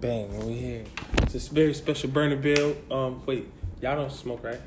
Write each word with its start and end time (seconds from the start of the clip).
Bang, 0.00 0.32
and 0.34 0.44
we 0.44 0.54
here. 0.54 0.84
It's 1.22 1.34
a 1.34 1.54
very 1.54 1.72
special 1.72 2.10
Burn 2.10 2.32
n 2.32 2.40
Build. 2.40 2.76
Um, 2.90 3.22
wait, 3.24 3.46
y'all 3.80 3.96
don't 3.96 4.12
smoke, 4.12 4.44
right? 4.44 4.60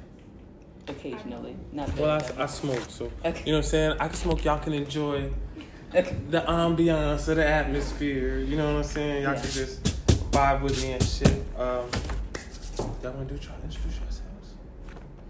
Occasionally, 0.87 1.55
not 1.71 1.95
Well, 1.97 2.19
I, 2.37 2.43
I 2.43 2.45
smoke, 2.47 2.81
so 2.89 3.11
Okay. 3.23 3.41
you 3.45 3.51
know 3.51 3.59
what 3.59 3.65
I'm 3.65 3.69
saying. 3.69 3.91
I 3.99 4.07
can 4.07 4.15
smoke. 4.15 4.43
Y'all 4.43 4.57
can 4.59 4.73
enjoy 4.73 5.29
Okay. 5.95 6.15
the 6.29 6.41
ambiance 6.41 7.27
of 7.27 7.35
the 7.35 7.45
atmosphere. 7.47 8.39
You 8.39 8.57
know 8.57 8.73
what 8.73 8.77
I'm 8.77 8.83
saying. 8.83 9.23
Y'all 9.23 9.33
Yeah. 9.33 9.41
can 9.41 9.51
just 9.51 9.83
vibe 10.31 10.61
with 10.63 10.81
me 10.81 10.93
and 10.93 11.03
shit. 11.03 11.31
Um, 11.57 11.85
y'all 13.03 13.13
want 13.13 13.27
to 13.29 13.33
do 13.35 13.39
try 13.39 13.55
to 13.55 13.63
introduce 13.63 13.99
yourselves? 13.99 14.53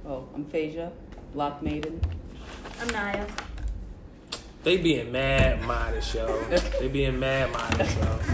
Oh, 0.08 0.28
I'm 0.34 0.46
Phasia, 0.46 0.92
Block 1.34 1.62
Maiden. 1.62 2.00
I'm 2.82 2.88
Naya. 2.90 3.26
They 4.64 4.78
being 4.78 5.12
mad 5.12 5.62
modest, 5.64 6.14
yo. 6.16 6.42
they 6.80 6.88
being 6.88 7.20
mad 7.20 7.52
modest, 7.52 7.98
yo. 7.98 8.20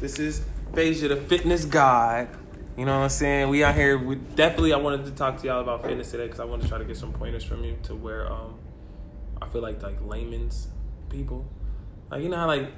This 0.00 0.18
is 0.18 0.42
Phasia, 0.72 1.08
the 1.08 1.16
fitness 1.16 1.64
god. 1.64 2.28
You 2.76 2.86
know 2.86 2.96
what 2.96 3.04
I'm 3.04 3.08
saying? 3.10 3.48
We 3.48 3.62
out 3.64 3.74
here. 3.74 3.98
We 3.98 4.14
definitely. 4.16 4.72
I 4.72 4.76
wanted 4.78 5.04
to 5.04 5.10
talk 5.10 5.38
to 5.40 5.46
y'all 5.46 5.60
about 5.60 5.82
fitness 5.84 6.10
today 6.10 6.24
because 6.26 6.40
I 6.40 6.44
wanted 6.44 6.62
to 6.62 6.68
try 6.68 6.78
to 6.78 6.84
get 6.84 6.96
some 6.96 7.12
pointers 7.12 7.44
from 7.44 7.64
you 7.64 7.76
to 7.84 7.94
where 7.94 8.30
um, 8.30 8.54
I 9.42 9.46
feel 9.48 9.60
like 9.60 9.82
like 9.82 9.98
layman's 10.02 10.68
people, 11.10 11.46
like 12.10 12.22
you 12.22 12.28
know 12.28 12.36
how 12.36 12.46
like 12.46 12.70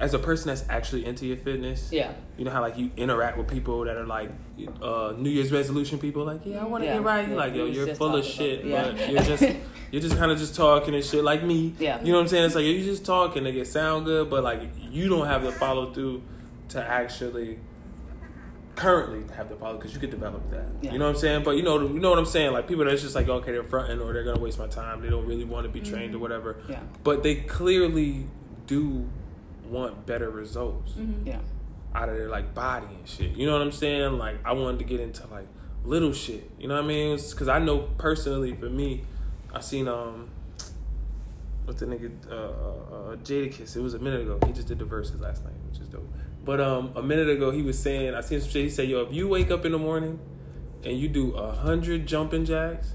as 0.00 0.14
a 0.14 0.18
person 0.18 0.48
that's 0.48 0.64
actually 0.68 1.04
into 1.06 1.26
your 1.26 1.36
fitness, 1.36 1.90
Yeah. 1.90 2.12
you 2.36 2.44
know 2.44 2.50
how 2.52 2.60
like 2.60 2.76
you 2.78 2.90
interact 2.96 3.36
with 3.36 3.48
people 3.48 3.84
that 3.84 3.96
are 3.96 4.06
like 4.06 4.30
uh, 4.82 5.14
New 5.16 5.30
Year's 5.30 5.50
resolution 5.50 5.98
people, 5.98 6.24
like 6.24 6.42
yeah, 6.44 6.60
I 6.60 6.64
want 6.66 6.82
to 6.82 6.88
Yeah. 6.88 6.94
get 6.94 7.02
right. 7.04 7.28
Yeah, 7.28 7.34
like 7.36 7.54
yo, 7.54 7.64
you're 7.66 7.94
full 7.94 8.14
of 8.16 8.24
shit, 8.24 8.64
about- 8.66 8.92
but 8.92 9.00
yeah. 9.00 9.10
you're 9.10 9.22
just 9.22 9.42
you're 9.92 10.02
just 10.02 10.16
kind 10.16 10.30
of 10.30 10.38
just 10.38 10.54
talking 10.54 10.94
and 10.94 11.04
shit 11.04 11.24
like 11.24 11.42
me. 11.42 11.74
Yeah. 11.78 12.00
You 12.02 12.12
know 12.12 12.18
what 12.18 12.22
I'm 12.22 12.28
saying? 12.28 12.44
It's 12.44 12.54
like 12.54 12.64
you 12.66 12.84
just 12.84 13.04
talking, 13.06 13.44
they 13.44 13.52
get 13.52 13.66
sound 13.66 14.04
good, 14.04 14.28
but 14.28 14.44
like 14.44 14.60
you 14.90 15.08
don't 15.08 15.26
have 15.26 15.42
the 15.42 15.52
follow 15.52 15.92
through 15.92 16.22
to 16.68 16.82
actually 16.82 17.58
currently 18.76 19.24
have 19.34 19.48
the 19.48 19.56
follow 19.56 19.76
because 19.76 19.92
you 19.92 19.98
could 19.98 20.10
develop 20.10 20.48
that. 20.50 20.66
Yeah. 20.82 20.92
You 20.92 20.98
know 20.98 21.06
what 21.06 21.16
I'm 21.16 21.20
saying? 21.20 21.42
But 21.42 21.52
you 21.56 21.62
know, 21.62 21.80
you 21.80 21.98
know 22.00 22.10
what 22.10 22.18
I'm 22.18 22.26
saying? 22.26 22.52
Like 22.52 22.68
people 22.68 22.84
that's 22.84 23.02
just 23.02 23.14
like 23.14 23.28
okay, 23.28 23.52
they're 23.52 23.64
fronting 23.64 24.00
or 24.00 24.12
they're 24.12 24.24
gonna 24.24 24.38
waste 24.40 24.58
my 24.58 24.68
time. 24.68 25.02
They 25.02 25.10
don't 25.10 25.26
really 25.26 25.44
want 25.44 25.64
to 25.66 25.68
be 25.72 25.80
trained 25.80 26.14
or 26.14 26.18
whatever. 26.18 26.58
Yeah. 26.68 26.80
But 27.02 27.22
they 27.22 27.36
clearly 27.36 28.26
do 28.66 29.08
want 29.68 30.06
better 30.06 30.30
results 30.30 30.92
Yeah. 31.24 31.40
out 31.94 32.08
of 32.08 32.16
their 32.16 32.28
like 32.28 32.54
body 32.54 32.86
and 32.86 33.08
shit. 33.08 33.32
You 33.32 33.46
know 33.46 33.52
what 33.52 33.62
I'm 33.62 33.72
saying? 33.72 34.16
Like 34.18 34.36
I 34.44 34.52
wanted 34.52 34.78
to 34.78 34.84
get 34.84 35.00
into 35.00 35.26
like 35.26 35.48
little 35.84 36.12
shit. 36.12 36.48
You 36.58 36.68
know 36.68 36.74
what 36.76 36.84
I 36.84 36.86
mean? 36.86 37.16
Because 37.16 37.48
I 37.48 37.58
know 37.58 37.78
personally 37.98 38.54
for 38.54 38.68
me, 38.70 39.02
I 39.52 39.60
seen 39.60 39.88
um. 39.88 40.30
What's 41.64 41.80
the 41.80 41.86
nigga? 41.86 42.10
Uh, 42.30 42.34
uh, 42.34 43.10
uh, 43.12 43.16
Jadakiss. 43.16 43.76
It 43.76 43.80
was 43.80 43.92
a 43.92 43.98
minute 43.98 44.22
ago. 44.22 44.38
He 44.46 44.52
just 44.54 44.68
did 44.68 44.78
the 44.78 44.86
Verzuz 44.86 45.20
last 45.20 45.44
night, 45.44 45.52
which 45.70 45.78
is 45.80 45.88
dope. 45.88 46.08
But 46.48 46.62
um, 46.62 46.92
a 46.96 47.02
minute 47.02 47.28
ago, 47.28 47.50
he 47.50 47.60
was 47.60 47.78
saying, 47.78 48.14
I 48.14 48.22
seen 48.22 48.40
some 48.40 48.48
shit. 48.48 48.64
He 48.64 48.70
said, 48.70 48.88
"Yo, 48.88 49.02
if 49.02 49.12
you 49.12 49.28
wake 49.28 49.50
up 49.50 49.66
in 49.66 49.72
the 49.72 49.78
morning 49.78 50.18
and 50.82 50.98
you 50.98 51.06
do 51.06 51.32
a 51.32 51.52
hundred 51.52 52.06
jumping 52.06 52.46
jacks 52.46 52.94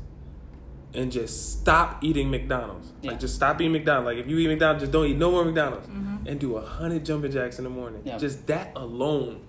and 0.96 1.12
just 1.12 1.60
stop 1.62 2.04
eating 2.04 2.32
McDonald's, 2.32 2.94
Yeah. 3.04 3.12
like 3.12 3.20
just 3.20 3.36
stop 3.36 3.62
eating 3.62 3.74
McDonald's. 3.74 4.08
Like 4.08 4.18
if 4.18 4.28
you 4.28 4.40
eat 4.40 4.48
McDonald's, 4.48 4.82
just 4.82 4.92
don't 4.92 5.06
eat 5.06 5.18
no 5.18 5.30
more 5.30 5.46
McDonald's, 5.46 5.88
and 5.88 6.40
do 6.40 6.58
a 6.58 6.66
hundred 6.66 7.06
jumping 7.06 7.32
jacks 7.32 7.60
in 7.60 7.66
the 7.66 7.70
morning. 7.70 8.02
Yeah. 8.04 8.18
Just 8.18 8.48
that 8.48 8.72
alone 8.76 9.42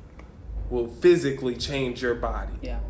will 0.68 0.88
physically 0.88 1.56
change 1.56 2.02
your 2.02 2.14
body. 2.14 2.52
Yeah. 2.60 2.80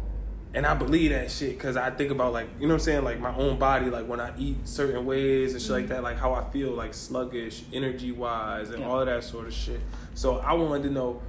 And 0.53 0.67
I 0.67 0.75
believe 0.75 1.11
that 1.13 1.31
shit 1.31 1.51
because 1.51 1.77
I 1.77 1.91
think 1.91 2.11
about 2.11 2.33
like 2.33 2.49
you 2.59 2.67
know 2.67 2.75
what 2.75 2.81
I'm 2.81 2.85
saying 2.87 3.05
like 3.05 3.21
my 3.21 3.37
own 3.37 3.57
body 3.57 3.87
like 3.87 4.09
when 4.09 4.19
I 4.21 4.33
eat 4.37 4.67
certain 4.67 5.07
ways 5.07 5.53
and 5.53 5.63
shit 5.63 5.71
like 5.71 5.87
that 5.89 6.03
like 6.03 6.17
how 6.19 6.33
I 6.35 6.43
feel 6.51 6.71
like 6.73 6.93
sluggish 6.93 7.63
energy 7.73 8.11
wise 8.11 8.71
and 8.71 8.81
Yeah. 8.81 8.89
all 8.89 8.99
of 8.99 9.07
that 9.07 9.23
sort 9.23 9.47
of 9.47 9.53
shit. 9.55 9.79
So 10.15 10.39
I 10.39 10.53
wanted 10.55 10.85
to 10.85 10.91
know 10.91 11.21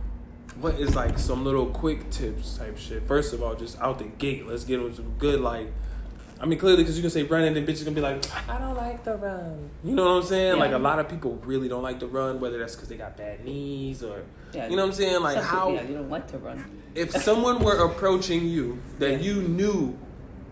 what 0.60 0.76
is 0.80 0.96
like 0.96 1.18
some 1.20 1.44
little 1.44 1.66
quick 1.68 2.10
tips 2.10 2.58
type 2.58 2.78
shit. 2.78 3.04
First 3.08 3.34
of 3.34 3.44
all, 3.44 3.56
just 3.56 3.80
out 3.80 3.98
the 4.00 4.06
gate, 4.06 4.48
let's 4.48 4.64
get 4.64 4.78
them 4.78 4.94
some 4.94 5.14
good 5.18 5.42
like. 5.42 5.72
I 6.40 6.46
mean, 6.46 6.60
clearly, 6.60 6.84
because 6.84 6.98
you 6.98 7.02
can 7.02 7.10
say 7.10 7.24
run, 7.24 7.44
and 7.46 7.56
then 7.56 7.66
bitches 7.66 7.86
gonna 7.86 7.96
be 7.96 8.02
like, 8.02 8.24
I 8.50 8.58
don't 8.60 8.76
like 8.76 9.04
the 9.06 9.16
run. 9.16 9.70
You 9.86 9.96
know 9.96 10.04
what 10.04 10.12
I'm 10.22 10.24
saying? 10.24 10.56
Yeah. 10.56 10.60
Like 10.60 10.74
a 10.74 10.78
lot 10.78 11.00
of 11.00 11.08
people 11.08 11.40
really 11.46 11.70
don't 11.70 11.82
like 11.82 12.00
to 12.02 12.08
run, 12.08 12.40
whether 12.42 12.60
that's 12.60 12.76
because 12.76 12.90
they 12.90 12.98
got 12.98 13.16
bad 13.16 13.44
knees 13.46 14.04
or, 14.04 14.22
Yeah. 14.54 14.68
you 14.68 14.76
know 14.76 14.84
what 14.84 14.90
I'm 14.90 14.94
saying? 14.96 15.22
Like 15.22 15.38
how 15.42 15.72
Yeah, 15.72 15.84
you 15.84 15.94
don't 15.96 16.10
like 16.10 16.28
to 16.32 16.38
run. 16.38 16.64
if 16.94 17.12
someone 17.12 17.64
were 17.64 17.86
approaching 17.86 18.46
you 18.48 18.80
that 19.00 19.12
Yeah. 19.14 19.18
you 19.34 19.42
knew 19.44 19.98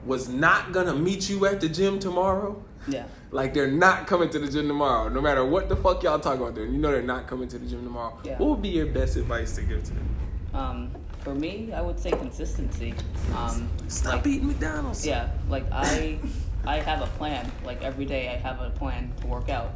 was 0.06 0.30
not 0.30 0.72
gonna 0.72 0.96
meet 0.96 1.30
you 1.30 1.46
at 1.46 1.60
the 1.60 1.68
gym 1.68 2.00
tomorrow, 2.00 2.62
Yeah. 2.88 3.04
Like 3.34 3.54
they're 3.54 3.72
not 3.72 4.06
coming 4.06 4.30
to 4.30 4.40
the 4.40 4.48
gym 4.48 4.68
tomorrow, 4.68 5.10
no 5.10 5.20
matter 5.20 5.44
what 5.44 5.68
the 5.68 5.76
fuck 5.76 6.04
y'all 6.04 6.20
talk 6.20 6.38
about, 6.38 6.54
them, 6.54 6.72
you 6.72 6.80
know 6.80 6.92
they're 6.92 7.02
not 7.02 7.28
coming 7.28 7.48
to 7.48 7.58
the 7.58 7.66
gym 7.66 7.84
tomorrow. 7.84 8.18
Yeah. 8.24 8.38
What 8.38 8.52
would 8.52 8.62
be 8.62 8.70
your 8.70 8.86
best 8.86 9.16
advice 9.16 9.56
to 9.56 9.64
give 9.64 9.84
to 9.86 9.94
them? 9.94 10.16
Um, 10.54 10.92
for 11.22 11.34
me, 11.34 11.74
I 11.74 11.82
would 11.82 12.00
say 12.00 12.12
consistency. 12.12 12.94
Um, 13.36 13.68
Stop 13.88 14.14
like, 14.14 14.28
eating 14.28 14.48
McDonald's. 14.48 15.06
Yeah, 15.06 15.32
like 15.50 15.66
I, 15.72 16.20
I 16.66 16.80
have 16.80 17.02
a 17.02 17.08
plan. 17.18 17.52
Like 17.66 17.82
every 17.82 18.06
day, 18.06 18.30
I 18.30 18.36
have 18.36 18.62
a 18.62 18.70
plan 18.70 19.12
to 19.22 19.28
work 19.28 19.50
out. 19.50 19.72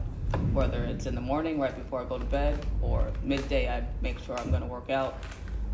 Whether 0.53 0.84
it's 0.84 1.06
in 1.06 1.16
the 1.16 1.22
morning, 1.22 1.57
right 1.59 1.75
before 1.75 2.01
I 2.01 2.03
go 2.03 2.19
to 2.19 2.25
bed, 2.25 2.63
or 2.81 3.12
midday, 3.23 3.69
I 3.69 3.84
make 4.01 4.19
sure 4.19 4.38
I'm 4.38 4.51
gonna 4.51 4.67
work 4.67 4.91
out. 4.91 5.17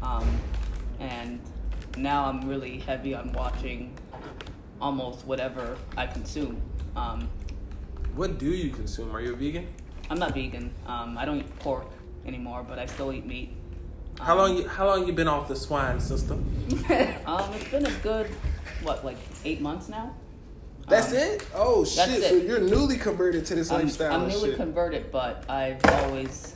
Um, 0.01 0.39
and 0.99 1.41
now 1.97 2.25
I'm 2.25 2.47
really 2.47 2.79
heavy 2.79 3.13
on 3.13 3.33
watching 3.33 3.97
almost 4.79 5.25
whatever 5.25 5.77
I 5.97 6.07
consume. 6.07 6.61
Um, 6.95 7.27
What 8.15 8.37
do 8.37 8.47
you 8.47 8.69
consume? 8.71 9.15
Are 9.15 9.21
you 9.21 9.33
a 9.33 9.35
vegan? 9.35 9.67
I'm 10.09 10.19
not 10.19 10.33
vegan. 10.33 10.71
Um, 10.85 11.17
I 11.17 11.25
don't 11.25 11.39
eat 11.39 11.59
pork 11.59 11.87
anymore, 12.25 12.63
but 12.67 12.77
I 12.79 12.85
still 12.85 13.11
eat 13.11 13.25
meat. 13.25 13.53
How 14.19 14.33
Um, 14.33 14.37
long 14.39 14.57
you 14.57 14.67
How 14.67 14.85
long 14.87 15.07
you 15.07 15.13
been 15.13 15.27
off 15.27 15.47
the 15.47 15.55
swine, 15.55 15.99
system? 15.99 16.45
Um, 17.25 17.51
it's 17.53 17.69
been 17.69 17.85
a 17.85 17.91
good, 18.03 18.27
what, 18.83 19.03
like 19.03 19.17
eight 19.45 19.61
months 19.61 19.89
now. 19.89 20.13
That's 20.87 21.11
Um, 21.11 21.17
it. 21.17 21.47
Oh 21.55 21.85
shit! 21.85 22.09
it. 22.09 22.23
So 22.29 22.35
you're 22.35 22.59
newly 22.59 22.97
converted 22.97 23.45
to 23.47 23.55
this 23.55 23.71
I'm, 23.71 23.81
lifestyle. 23.83 24.13
I'm 24.21 24.27
newly 24.27 24.49
shit. 24.49 24.57
converted, 24.57 25.11
but 25.11 25.49
I've 25.49 25.83
always, 25.85 26.55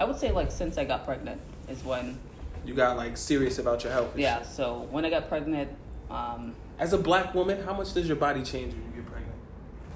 I 0.00 0.04
would 0.04 0.18
say 0.18 0.32
like 0.32 0.50
since 0.50 0.76
I 0.76 0.84
got 0.84 1.04
pregnant 1.04 1.40
is 1.68 1.82
when, 1.84 2.18
you 2.66 2.74
got 2.74 2.96
like 2.96 3.16
serious 3.16 3.58
about 3.58 3.84
your 3.84 3.92
health. 3.92 4.16
yeah. 4.18 4.38
shit. 4.38 4.48
So 4.48 4.88
when 4.90 5.04
I 5.06 5.10
got 5.10 5.28
pregnant, 5.28 5.70
um, 6.10 6.54
As 6.78 6.92
a 6.92 6.98
black 6.98 7.34
woman, 7.34 7.62
how 7.64 7.72
much 7.72 7.94
does 7.94 8.06
your 8.08 8.16
body 8.16 8.42
change 8.42 8.74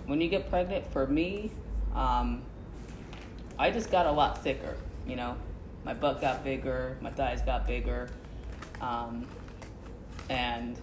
when 0.07 0.21
you 0.21 0.29
get 0.29 0.49
pregnant? 0.51 0.85
when 0.87 0.87
you 0.87 0.91
get 0.91 0.91
pregnant, 0.91 0.93
for 0.93 1.07
me, 1.07 1.51
um, 1.95 2.43
I 3.59 3.71
just 3.71 3.91
got 3.91 4.07
a 4.07 4.13
lot 4.13 4.43
thicker. 4.43 4.77
You 5.07 5.17
know, 5.17 5.37
my 5.85 5.95
butt 5.95 6.21
got 6.21 6.43
bigger, 6.45 6.97
my 7.01 7.11
thighs 7.11 7.43
got 7.43 7.67
bigger, 7.67 8.09
um, 8.81 9.27
and 10.29 10.79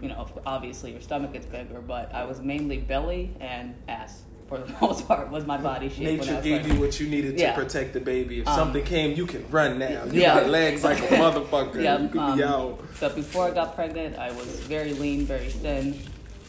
you 0.00 0.08
know, 0.08 0.28
obviously 0.46 0.92
your 0.92 1.00
stomach 1.00 1.32
gets 1.32 1.46
bigger. 1.46 1.80
But 1.80 2.14
I 2.14 2.24
was 2.24 2.40
mainly 2.40 2.78
belly 2.78 3.34
and 3.40 3.74
ass 3.88 4.22
for 4.48 4.58
the 4.58 4.72
most 4.80 5.06
part 5.06 5.28
was 5.30 5.44
my 5.44 5.58
body 5.58 5.88
shape. 5.90 6.20
Nature 6.20 6.40
gave 6.40 6.60
pregnant. 6.60 6.74
you 6.74 6.80
what 6.80 7.00
you 7.00 7.08
needed 7.08 7.36
to 7.36 7.42
Yeah. 7.42 7.54
protect 7.54 7.92
the 7.92 8.00
baby. 8.00 8.40
If 8.40 8.48
Um, 8.48 8.54
something 8.54 8.84
came, 8.84 9.16
you 9.16 9.26
can 9.26 9.44
run 9.50 9.78
now. 9.78 10.04
You 10.04 10.22
yeah. 10.22 10.40
got 10.40 10.48
legs 10.50 10.84
like 10.84 10.98
a 10.98 11.02
motherfucker. 11.16 11.82
Yeah, 11.82 11.98
you 11.98 12.08
could 12.08 12.20
um, 12.20 12.36
be 12.38 12.44
out. 12.44 12.80
But 13.00 13.14
before 13.14 13.44
I 13.46 13.50
got 13.50 13.74
pregnant, 13.74 14.16
I 14.18 14.30
was 14.32 14.46
very 14.60 14.94
lean, 14.94 15.26
very 15.26 15.48
thin. 15.48 15.98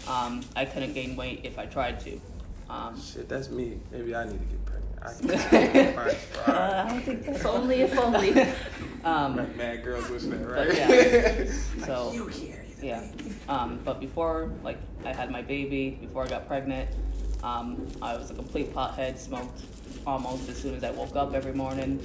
Um, 0.08 0.42
I 0.56 0.66
couldn't 0.66 0.94
gain 0.94 1.16
weight 1.16 1.42
if 1.44 1.60
I 1.60 1.66
tried 1.66 2.00
to. 2.02 2.20
Um, 2.70 3.00
Shit, 3.00 3.28
that's 3.28 3.50
me. 3.50 3.80
Maybe 3.92 4.16
I 4.16 4.26
need 4.26 4.40
to 4.40 4.46
get 4.46 4.66
pregnant. 4.66 4.86
I 5.02 5.14
can 5.96 5.98
uh. 6.56 6.86
I 6.86 6.90
don't 6.90 7.02
think 7.02 7.26
that's 7.26 7.46
only, 7.46 7.82
if 7.82 7.98
only. 7.98 8.32
um, 9.04 9.36
Mad- 9.36 9.56
Mad 9.58 9.84
girls 9.84 10.09
wish 10.09 10.24
that, 10.24 10.38
right? 10.48 10.76
yeah. 10.76 11.86
So 11.86 12.12
you 12.12 12.28
here. 12.28 12.66
yeah. 12.82 13.04
Um, 13.48 13.80
but 13.84 14.00
before, 14.00 14.52
like, 14.64 14.78
I 15.06 15.14
had 15.14 15.32
my 15.32 15.42
baby. 15.42 15.92
Before 16.02 16.24
I 16.24 16.28
got 16.28 16.48
pregnant, 16.48 16.90
um, 17.44 17.88
I 18.02 18.16
was 18.18 18.30
a 18.32 18.34
complete 18.34 18.74
pothead. 18.74 19.18
Smoked 19.18 19.62
almost 20.06 20.50
as 20.50 20.58
soon 20.58 20.76
as 20.76 20.84
I 20.84 20.92
woke 20.92 21.16
up 21.16 21.34
every 21.34 21.54
morning. 21.54 22.00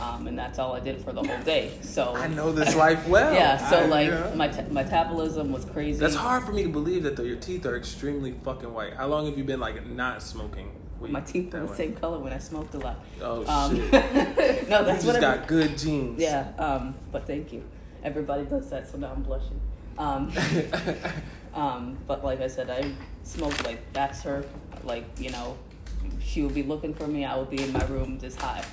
Um, 0.00 0.26
and 0.28 0.38
that's 0.38 0.58
all 0.60 0.74
I 0.74 0.80
did 0.80 1.02
for 1.02 1.12
the 1.12 1.22
whole 1.22 1.42
day. 1.44 1.72
So 1.82 2.14
I 2.14 2.28
know 2.28 2.52
this 2.52 2.76
life 2.76 3.06
well. 3.14 3.32
yeah. 3.34 3.56
So 3.68 3.80
I- 3.80 3.86
like 3.86 4.08
yeah. 4.08 4.32
my 4.34 4.46
t- 4.48 4.62
metabolism 4.70 5.50
was 5.50 5.64
crazy. 5.64 5.98
That's 5.98 6.14
hard 6.14 6.44
for 6.44 6.52
me 6.52 6.62
to 6.62 6.68
believe 6.68 7.02
that 7.02 7.16
though. 7.16 7.24
Your 7.24 7.36
teeth 7.36 7.66
are 7.66 7.76
extremely 7.76 8.32
fucking 8.44 8.72
white. 8.72 8.94
How 8.94 9.06
long 9.08 9.26
have 9.26 9.36
you 9.36 9.44
been 9.44 9.60
like 9.60 9.84
not 9.86 10.22
smoking? 10.22 10.70
weed 11.00 11.12
My 11.12 11.20
teeth 11.20 11.52
were 11.52 11.60
the 11.60 11.66
way? 11.66 11.76
same 11.76 11.94
color 11.94 12.18
when 12.18 12.32
I 12.32 12.38
smoked 12.38 12.74
a 12.74 12.78
lot. 12.78 13.04
Oh 13.22 13.44
Um, 13.46 13.76
shit! 13.76 13.92
no, 14.68 14.80
You 14.80 14.86
that's 14.86 15.04
just 15.04 15.06
what 15.06 15.16
I 15.16 15.20
got 15.20 15.46
good 15.48 15.76
genes. 15.78 16.20
Yeah, 16.20 16.48
um, 16.58 16.94
but 17.12 17.26
thank 17.26 17.52
you. 17.52 17.64
Everybody 18.04 18.44
does 18.44 18.68
that, 18.70 18.88
so 18.88 18.98
now 18.98 19.12
I'm 19.14 19.22
blushing. 19.22 19.60
Um, 19.98 20.32
um, 21.54 21.98
but 22.06 22.24
like 22.24 22.40
I 22.40 22.46
said, 22.46 22.70
I 22.70 22.92
smoked 23.24 23.64
like 23.64 23.80
that's 23.92 24.22
her. 24.22 24.44
Like 24.84 25.04
you 25.18 25.30
know, 25.30 25.56
she 26.20 26.42
would 26.42 26.54
be 26.54 26.62
looking 26.62 26.94
for 26.94 27.06
me. 27.08 27.24
I 27.24 27.36
would 27.36 27.50
be 27.50 27.62
in 27.62 27.72
my 27.72 27.84
room 27.86 28.18
just 28.20 28.40
high. 28.40 28.64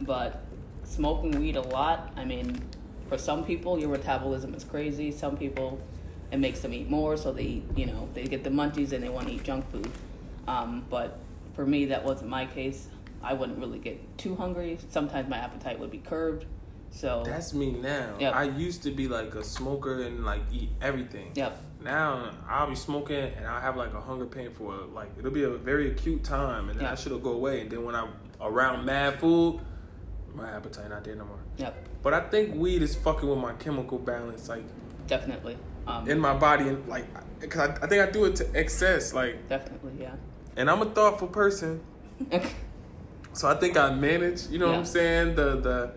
But 0.00 0.42
smoking 0.84 1.38
weed 1.40 1.56
a 1.56 1.62
lot. 1.62 2.12
I 2.16 2.24
mean, 2.24 2.60
for 3.08 3.18
some 3.18 3.44
people, 3.44 3.78
your 3.78 3.88
metabolism 3.90 4.54
is 4.54 4.64
crazy. 4.64 5.10
Some 5.12 5.36
people, 5.36 5.80
it 6.32 6.38
makes 6.38 6.60
them 6.60 6.72
eat 6.72 6.88
more, 6.88 7.16
so 7.16 7.32
they 7.32 7.42
eat, 7.44 7.64
you 7.76 7.86
know 7.86 8.08
they 8.14 8.24
get 8.24 8.44
the 8.44 8.50
munchies 8.50 8.92
and 8.92 9.02
they 9.02 9.08
want 9.08 9.28
to 9.28 9.34
eat 9.34 9.42
junk 9.44 9.70
food. 9.70 9.90
Um, 10.46 10.84
but 10.88 11.18
for 11.54 11.66
me, 11.66 11.86
that 11.86 12.04
wasn't 12.04 12.30
my 12.30 12.46
case. 12.46 12.88
I 13.22 13.34
wouldn't 13.34 13.58
really 13.58 13.78
get 13.78 14.00
too 14.18 14.34
hungry. 14.36 14.78
Sometimes 14.88 15.28
my 15.28 15.36
appetite 15.38 15.78
would 15.78 15.90
be 15.90 15.98
curbed. 15.98 16.46
So 16.92 17.22
That's 17.24 17.52
me 17.54 17.70
now. 17.72 18.16
Yep. 18.18 18.34
I 18.34 18.44
used 18.44 18.82
to 18.84 18.90
be 18.90 19.06
like 19.06 19.34
a 19.36 19.44
smoker 19.44 20.02
and 20.02 20.24
like 20.24 20.40
eat 20.52 20.70
everything. 20.80 21.30
yep, 21.36 21.60
Now 21.84 22.32
I'll 22.48 22.68
be 22.68 22.74
smoking 22.74 23.30
and 23.36 23.46
I'll 23.46 23.60
have 23.60 23.76
like 23.76 23.94
a 23.94 24.00
hunger 24.00 24.26
pain 24.26 24.50
for 24.50 24.74
like 24.92 25.08
it'll 25.16 25.30
be 25.30 25.44
a 25.44 25.50
very 25.50 25.90
acute 25.92 26.24
time 26.24 26.68
and 26.68 26.78
then 26.78 26.84
Yeah. 26.86 26.90
that 26.94 26.98
shit'll 26.98 27.20
go 27.20 27.32
away 27.32 27.60
and 27.60 27.70
then 27.70 27.84
when 27.84 27.94
I'm 27.94 28.08
around 28.40 28.84
mad 28.84 29.20
food, 29.20 29.60
my 30.34 30.50
appetite 30.50 30.88
not 30.90 31.04
there 31.04 31.14
no 31.16 31.24
more. 31.24 31.38
yep, 31.56 31.74
But 32.02 32.14
I 32.14 32.20
think 32.20 32.54
weed 32.54 32.82
is 32.82 32.94
fucking 32.96 33.28
with 33.28 33.38
my 33.38 33.52
chemical 33.54 33.98
balance, 33.98 34.48
like 34.48 34.64
definitely. 35.06 35.56
Um, 35.86 36.08
in 36.08 36.18
my 36.20 36.34
body, 36.36 36.68
and 36.68 36.86
like, 36.88 37.06
cause 37.48 37.68
I, 37.70 37.84
I 37.84 37.86
think 37.88 38.02
I 38.06 38.10
do 38.10 38.24
it 38.26 38.36
to 38.36 38.46
excess, 38.58 39.12
like, 39.14 39.48
definitely, 39.48 39.92
yeah. 40.00 40.14
and 40.56 40.70
I'm 40.70 40.82
a 40.82 40.86
thoughtful 40.86 41.26
person, 41.28 41.80
so 43.32 43.48
I 43.48 43.54
think 43.54 43.76
I 43.76 43.92
manage. 43.94 44.46
You 44.48 44.58
know 44.58 44.66
what 44.68 44.76
I'm 44.76 44.84
saying? 44.84 45.34
The 45.36 45.56
the 45.60 45.92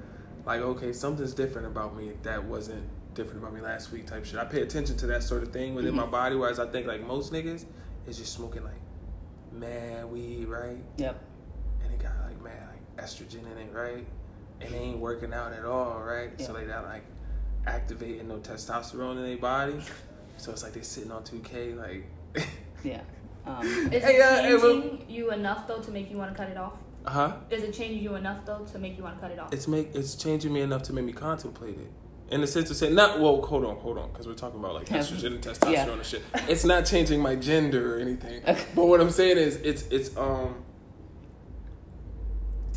like, 0.45 0.61
okay, 0.61 0.93
something's 0.93 1.33
different 1.33 1.67
about 1.67 1.95
me 1.95 2.13
that 2.23 2.43
wasn't 2.43 2.83
different 3.13 3.39
about 3.43 3.53
me 3.53 3.61
last 3.61 3.91
week, 3.91 4.07
type 4.07 4.25
shit. 4.25 4.39
I 4.39 4.45
pay 4.45 4.61
attention 4.61 4.97
to 4.97 5.07
that 5.07 5.21
sort 5.23 5.43
of 5.43 5.51
thing 5.51 5.75
within 5.75 5.95
my 5.95 6.03
Mhm. 6.03 6.11
body, 6.11 6.35
whereas 6.35 6.59
I 6.59 6.65
think 6.67 6.87
like 6.87 7.05
most 7.05 7.31
niggas 7.31 7.65
is 8.07 8.17
just 8.17 8.33
smoking 8.33 8.63
like 8.63 8.79
mad 9.51 10.05
weed, 10.11 10.45
right? 10.47 10.83
Yep. 10.97 11.21
and 11.83 11.93
it 11.93 11.99
got 12.01 12.13
like 12.25 12.41
mad 12.41 12.69
like 12.71 13.05
estrogen 13.05 13.41
in 13.51 13.57
it, 13.57 13.73
right? 13.73 14.05
And 14.65 14.73
they 14.73 14.79
ain't 14.79 14.99
working 14.99 15.33
out 15.33 15.53
at 15.53 15.65
all, 15.65 15.99
right? 16.01 16.39
So 16.41 16.53
Yeah. 16.53 16.61
they 16.61 16.67
not 16.67 16.85
like 16.85 17.03
activating 17.65 18.27
no 18.27 18.37
testosterone 18.37 19.17
in 19.17 19.23
their 19.23 19.37
body. 19.37 19.79
So 20.37 20.51
it's 20.51 20.63
like 20.63 20.73
they 20.73 20.81
sitting 20.81 21.11
on 21.11 21.23
two 21.23 21.39
K, 21.39 21.73
like, 21.73 22.05
Yeah. 22.83 23.01
Um, 23.45 23.65
Is 23.91 24.03
Hey, 24.03 24.15
it 24.17 24.21
uh, 24.21 24.41
hey, 24.41 24.57
changing 24.59 25.05
you 25.09 25.31
enough 25.31 25.67
though 25.67 25.79
to 25.79 25.91
make 25.91 26.09
you 26.11 26.17
want 26.17 26.31
to 26.31 26.37
cut 26.37 26.49
it 26.49 26.57
off? 26.57 26.73
Uh 27.05 27.09
huh? 27.11 27.33
Is 27.49 27.63
it 27.63 27.73
changing 27.73 28.01
you 28.03 28.15
enough 28.15 28.45
though 28.45 28.65
to 28.71 28.79
make 28.79 28.97
you 28.97 29.03
want 29.03 29.15
to 29.15 29.21
cut 29.21 29.31
it 29.31 29.39
off? 29.39 29.53
It's 29.53 29.67
make 29.67 29.93
it's 29.93 30.15
changing 30.15 30.53
me 30.53 30.61
enough 30.61 30.83
to 30.83 30.93
make 30.93 31.05
me 31.05 31.13
contemplate 31.13 31.77
it. 31.77 31.91
In 32.33 32.41
the 32.41 32.47
sense 32.47 32.71
of 32.71 32.77
saying, 32.77 32.95
not 32.95 33.19
well, 33.19 33.41
hold 33.41 33.63
on, 33.65 33.75
hold 33.75 33.97
on, 33.97 34.09
because 34.09 34.25
we're 34.27 34.33
talking 34.33 34.59
about 34.59 34.73
like 34.73 34.87
estrogen 34.87 35.33
and 35.35 35.41
testosterone 35.43 35.71
Yeah. 35.71 35.89
and 35.91 36.05
shit. 36.05 36.23
It's 36.47 36.63
not 36.63 36.85
changing 36.85 37.19
my 37.21 37.35
gender 37.35 37.95
or 37.97 37.99
anything. 37.99 38.41
Okay. 38.47 38.65
But 38.73 38.85
what 38.87 39.01
I'm 39.01 39.11
saying 39.11 39.37
is, 39.37 39.57
it's 39.57 39.83
it's 39.91 40.15
um, 40.17 40.63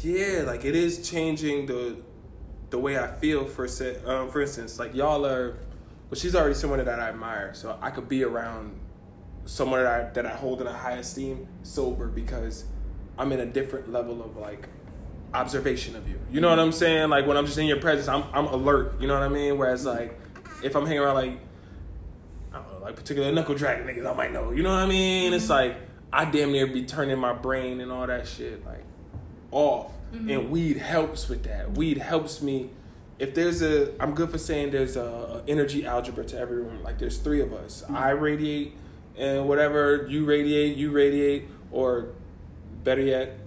yeah, 0.03 0.43
like 0.47 0.65
it 0.65 0.77
is 0.77 1.09
changing 1.09 1.67
the 1.67 1.97
the 2.71 2.79
way 2.79 2.99
I 2.99 3.09
feel. 3.09 3.45
For 3.45 3.69
se- 3.69 4.03
um, 4.05 4.31
for 4.31 4.41
instance, 4.41 4.79
like 4.79 4.95
y'all 4.95 5.27
are, 5.27 5.57
well, 6.11 6.19
she's 6.19 6.35
already 6.35 6.55
someone 6.55 6.85
that 6.85 7.01
I 7.01 7.09
admire, 7.09 7.55
so 7.55 7.79
I 7.81 7.91
could 7.91 8.09
be 8.09 8.25
around 8.25 8.79
someone 9.45 9.83
that 9.83 10.01
I 10.01 10.13
that 10.13 10.27
I 10.27 10.31
hold 10.31 10.61
in 10.61 10.67
a 10.67 10.73
high 10.73 10.95
esteem 10.99 11.49
sober 11.63 12.09
because 12.09 12.65
I'm 13.19 13.33
in 13.33 13.41
a 13.41 13.47
different 13.47 13.91
level 13.91 14.23
of 14.23 14.37
like 14.37 14.69
observation 15.35 15.97
of 15.97 16.09
you. 16.09 16.19
You 16.31 16.41
know 16.41 16.51
what 16.51 16.59
I'm 16.59 16.73
saying? 16.73 17.11
Like 17.11 17.27
when 17.27 17.37
I'm 17.37 17.47
just 17.47 17.59
in 17.59 17.67
your 17.67 17.81
presence, 17.81 18.09
I'm 18.09 18.25
I'm 18.33 18.47
alert. 18.47 19.01
You 19.01 19.09
know 19.09 19.15
what 19.15 19.23
I 19.23 19.29
mean? 19.29 19.59
Whereas 19.59 19.87
like 19.87 20.19
if 20.63 20.75
I'm 20.75 20.87
hanging 20.87 21.01
around 21.01 21.15
like 21.15 21.39
I 22.53 22.59
don't 22.59 22.73
know, 22.73 22.79
like 22.85 22.97
particular 22.97 23.31
knuckle 23.33 23.55
dragon 23.55 23.87
niggas, 23.87 24.11
I 24.11 24.15
might 24.15 24.33
know. 24.33 24.51
You 24.51 24.63
know 24.63 24.71
what 24.71 24.83
I 24.83 24.87
mean? 24.87 25.33
It's 25.33 25.49
like 25.49 25.77
I 26.13 26.25
damn 26.25 26.53
near 26.53 26.67
be 26.67 26.85
turning 26.85 27.19
my 27.19 27.33
brain 27.33 27.81
and 27.81 27.93
all 27.93 28.07
that 28.07 28.27
shit 28.27 28.65
like 28.65 28.85
off. 29.57 29.93
And 30.13 30.29
mm-hmm. 30.29 30.51
weed 30.51 30.77
helps 30.77 31.29
with 31.29 31.45
that. 31.45 31.73
Weed 31.73 31.99
helps 31.99 32.41
me. 32.41 32.71
If 33.19 33.35
there's 33.35 33.63
a, 33.63 33.93
I'm 34.01 34.15
good 34.15 34.31
for 34.31 34.39
saying 34.39 34.71
there's 34.71 34.97
a, 34.97 35.03
a 35.03 35.43
energy 35.49 35.87
algebra 35.87 36.25
to 36.27 36.39
every 36.39 36.59
room. 36.59 36.83
Like 36.83 36.99
there's 36.99 37.19
three 37.19 37.41
of 37.41 37.53
us. 37.53 37.83
Mm-hmm. 37.83 37.97
I 37.97 38.11
radiate, 38.11 38.75
and 39.17 39.49
whatever 39.49 40.07
you 40.09 40.25
radiate, 40.25 40.77
you 40.77 40.91
radiate, 40.91 41.49
or 41.71 42.09
better 42.85 43.01
yet, 43.03 43.39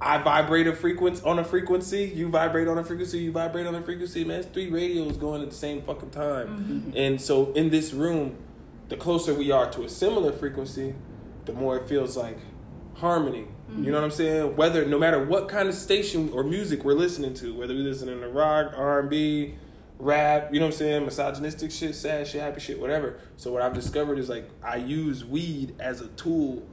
I 0.00 0.18
vibrate 0.18 0.66
a 0.66 0.74
frequency 0.74 1.24
on 1.24 1.38
a 1.38 1.44
frequency. 1.44 2.12
You 2.14 2.28
vibrate 2.28 2.68
on 2.68 2.78
a 2.78 2.84
frequency. 2.84 3.18
You 3.18 3.32
vibrate 3.32 3.66
on 3.66 3.74
a 3.74 3.82
frequency. 3.82 4.24
Man, 4.24 4.40
it's 4.40 4.48
three 4.48 4.70
radios 4.70 5.16
going 5.16 5.42
at 5.42 5.50
the 5.50 5.56
same 5.56 5.82
fucking 5.82 6.10
time. 6.10 6.48
Mm-hmm. 6.48 6.96
And 6.96 7.20
so 7.20 7.52
in 7.52 7.70
this 7.70 7.92
room, 7.92 8.36
the 8.88 8.96
closer 8.96 9.34
we 9.34 9.50
are 9.50 9.70
to 9.70 9.82
a 9.82 9.88
similar 9.88 10.32
frequency, 10.32 10.94
the 11.44 11.52
more 11.52 11.76
it 11.76 11.88
feels 11.88 12.16
like 12.16 12.38
harmony. 12.98 13.46
You 13.76 13.92
know 13.92 13.98
what 13.98 14.04
I'm 14.04 14.10
saying? 14.10 14.56
Whether 14.56 14.86
no 14.86 14.98
matter 14.98 15.22
what 15.22 15.48
kind 15.48 15.68
of 15.68 15.74
station 15.74 16.30
or 16.32 16.42
music 16.42 16.84
we're 16.84 16.94
listening 16.94 17.34
to, 17.34 17.54
whether 17.54 17.74
we're 17.74 17.82
listening 17.82 18.18
to 18.20 18.28
rock, 18.28 18.72
R 18.74 19.00
and 19.00 19.10
B, 19.10 19.56
rap, 19.98 20.48
you 20.54 20.58
know 20.58 20.66
what 20.66 20.72
I'm 20.72 20.78
saying, 20.78 21.04
misogynistic 21.04 21.70
shit, 21.70 21.94
sad 21.94 22.26
shit, 22.26 22.40
happy 22.40 22.60
shit, 22.60 22.80
whatever. 22.80 23.18
So 23.36 23.52
what 23.52 23.60
I've 23.60 23.74
discovered 23.74 24.18
is 24.18 24.28
like 24.30 24.48
I 24.62 24.76
use 24.76 25.22
weed 25.24 25.74
as 25.80 26.00
a 26.00 26.06
tool 26.08 26.66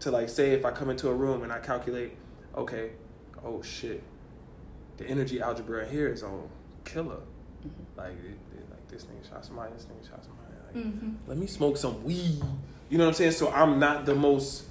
to 0.00 0.10
like 0.12 0.28
say 0.28 0.52
if 0.52 0.64
I 0.64 0.70
come 0.70 0.88
into 0.88 1.08
a 1.08 1.14
room 1.14 1.42
and 1.42 1.52
I 1.52 1.58
calculate, 1.58 2.12
okay, 2.56 2.92
oh 3.44 3.60
shit, 3.60 4.02
the 4.98 5.06
energy 5.08 5.40
algebra 5.40 5.84
here 5.88 6.06
is 6.08 6.22
on 6.22 6.48
killer. 6.84 7.18
Like, 7.96 8.12
it, 8.12 8.38
it- 8.56 8.70
like 8.70 8.86
this 8.88 9.04
nigga 9.04 9.28
shot 9.28 9.44
somebody, 9.44 9.72
this 9.74 9.84
nigga 9.86 10.08
shot 10.08 10.24
somebody. 10.24 10.46
Like, 10.64 10.86
Mm-hmm. 10.86 11.10
let 11.28 11.36
me 11.36 11.48
smoke 11.48 11.76
some 11.76 12.04
weed. 12.04 12.40
You 12.88 12.98
know 12.98 13.04
what 13.04 13.08
I'm 13.10 13.14
saying? 13.14 13.32
So 13.32 13.50
I'm 13.50 13.80
not 13.80 14.06
the 14.06 14.14
most 14.14 14.64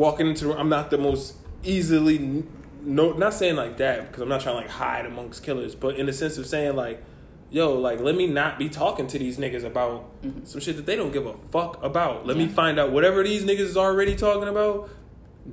walking 0.00 0.26
into. 0.26 0.46
the- 0.46 0.58
I'm 0.58 0.70
not 0.70 0.90
the 0.90 0.98
most 0.98 1.34
easily. 1.62 2.44
No, 2.82 3.12
not 3.12 3.34
saying 3.34 3.56
like 3.56 3.76
that 3.76 4.06
because 4.06 4.22
I'm 4.22 4.30
not 4.30 4.40
trying 4.40 4.56
to 4.56 4.62
like 4.62 4.70
hide 4.70 5.04
amongst 5.04 5.42
killers, 5.44 5.74
but 5.74 5.96
in 5.96 6.06
the 6.06 6.14
sense 6.14 6.38
of 6.38 6.46
saying 6.46 6.74
like, 6.74 7.02
yo, 7.50 7.74
like 7.74 8.00
let 8.00 8.14
me 8.14 8.26
not 8.26 8.58
be 8.58 8.70
talking 8.70 9.06
to 9.08 9.18
these 9.18 9.36
niggas 9.36 9.62
about 9.62 10.22
mm-hmm. 10.22 10.46
some 10.46 10.62
shit 10.62 10.76
that 10.76 10.86
they 10.86 10.96
don't 10.96 11.12
give 11.12 11.26
a 11.26 11.34
fuck 11.52 11.82
about. 11.84 12.26
Let 12.26 12.38
me 12.38 12.48
find 12.48 12.80
out 12.80 12.90
whatever 12.90 13.22
these 13.22 13.44
niggas 13.44 13.60
is 13.60 13.76
already 13.76 14.16
talking 14.16 14.48
about. 14.48 14.88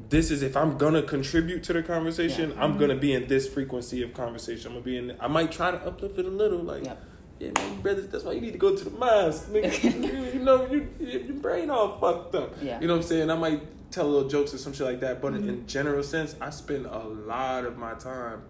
This 0.10 0.32
is 0.32 0.42
if 0.42 0.56
I'm 0.56 0.78
gonna 0.78 1.02
contribute 1.02 1.64
to 1.64 1.74
the 1.74 1.84
conversation, 1.84 2.52
Yeah. 2.52 2.64
I'm 2.64 2.72
mm-hmm. 2.72 2.80
gonna 2.80 2.96
be 2.96 3.14
in 3.14 3.28
this 3.28 3.50
frequency 3.50 4.02
of 4.02 4.14
conversation. 4.14 4.68
I'm 4.68 4.76
gonna 4.76 4.86
be 4.86 4.98
in. 4.98 5.18
I 5.20 5.28
might 5.28 5.52
try 5.52 5.72
to 5.72 5.78
uplift 5.86 6.18
it 6.18 6.26
a 6.26 6.30
little, 6.30 6.60
like. 6.60 6.86
Yeah. 6.86 6.96
Yeah, 7.40 7.52
man, 7.54 7.82
brothers, 7.82 8.08
that's 8.08 8.24
why 8.24 8.32
you 8.32 8.42
need 8.42 8.54
to 8.54 8.58
go 8.58 8.76
to 8.76 8.84
the 8.84 8.90
mosque. 8.90 9.50
Nigga. 9.50 9.84
you, 10.02 10.40
you 10.40 10.40
know, 10.40 10.66
you, 10.66 10.90
your 11.00 11.36
brain 11.36 11.70
all 11.70 12.00
fucked 12.00 12.34
up. 12.34 12.56
Yeah. 12.60 12.80
You 12.82 12.88
know 12.88 12.96
what 12.96 13.04
I'm 13.04 13.08
saying? 13.08 13.30
I 13.30 13.36
might 13.36 13.62
tell 13.92 14.08
little 14.10 14.30
jokes 14.30 14.54
or 14.54 14.58
some 14.58 14.74
shit 14.74 14.86
like 14.86 15.00
that, 15.02 15.22
but 15.22 15.34
in 15.34 15.44
mm-hmm. 15.44 15.66
general 15.66 16.04
sense, 16.04 16.36
I 16.42 16.50
spend 16.50 16.86
a 16.86 17.00
lot 17.00 17.66
of 17.66 17.78
my 17.78 17.94
time 17.94 18.44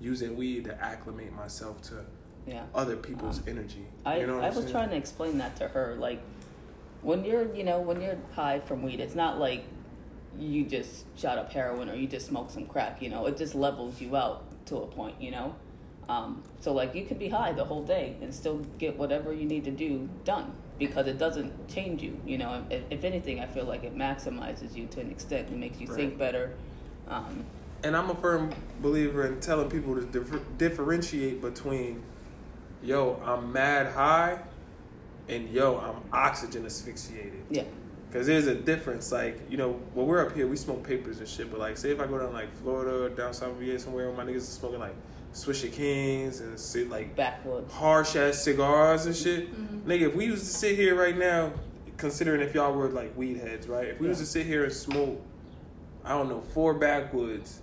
using 0.00 0.36
weed 0.36 0.64
to 0.64 0.82
acclimate 0.82 1.32
myself 1.32 1.80
to 1.82 2.04
yeah. 2.46 2.64
other 2.74 2.96
people's 2.96 3.38
um, 3.38 3.44
energy. 3.48 3.86
I, 4.04 4.20
you 4.20 4.26
know 4.26 4.36
what 4.36 4.44
I 4.44 4.48
was 4.48 4.58
saying? 4.58 4.70
trying 4.70 4.90
to 4.90 4.96
explain 4.96 5.38
that 5.38 5.56
to 5.56 5.68
her. 5.68 5.96
Like, 5.98 6.20
when 7.02 7.24
you're, 7.24 7.54
you 7.54 7.64
know, 7.64 7.80
when 7.80 8.00
you're 8.00 8.18
high 8.34 8.60
from 8.60 8.82
weed, 8.82 9.00
it's 9.00 9.14
not 9.14 9.38
like 9.38 9.64
you 10.38 10.64
just 10.64 11.04
shot 11.16 11.38
up 11.38 11.52
heroin 11.52 11.88
or 11.88 11.94
you 11.94 12.06
just 12.06 12.26
smoke 12.26 12.50
some 12.50 12.66
crack. 12.66 13.02
You 13.02 13.10
know, 13.10 13.26
it 13.26 13.36
just 13.36 13.54
levels 13.54 14.00
you 14.00 14.16
out 14.16 14.66
to 14.66 14.76
a 14.78 14.86
point. 14.86 15.20
You 15.20 15.30
know, 15.30 15.56
um, 16.08 16.42
so 16.60 16.72
like 16.72 16.94
you 16.94 17.04
could 17.04 17.18
be 17.18 17.28
high 17.28 17.52
the 17.52 17.64
whole 17.64 17.82
day 17.82 18.16
and 18.20 18.34
still 18.34 18.58
get 18.78 18.98
whatever 18.98 19.32
you 19.32 19.44
need 19.44 19.64
to 19.64 19.70
do 19.70 20.08
done 20.24 20.52
because 20.78 21.06
it 21.06 21.18
doesn't 21.18 21.68
change 21.68 22.02
you. 22.02 22.20
You 22.26 22.38
know, 22.38 22.64
if, 22.70 22.82
if 22.90 23.04
anything, 23.04 23.40
I 23.40 23.46
feel 23.46 23.64
like 23.64 23.84
it 23.84 23.96
maximizes 23.96 24.74
you 24.74 24.86
to 24.88 25.00
an 25.00 25.10
extent. 25.10 25.48
It 25.48 25.56
makes 25.56 25.80
you 25.80 25.86
think 25.86 26.18
better. 26.18 26.54
Um, 27.08 27.44
And 27.84 27.96
I'm 27.96 28.10
a 28.10 28.14
firm 28.16 28.52
believer 28.80 29.26
in 29.26 29.40
telling 29.40 29.70
people 29.70 29.94
to 29.94 30.02
differ- 30.02 30.42
differentiate 30.58 31.40
between, 31.40 32.02
yo, 32.82 33.20
I'm 33.24 33.52
mad 33.52 33.92
high, 33.92 34.38
and 35.28 35.48
yo, 35.50 35.78
I'm 35.78 36.02
oxygen 36.12 36.66
asphyxiated. 36.66 37.44
yeah, 37.50 37.64
Cause 38.12 38.26
there's 38.26 38.46
a 38.46 38.54
difference, 38.54 39.10
like 39.12 39.40
you 39.48 39.56
know, 39.56 39.72
when 39.94 40.06
we're 40.06 40.24
up 40.26 40.34
here, 40.34 40.46
we 40.46 40.56
smoke 40.56 40.82
papers 40.82 41.18
and 41.20 41.28
shit. 41.28 41.50
But 41.50 41.60
like, 41.60 41.76
say 41.78 41.90
if 41.90 42.00
I 42.00 42.06
go 42.06 42.18
down 42.18 42.32
like 42.32 42.52
Florida 42.56 43.04
or 43.04 43.08
down 43.08 43.32
south 43.32 43.54
VA 43.56 43.78
somewhere, 43.78 44.10
where 44.10 44.16
my 44.24 44.30
niggas 44.30 44.36
is 44.38 44.48
smoking 44.48 44.80
like 44.80 44.94
Swisher 45.32 45.72
Kings 45.72 46.40
and 46.40 46.58
sit 46.58 46.90
like 46.90 47.16
backwoods. 47.16 47.72
harsh 47.72 48.16
ass 48.16 48.42
cigars 48.42 49.06
and 49.06 49.16
shit. 49.16 49.50
Mm-hmm. 49.52 49.90
Nigga, 49.90 50.08
if 50.08 50.14
we 50.14 50.26
used 50.26 50.44
to 50.44 50.50
sit 50.50 50.76
here 50.76 50.94
right 50.94 51.16
now, 51.16 51.52
considering 51.96 52.40
if 52.40 52.54
y'all 52.54 52.72
were 52.74 52.88
like 52.88 53.16
weed 53.16 53.38
heads, 53.38 53.66
right? 53.66 53.88
If 53.88 54.00
we 54.00 54.08
was 54.08 54.18
to 54.18 54.26
sit 54.26 54.46
here 54.46 54.64
and 54.64 54.72
smoke, 54.72 55.20
I 56.04 56.10
don't 56.10 56.28
know, 56.28 56.40
four 56.52 56.74
backwoods 56.74 57.60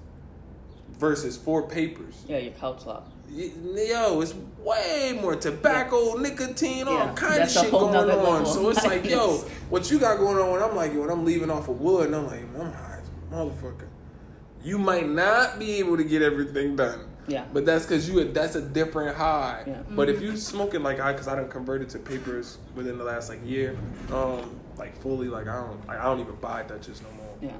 versus 0.97 1.37
four 1.37 1.67
papers. 1.67 2.23
Yeah, 2.27 2.37
your 2.37 2.53
couch 2.53 2.85
lock. 2.85 3.07
Yo, 3.31 4.21
it's 4.21 4.33
way 4.63 5.17
more 5.21 5.35
tobacco, 5.35 6.15
nicotine, 6.15 6.87
all 6.87 6.95
Yeah, 6.95 7.13
kind 7.13 7.33
of 7.33 7.39
that's 7.39 7.55
a 7.57 7.61
shit 7.61 7.71
going 7.71 7.95
on. 7.95 8.07
level. 8.07 8.45
So 8.47 8.69
it's 8.69 8.83
like, 8.83 9.05
yo, 9.05 9.37
what 9.69 9.91
you 9.91 9.99
got 9.99 10.17
going 10.17 10.37
on? 10.37 10.51
When 10.51 10.63
I'm 10.63 10.75
like, 10.75 10.93
yo, 10.93 11.01
when 11.01 11.11
I'm 11.11 11.23
leaving 11.25 11.51
off 11.51 11.67
of 11.69 11.79
wood, 11.79 12.07
and 12.07 12.15
I'm 12.15 12.25
like, 12.25 12.41
I'm 12.59 12.73
high 12.73 12.99
motherfucker. 13.31 13.87
You 14.63 14.79
might 14.79 15.07
not 15.07 15.59
be 15.59 15.75
able 15.75 15.95
to 15.97 16.03
get 16.03 16.23
everything 16.23 16.75
done. 16.75 17.08
Yeah. 17.29 17.45
But 17.53 17.65
that's 17.65 17.85
because 17.85 18.09
you 18.09 18.23
that's 18.31 18.55
a 18.55 18.61
different 18.61 19.15
high. 19.15 19.63
Yeah. 19.67 19.81
But 19.89 20.09
if 20.09 20.21
you 20.21 20.35
smoking 20.35 20.83
like 20.83 20.99
I, 20.99 21.11
because 21.13 21.27
I 21.27 21.35
done 21.35 21.47
converted 21.49 21.89
to 21.89 21.99
papers 21.99 22.57
within 22.75 22.97
the 22.97 23.03
last 23.03 23.29
like 23.29 23.39
year, 23.45 23.77
um, 24.11 24.59
like 24.77 24.97
fully, 24.97 25.27
like 25.27 25.47
I 25.47 25.61
don't, 25.61 25.87
like, 25.87 25.99
I 25.99 26.03
don't 26.05 26.19
even 26.19 26.35
buy 26.35 26.63
Dutchess 26.63 27.01
no 27.01 27.09
more. 27.11 27.35
Yeah, 27.41 27.51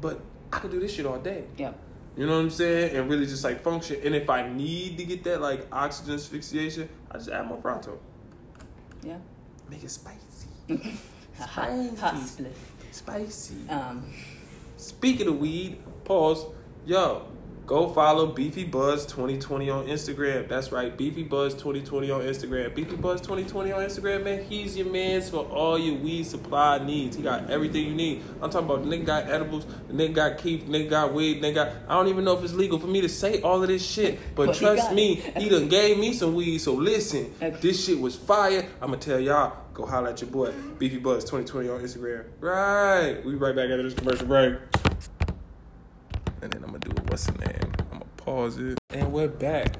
But 0.00 0.20
I 0.52 0.58
could 0.60 0.70
do 0.70 0.80
this 0.80 0.94
shit 0.94 1.04
all 1.06 1.18
day. 1.18 1.44
yeah, 1.58 1.72
You 2.16 2.26
know 2.26 2.34
what 2.36 2.40
I'm 2.42 2.50
saying? 2.50 2.96
And 2.96 3.10
really 3.10 3.26
just 3.26 3.44
like 3.44 3.62
function. 3.62 4.00
And 4.04 4.14
if 4.14 4.30
I 4.30 4.48
need 4.48 4.96
to 4.98 5.04
get 5.04 5.24
that 5.24 5.40
like 5.40 5.66
oxygen 5.72 6.14
asphyxiation, 6.14 6.88
I 7.10 7.18
just 7.18 7.28
add 7.30 7.46
more 7.46 7.58
Pronto. 7.58 7.98
yeah. 9.02 9.16
Make 9.68 9.84
it 9.84 9.90
spicy. 9.90 10.48
hot, 11.38 11.70
hot 11.70 11.96
Spicy. 11.96 12.26
split. 12.26 12.56
Spicy. 12.92 13.68
Um, 13.68 14.04
Speaking 14.76 15.28
of 15.28 15.38
weed, 15.38 15.78
pause. 16.04 16.46
Yo, 16.86 17.26
go 17.70 17.88
follow 17.88 18.26
Beefy 18.26 18.64
Buds 18.64 19.06
2020 19.06 19.70
on 19.70 19.86
Instagram. 19.86 20.48
That's 20.48 20.72
right, 20.72 20.96
Beefy 20.96 21.22
Buds 21.22 21.54
2020 21.54 22.10
on 22.10 22.22
Instagram. 22.22 22.74
Beefy 22.74 22.96
Buds 22.96 23.20
2020 23.20 23.70
on 23.70 23.84
Instagram, 23.84 24.24
man. 24.24 24.42
He's 24.42 24.76
your 24.76 24.88
man 24.88 25.22
for 25.22 25.44
all 25.44 25.78
your 25.78 25.94
weed 25.94 26.24
supply 26.26 26.84
needs. 26.84 27.16
He 27.16 27.22
got 27.22 27.48
everything 27.48 27.86
you 27.86 27.94
need. 27.94 28.24
I'm 28.42 28.50
talking 28.50 28.68
about 28.68 28.82
the 28.82 28.90
nigga 28.90 29.04
got 29.04 29.28
edibles, 29.28 29.66
the 29.86 29.92
nigga 29.92 30.14
got 30.14 30.38
keef, 30.38 30.66
the 30.66 30.72
nigga 30.72 30.90
got 30.90 31.14
weed, 31.14 31.40
the 31.40 31.46
nigga 31.46 31.54
got. 31.54 31.72
I 31.86 31.94
don't 31.94 32.08
even 32.08 32.24
know 32.24 32.36
if 32.36 32.42
it's 32.42 32.54
legal 32.54 32.80
for 32.80 32.88
me 32.88 33.02
to 33.02 33.08
say 33.08 33.40
all 33.40 33.62
of 33.62 33.68
this 33.68 33.86
shit, 33.86 34.18
but, 34.34 34.46
But 34.46 34.56
trust 34.56 34.88
got 34.88 34.94
me, 34.94 35.14
he 35.36 35.48
done 35.48 35.68
gave 35.68 35.96
me 35.96 36.12
some 36.12 36.34
weed. 36.34 36.58
So 36.58 36.74
listen, 36.74 37.32
this 37.60 37.84
shit 37.84 38.00
was 38.00 38.16
fire. 38.16 38.66
I'm 38.80 38.88
gonna 38.88 38.96
tell 38.96 39.20
y'all. 39.20 39.56
Go 39.74 39.86
holler 39.86 40.08
at 40.08 40.20
your 40.20 40.30
boy, 40.30 40.52
Beefy 40.80 40.98
Buds 40.98 41.24
2020 41.24 41.68
on 41.68 41.80
Instagram. 41.80 42.24
Right. 42.40 43.24
We 43.24 43.36
right 43.36 43.54
back 43.54 43.70
after 43.70 43.84
this 43.84 43.94
commercial 43.94 44.26
break. 44.26 44.56
And 46.42 46.52
then 46.52 46.64
I'm 46.64 46.70
gonna 46.70 46.80
do 46.80 46.90
a 46.90 47.00
what's 47.04 47.26
the 47.26 47.32
name? 47.32 47.59
Pause 48.30 48.58
it. 48.58 48.78
And 48.90 49.12
we're 49.12 49.26
back. 49.26 49.74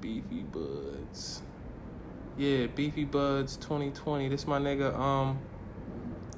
Beefy 0.00 0.44
Buds. 0.50 1.42
Yeah, 2.38 2.68
Beefy 2.68 3.04
Buds 3.04 3.58
2020. 3.58 4.28
This 4.30 4.46
my 4.46 4.58
nigga. 4.58 4.98
Um, 4.98 5.40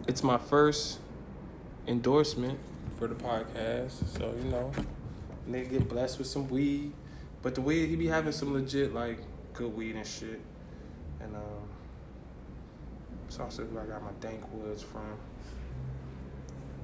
it's 0.08 0.24
my 0.24 0.36
first 0.36 0.98
endorsement 1.86 2.58
for 2.98 3.06
the 3.06 3.14
podcast. 3.14 4.18
So 4.18 4.34
you 4.36 4.50
know, 4.50 4.72
nigga 5.48 5.70
get 5.70 5.88
blessed 5.88 6.18
with 6.18 6.26
some 6.26 6.48
weed, 6.48 6.90
but 7.42 7.54
the 7.54 7.60
weed 7.60 7.86
he 7.86 7.94
be 7.94 8.08
having 8.08 8.32
some 8.32 8.52
legit 8.52 8.92
like 8.92 9.20
good 9.52 9.76
weed 9.76 9.94
and 9.94 10.04
shit. 10.04 10.40
And 11.20 11.36
um, 11.36 11.68
it's 13.28 13.38
also 13.38 13.64
who 13.64 13.78
I 13.78 13.84
got 13.84 14.02
my 14.02 14.10
Dank 14.20 14.42
Woods 14.52 14.82
from. 14.82 15.16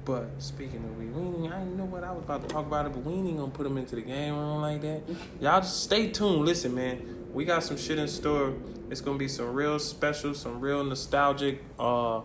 But 0.03 0.29
speaking 0.39 0.77
of 0.83 0.97
weed, 0.97 1.13
we 1.15 1.45
ain't, 1.45 1.53
I 1.53 1.59
didn't 1.59 1.77
know 1.77 1.85
what 1.85 2.03
I 2.03 2.11
was 2.11 2.23
about 2.23 2.41
to 2.41 2.47
talk 2.47 2.65
about 2.65 2.87
it, 2.87 2.93
but 2.93 3.03
we 3.03 3.13
ain't 3.13 3.37
gonna 3.37 3.51
put 3.51 3.63
them 3.63 3.77
into 3.77 3.95
the 3.95 4.01
game 4.01 4.35
room 4.35 4.61
like 4.61 4.81
that. 4.81 5.01
Y'all 5.39 5.61
just 5.61 5.83
stay 5.83 6.09
tuned. 6.09 6.43
Listen, 6.45 6.73
man, 6.73 7.27
we 7.33 7.45
got 7.45 7.63
some 7.63 7.77
shit 7.77 7.99
in 7.99 8.07
store. 8.07 8.53
It's 8.89 8.99
gonna 8.99 9.19
be 9.19 9.27
some 9.27 9.53
real 9.53 9.77
special, 9.77 10.33
some 10.33 10.59
real 10.59 10.83
nostalgic, 10.83 11.63
uh, 11.79 12.21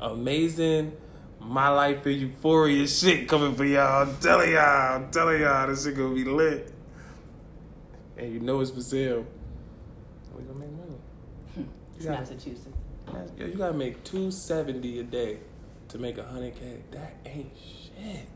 amazing, 0.00 0.92
my 1.40 1.68
life 1.68 2.06
in 2.06 2.18
euphoria 2.20 2.86
shit 2.86 3.28
coming 3.28 3.54
for 3.54 3.64
y'all. 3.64 4.06
I'm 4.08 4.16
telling 4.18 4.52
y'all, 4.52 4.96
I'm 4.96 5.10
telling 5.10 5.40
y'all, 5.40 5.66
this 5.66 5.84
shit 5.84 5.96
gonna 5.96 6.14
be 6.14 6.24
lit. 6.24 6.72
And 8.16 8.32
you 8.32 8.40
know 8.40 8.60
it's 8.60 8.70
for 8.70 8.80
sale. 8.82 9.26
We 10.36 10.44
gonna 10.44 10.58
make 10.60 10.70
money. 10.70 11.66
It's 11.96 12.04
You 12.04 12.10
gotta- 12.10 12.20
Massachusetts. 12.20 12.68
You 13.36 13.54
gotta 13.54 13.74
make 13.74 14.02
two 14.04 14.30
seventy 14.30 15.00
a 15.00 15.02
day 15.02 15.38
to 15.88 15.98
make 15.98 16.18
a 16.18 16.24
hundred 16.24 16.54
k. 16.56 16.78
That 16.92 17.14
ain't 17.24 17.52
shit. 17.56 18.26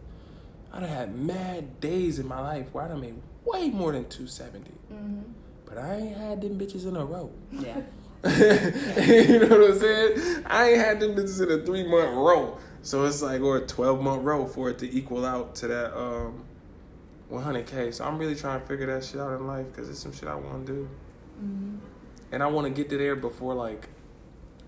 I 0.72 0.80
done 0.80 0.88
had 0.88 1.14
mad 1.16 1.80
days 1.80 2.18
in 2.18 2.26
my 2.28 2.40
life 2.40 2.66
where 2.72 2.84
I 2.84 2.88
done 2.88 3.00
made 3.00 3.16
way 3.44 3.70
more 3.70 3.92
than 3.92 4.08
two 4.08 4.26
seventy, 4.26 4.72
Mm-hmm. 4.92 5.20
but 5.66 5.78
I 5.78 5.96
ain't 5.96 6.16
had 6.16 6.40
them 6.40 6.58
bitches 6.58 6.86
in 6.86 6.96
a 6.96 7.04
row. 7.04 7.30
Yeah. 7.52 7.80
you 8.24 9.38
know 9.40 9.48
what 9.58 9.70
I'm 9.70 9.78
saying? 9.78 10.42
I 10.46 10.70
ain't 10.70 10.78
had 10.80 11.00
them 11.00 11.14
bitches 11.16 11.42
in 11.42 11.60
a 11.60 11.64
three 11.64 11.86
month 11.86 12.14
row, 12.16 12.58
so 12.82 13.04
it's 13.06 13.22
like 13.22 13.40
or 13.40 13.56
a 13.58 13.66
twelve 13.66 14.02
month 14.02 14.22
row 14.22 14.46
for 14.46 14.68
it 14.70 14.78
to 14.78 14.90
equal 14.94 15.24
out 15.26 15.54
to 15.56 15.68
that 15.68 15.96
um. 15.98 16.44
100k. 17.30 17.94
So 17.94 18.04
I'm 18.04 18.18
really 18.18 18.34
trying 18.34 18.60
to 18.60 18.66
figure 18.66 18.86
that 18.86 19.04
shit 19.04 19.20
out 19.20 19.32
in 19.38 19.46
life 19.46 19.66
because 19.66 19.88
it's 19.88 20.00
some 20.00 20.12
shit 20.12 20.28
I 20.28 20.34
want 20.34 20.66
to 20.66 20.72
do 20.72 20.88
Mm-hmm. 21.40 21.76
and 22.32 22.42
I 22.42 22.48
want 22.48 22.66
to 22.66 22.70
get 22.72 22.90
to 22.90 22.98
there 22.98 23.14
before 23.14 23.54
like 23.54 23.88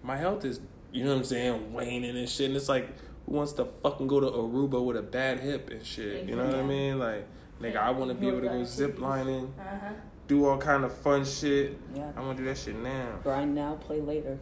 my 0.05 0.17
health 0.17 0.45
is, 0.45 0.61
you 0.92 1.04
know 1.04 1.11
what 1.11 1.18
I'm 1.18 1.25
saying, 1.25 1.72
waning 1.72 2.16
and 2.16 2.28
shit. 2.28 2.46
And 2.49 2.56
it's 2.56 2.68
like, 2.68 2.88
who 3.26 3.32
wants 3.32 3.52
to 3.54 3.64
fucking 3.82 4.06
go 4.06 4.20
to 4.20 4.26
Aruba 4.26 4.84
with 4.84 4.96
a 4.96 5.02
bad 5.02 5.40
hip 5.40 5.70
and 5.70 5.84
shit? 5.84 6.26
You 6.28 6.37
know 6.37 6.44
what 6.46 6.54
I 6.54 6.62
mean? 6.62 6.99
Like, 6.99 7.26
nigga, 7.61 7.76
I 7.76 7.90
want 7.90 8.11
to 8.11 8.14
be 8.14 8.28
able 8.28 8.40
to 8.42 8.49
go 8.49 8.64
zip 8.64 8.99
lining, 9.00 9.52
Uh-huh. 9.58 9.92
do 10.28 10.46
all 10.46 10.58
kind 10.58 10.84
of 10.84 10.92
fun 10.92 11.25
shit. 11.25 11.78
Yeah. 11.94 12.11
I 12.16 12.20
want 12.20 12.37
to 12.37 12.42
do 12.42 12.49
that 12.49 12.58
shit 12.58 12.76
now, 12.76 13.18
Grind 13.22 13.54
now, 13.54 13.75
play 13.76 14.00
later. 14.00 14.38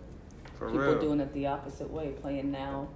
for 0.59 0.67
People 0.71 0.81
real. 0.87 1.01
doing 1.01 1.21
it 1.21 1.33
the 1.33 1.47
opposite 1.47 1.91
way, 1.91 2.11
playing 2.21 2.51
now. 2.51 2.89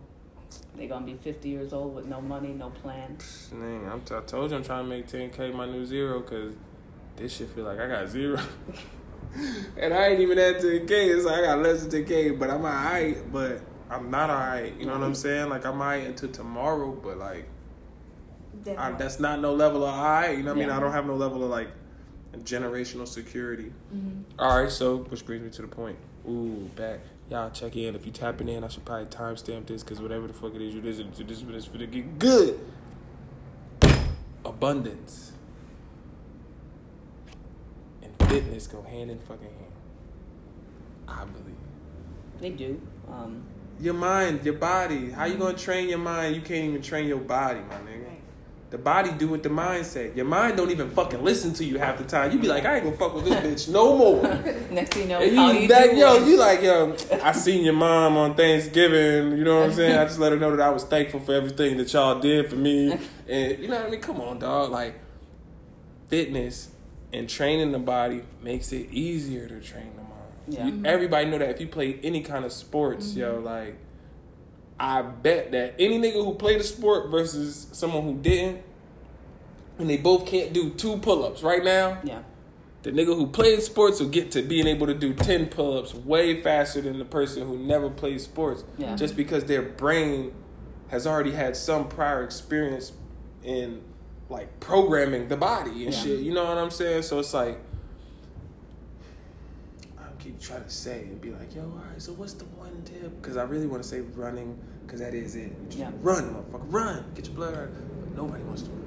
They're 0.76 0.88
gonna 0.88 1.04
be 1.06 1.14
50 1.14 1.48
years 1.48 1.72
old 1.72 1.94
with 1.96 2.06
no 2.06 2.20
money, 2.20 2.48
no 2.48 2.70
plan. 2.70 3.16
Nigga, 3.18 3.90
I'm 3.92 4.00
t- 4.02 4.14
I 4.14 4.20
told 4.20 4.50
you 4.50 4.56
I'm 4.56 4.62
trying 4.62 4.84
to 4.84 4.88
make 4.90 5.08
10k 5.08 5.52
my 5.52 5.66
new 5.66 5.84
zero 5.84 6.20
because 6.20 6.54
this 7.16 7.36
shit 7.36 7.48
feel 7.50 7.64
like 7.64 7.78
I 7.80 7.88
got 7.88 8.08
zero. 8.08 8.38
and 9.76 9.94
I 9.94 10.08
ain't 10.08 10.20
even 10.20 10.38
at 10.38 10.56
10k. 10.56 10.90
It's 10.90 11.24
like 11.24 11.40
I 11.40 11.42
got 11.42 11.58
less 11.60 11.84
than 11.84 12.04
10k, 12.04 12.38
but 12.38 12.50
I'm 12.50 12.64
alright. 12.64 13.32
But 13.32 13.60
I'm 13.90 14.10
not 14.10 14.30
alright. 14.30 14.74
You 14.78 14.86
know 14.86 14.92
what 14.92 15.02
I'm 15.02 15.14
saying? 15.14 15.48
Like 15.48 15.64
I'm 15.64 15.80
alright 15.80 16.06
until 16.06 16.30
tomorrow, 16.30 16.92
but 16.92 17.18
like 17.18 17.46
I, 18.78 18.92
that's 18.92 19.20
not 19.20 19.40
no 19.40 19.54
level 19.54 19.84
of 19.84 19.94
alright. 19.94 20.36
You 20.36 20.42
know 20.44 20.52
what 20.54 20.62
I 20.62 20.66
mean? 20.66 20.70
I 20.70 20.80
don't 20.80 20.92
have 20.92 21.06
no 21.06 21.16
level 21.16 21.42
of 21.44 21.50
like 21.50 21.68
generational 22.38 23.06
security. 23.06 23.72
Mhm. 23.94 24.24
All 24.38 24.62
right, 24.62 24.70
so 24.70 24.98
which 24.98 25.24
brings 25.24 25.42
me 25.42 25.50
to 25.50 25.62
the 25.62 25.68
point. 25.68 25.96
Ooh, 26.28 26.70
back. 26.74 27.00
Y'all 27.30 27.50
check 27.50 27.76
in. 27.76 27.94
If 27.94 28.04
you 28.06 28.12
tapping 28.12 28.48
in, 28.48 28.64
I 28.64 28.68
should 28.68 28.84
probably 28.84 29.06
timestamp 29.06 29.66
this 29.66 29.82
because 29.82 30.00
whatever 30.00 30.26
the 30.26 30.32
fuck 30.32 30.54
it 30.54 30.60
is 30.62 30.74
you 30.74 30.82
listen 30.82 31.10
to, 31.12 31.24
this 31.24 31.42
one 31.42 31.54
is 31.54 31.64
for 31.64 31.78
to 31.78 31.86
get 31.86 32.18
good. 32.18 32.58
Abundance 34.44 35.32
and 38.02 38.18
fitness 38.34 38.66
go 38.66 38.82
hand 38.82 39.10
in 39.10 39.18
fucking 39.18 39.44
hand. 39.44 39.72
I 41.08 41.24
believe. 41.24 41.54
They 42.40 42.50
do. 42.50 42.80
Um, 43.08 43.42
Your 43.80 43.94
mind, 43.94 44.44
your 44.44 44.54
body. 44.54 45.10
How 45.10 45.24
you 45.26 45.36
gonna 45.36 45.56
train 45.56 45.88
your 45.88 45.98
mind? 45.98 46.34
You 46.36 46.42
can't 46.42 46.64
even 46.64 46.82
train 46.82 47.06
your 47.08 47.18
body, 47.18 47.60
my 47.60 47.76
nigga. 47.76 48.06
Right. 48.08 48.20
The 48.70 48.78
body 48.78 49.12
do 49.12 49.28
what 49.28 49.42
the 49.44 49.50
mind 49.50 49.86
say. 49.86 50.10
Your 50.16 50.24
mind 50.24 50.56
don't 50.56 50.70
even 50.70 50.90
fucking 50.90 51.22
listen 51.22 51.52
to 51.54 51.64
you 51.64 51.78
half 51.78 51.98
the 51.98 52.04
time. 52.04 52.32
You 52.32 52.40
be 52.40 52.48
like, 52.48 52.64
I 52.64 52.76
ain't 52.76 52.84
gonna 52.84 52.96
fuck 52.96 53.14
with 53.14 53.24
this 53.24 53.68
bitch 53.68 53.72
no 53.72 53.96
more. 53.96 54.22
next 54.70 54.94
thing 54.94 55.02
you 55.02 55.08
know, 55.08 55.20
And 55.20 55.36
how 55.36 55.52
you, 55.52 55.60
you 55.60 55.68
that, 55.68 55.84
doing? 55.86 55.98
yo, 55.98 56.26
you 56.26 56.36
like, 56.36 56.62
yo, 56.62 56.96
I 57.22 57.30
seen 57.32 57.64
your 57.64 57.74
mom 57.74 58.16
on 58.16 58.34
Thanksgiving, 58.34 59.38
you 59.38 59.44
know 59.44 59.60
what 59.60 59.66
I'm 59.66 59.72
saying? 59.74 59.96
I 59.96 60.04
just 60.06 60.18
let 60.18 60.32
her 60.32 60.38
know 60.38 60.56
that 60.56 60.60
I 60.60 60.70
was 60.70 60.82
thankful 60.84 61.20
for 61.20 61.34
everything 61.34 61.76
that 61.76 61.92
y'all 61.92 62.18
did 62.18 62.50
for 62.50 62.56
me. 62.56 62.98
And 63.26 63.58
you 63.58 63.68
know 63.68 63.76
what 63.76 63.86
I 63.86 63.90
mean? 63.90 64.00
Come 64.02 64.20
on, 64.20 64.38
dog. 64.38 64.70
Like, 64.70 65.00
fitness 66.08 66.68
and 67.14 67.28
training 67.28 67.72
the 67.72 67.78
body 67.78 68.22
makes 68.42 68.72
it 68.72 68.90
easier 68.90 69.46
to 69.46 69.60
train 69.60 69.90
the 69.96 70.02
mind. 70.02 70.12
Yeah. 70.48 70.66
You- 70.66 70.72
mm-hmm. 70.72 70.86
everybody 70.86 71.30
know 71.30 71.38
that 71.38 71.50
if 71.50 71.60
you 71.60 71.68
play 71.68 71.98
any 72.02 72.22
kind 72.22 72.44
of 72.44 72.52
sports, 72.52 73.14
yo, 73.14 73.36
mm-hmm. 73.36 73.44
like, 73.44 73.76
I 74.78 75.02
bet 75.02 75.52
that 75.52 75.76
any 75.78 76.00
nigga 76.00 76.24
who 76.24 76.34
played 76.34 76.60
a 76.60 76.64
sport 76.64 77.10
versus 77.10 77.68
someone 77.72 78.02
who 78.02 78.14
didn't, 78.14 78.62
and 79.78 79.88
they 79.88 79.96
both 79.96 80.26
can't 80.26 80.52
do 80.52 80.70
two 80.70 80.98
pull-ups 80.98 81.42
right 81.42 81.64
now, 81.64 81.98
yeah. 82.02 82.22
the 82.82 82.90
nigga 82.90 83.14
who 83.14 83.28
played 83.28 83.62
sports 83.62 84.00
will 84.00 84.08
get 84.08 84.32
to 84.32 84.42
being 84.42 84.66
able 84.66 84.88
to 84.88 84.94
do 84.94 85.14
10 85.14 85.46
pull 85.46 85.78
ups 85.78 85.94
way 85.94 86.42
faster 86.42 86.80
than 86.80 86.98
the 86.98 87.04
person 87.04 87.46
who 87.46 87.56
never 87.56 87.88
played 87.88 88.20
sports. 88.20 88.64
Yeah. 88.76 88.96
Just 88.96 89.16
because 89.16 89.44
their 89.44 89.62
brain 89.62 90.32
has 90.88 91.06
already 91.06 91.32
had 91.32 91.56
some 91.56 91.88
prior 91.88 92.24
experience 92.24 92.92
in 93.44 93.82
like 94.34 94.60
programming 94.60 95.28
the 95.28 95.36
body 95.36 95.84
and 95.84 95.94
Yeah. 95.94 96.00
shit. 96.00 96.20
You 96.20 96.34
know 96.34 96.44
what 96.44 96.58
I'm 96.58 96.70
saying? 96.70 97.02
So 97.02 97.18
it's 97.20 97.32
like, 97.32 97.58
I 99.98 100.02
keep 100.18 100.40
trying 100.40 100.64
to 100.64 100.70
say 100.70 101.02
and 101.02 101.20
be 101.20 101.30
like, 101.30 101.54
yo, 101.54 101.62
all 101.62 101.82
right, 101.90 102.00
so 102.02 102.12
what's 102.12 102.34
the 102.34 102.44
one 102.46 102.82
tip? 102.84 103.20
Because 103.20 103.36
I 103.36 103.44
really 103.44 103.66
want 103.66 103.82
to 103.82 103.88
say 103.88 104.00
running, 104.00 104.58
because 104.84 105.00
that 105.00 105.14
is 105.14 105.36
it. 105.36 105.52
Just 105.68 105.78
Yeah. 105.78 105.90
Run, 106.02 106.34
motherfucker, 106.34 106.72
run. 106.72 107.04
Get 107.14 107.26
your 107.26 107.34
blood 107.36 107.56
right. 107.56 107.68
But 108.00 108.16
nobody 108.16 108.42
wants 108.44 108.62
to 108.62 108.70
run. 108.70 108.80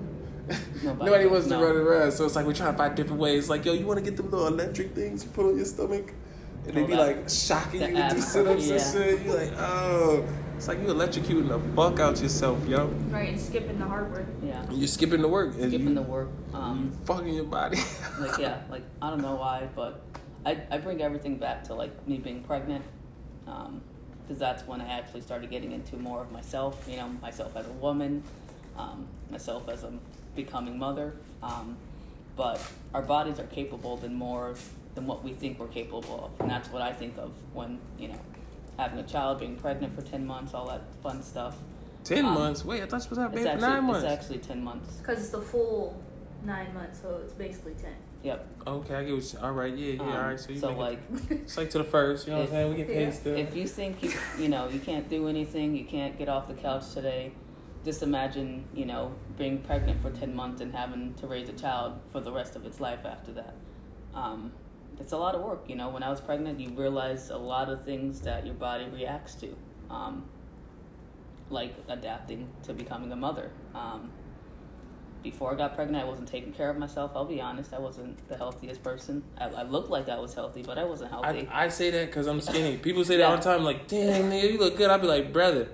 Nobody 0.84 1.06
Nobody, 1.12 1.26
wants 1.26 1.48
to 1.48 1.54
no. 1.54 1.64
run 1.66 1.76
around. 1.76 2.12
So 2.14 2.26
it's 2.26 2.36
like 2.36 2.46
we're 2.46 2.54
trying 2.54 2.72
to 2.72 2.78
find 2.78 2.96
different 2.96 3.20
ways. 3.20 3.50
Like, 3.50 3.66
yo, 3.66 3.74
you 3.74 3.86
want 3.86 4.00
to 4.00 4.04
get 4.04 4.16
them 4.16 4.32
little 4.32 4.48
electric 4.48 4.96
things 4.96 5.26
you 5.26 5.30
put 5.32 5.46
on 5.46 5.58
your 5.58 5.66
stomach? 5.66 6.14
And 6.66 6.76
they 6.76 6.84
be 6.86 6.96
like 6.96 7.30
shocking 7.30 7.82
the 7.82 7.88
you 7.90 7.96
to 7.96 8.16
do 8.16 8.22
sit 8.22 8.48
ups 8.48 8.66
yeah. 8.68 8.76
and 8.76 8.94
shit. 8.94 9.26
You're 9.26 9.36
like, 9.38 9.54
oh. 9.58 10.26
It's 10.58 10.68
like 10.68 10.80
you 10.80 10.88
electrocuting 10.88 11.50
the 11.50 11.60
fuck 11.76 12.00
out 12.00 12.20
yourself, 12.20 12.68
yo. 12.68 12.88
Right, 13.12 13.30
and 13.30 13.40
skipping 13.40 13.78
the 13.78 13.86
hard 13.86 14.12
work. 14.12 14.26
Yeah. 14.44 14.66
You're 14.72 14.88
skipping 14.88 15.22
the 15.22 15.28
work. 15.28 15.54
And 15.54 15.70
Skipping 15.70 15.90
you, 15.90 15.94
the 15.94 16.02
work. 16.02 16.30
you 16.52 16.58
Um, 16.58 16.92
fucking 17.06 17.32
your 17.32 17.44
body. 17.44 17.78
like 18.20 18.40
yeah, 18.40 18.62
like 18.68 18.82
I 19.00 19.12
don't 19.12 19.22
know 19.22 19.36
why, 19.36 19.70
but 19.76 20.02
I 20.48 20.58
I 20.72 20.80
bring 20.80 21.04
everything 21.04 21.38
back 21.38 21.64
to 21.66 21.76
like 21.76 22.08
me 22.08 22.18
being 22.18 22.42
pregnant, 22.44 22.84
because 23.46 24.40
that's 24.40 24.66
when 24.66 24.82
I 24.82 24.88
actually 24.98 25.22
started 25.22 25.52
getting 25.52 25.74
into 25.74 25.96
more 25.96 26.22
of 26.22 26.32
myself. 26.32 26.84
You 26.90 26.98
know, 26.98 27.10
myself 27.22 27.56
as 27.56 27.68
a 27.68 27.74
woman, 27.74 28.24
um, 28.80 29.08
myself 29.30 29.70
as 29.70 29.84
a 29.84 29.94
becoming 30.36 30.80
mother. 30.80 31.14
Um, 31.44 31.78
but 32.36 32.60
our 32.96 33.04
bodies 33.04 33.40
are 33.40 33.46
capable 33.46 33.96
than 33.98 34.16
more 34.16 34.56
than 34.96 35.06
what 35.06 35.24
we 35.24 35.34
think 35.34 35.60
we're 35.60 35.68
capable 35.68 36.32
of, 36.34 36.42
and 36.42 36.50
that's 36.50 36.70
what 36.72 36.82
I 36.82 36.94
think 36.94 37.16
of 37.20 37.32
when 37.54 37.78
you 38.00 38.08
know 38.08 38.20
having 38.78 39.00
a 39.00 39.04
child, 39.04 39.40
being 39.40 39.56
pregnant 39.56 39.96
for 39.96 40.02
ten 40.02 40.26
months, 40.26 40.54
all 40.54 40.68
that 40.68 40.82
fun 41.02 41.22
stuff. 41.22 41.56
Ten 42.04 42.26
Um, 42.26 42.34
months? 42.36 42.64
Wait, 42.64 42.82
I 42.82 42.86
thought 42.86 42.98
you 42.98 43.02
supposed 43.02 43.18
to 43.20 43.22
have 43.24 43.34
a 43.34 43.36
It's 43.38 43.46
baby 43.46 43.60
for 43.60 43.66
actually 43.66 43.74
nine 43.74 43.84
months. 43.84 44.04
it's 44.04 44.14
actually 44.14 44.40
ten 44.40 44.64
months. 44.64 44.96
Because 44.98 45.20
it's 45.20 45.30
the 45.30 45.42
full 45.42 46.02
nine 46.46 46.74
months, 46.74 47.02
so 47.02 47.20
it's 47.24 47.34
basically 47.34 47.74
ten. 47.74 47.94
Yep. 48.24 48.48
Okay, 48.68 48.96
I 48.96 49.04
get 49.04 49.14
what 49.16 49.34
you, 49.34 49.40
all 49.42 49.52
right, 49.52 49.74
yeah, 49.76 49.94
yeah, 49.94 50.02
Um, 50.02 50.10
all 50.10 50.22
right. 50.22 50.40
So 50.40 50.52
you 50.52 50.60
so 50.60 50.72
like. 50.72 51.00
it, 51.30 51.32
it's 51.44 51.58
like 51.58 51.70
to 51.72 51.78
the 51.78 51.84
first, 51.84 52.28
you 52.28 52.34
know 52.34 52.40
what 52.40 52.46
I'm 52.48 52.52
saying? 52.52 52.70
We 52.72 52.76
get 52.78 52.88
paid 52.88 53.02
Yeah. 53.02 53.12
still. 53.12 53.38
If 53.38 53.56
you 53.56 53.68
think 53.68 54.02
you 54.04 54.12
you 54.40 54.50
know 54.50 54.68
you 54.70 54.80
can't 54.80 55.08
do 55.10 55.28
anything, 55.28 55.76
you 55.76 55.86
can't 55.86 56.18
get 56.18 56.28
off 56.30 56.48
the 56.48 56.54
couch 56.56 56.94
today, 56.94 57.32
just 57.86 58.02
imagine, 58.04 58.66
you 58.74 58.86
know, 58.86 59.14
being 59.38 59.60
pregnant 59.60 60.02
for 60.02 60.10
10 60.12 60.36
months 60.36 60.62
and 60.62 60.74
having 60.74 61.14
to 61.16 61.28
raise 61.28 61.48
a 61.48 61.54
child 61.54 61.94
for 62.12 62.20
the 62.20 62.32
rest 62.32 62.56
of 62.56 62.66
its 62.66 62.80
life 62.80 63.06
after 63.06 63.32
that. 63.34 63.54
Um, 64.14 64.52
it's 65.00 65.12
a 65.12 65.18
lot 65.18 65.36
of 65.36 65.42
work, 65.42 65.66
you 65.68 65.76
know. 65.76 65.90
When 65.90 66.04
I 66.04 66.10
was 66.10 66.22
pregnant, 66.22 66.60
you 66.60 66.70
realize 66.70 67.30
a 67.30 67.38
lot 67.38 67.70
of 67.70 67.84
things 67.84 68.22
that 68.22 68.46
your 68.46 68.56
body 68.56 68.86
reacts 68.86 69.36
to, 69.36 69.56
um, 69.90 70.26
like 71.50 71.76
adapting 71.88 72.48
to 72.64 72.74
becoming 72.74 73.12
a 73.12 73.16
mother. 73.16 73.52
Um, 73.76 74.10
before 75.24 75.52
I 75.52 75.56
got 75.56 75.76
pregnant, 75.76 76.04
I 76.04 76.08
wasn't 76.08 76.28
taking 76.28 76.54
care 76.54 76.70
of 76.70 76.78
myself. 76.78 77.12
I'll 77.16 77.26
be 77.26 77.42
honest, 77.42 77.74
I 77.74 77.80
wasn't 77.80 78.28
the 78.30 78.38
healthiest 78.38 78.82
person. 78.84 79.24
I, 79.38 79.46
I 79.46 79.64
looked 79.64 79.90
like 79.90 80.10
I 80.10 80.20
was 80.20 80.34
healthy, 80.34 80.62
but 80.62 80.78
I 80.78 80.84
wasn't 80.84 81.12
healthy. 81.12 81.48
I, 81.52 81.66
I 81.66 81.70
say 81.70 81.90
that 81.92 82.08
because 82.08 82.28
I'm 82.28 82.40
skinny. 82.40 82.78
People 82.78 83.04
say 83.04 83.18
that 83.18 83.24
all 83.24 83.38
the 83.38 83.44
time, 83.44 83.64
like, 83.64 83.88
damn, 83.88 84.32
nigga, 84.32 84.54
you 84.54 84.60
look 84.60 84.78
good. 84.78 84.90
I'd 84.90 85.02
be 85.02 85.08
like, 85.08 85.34
brother, 85.34 85.68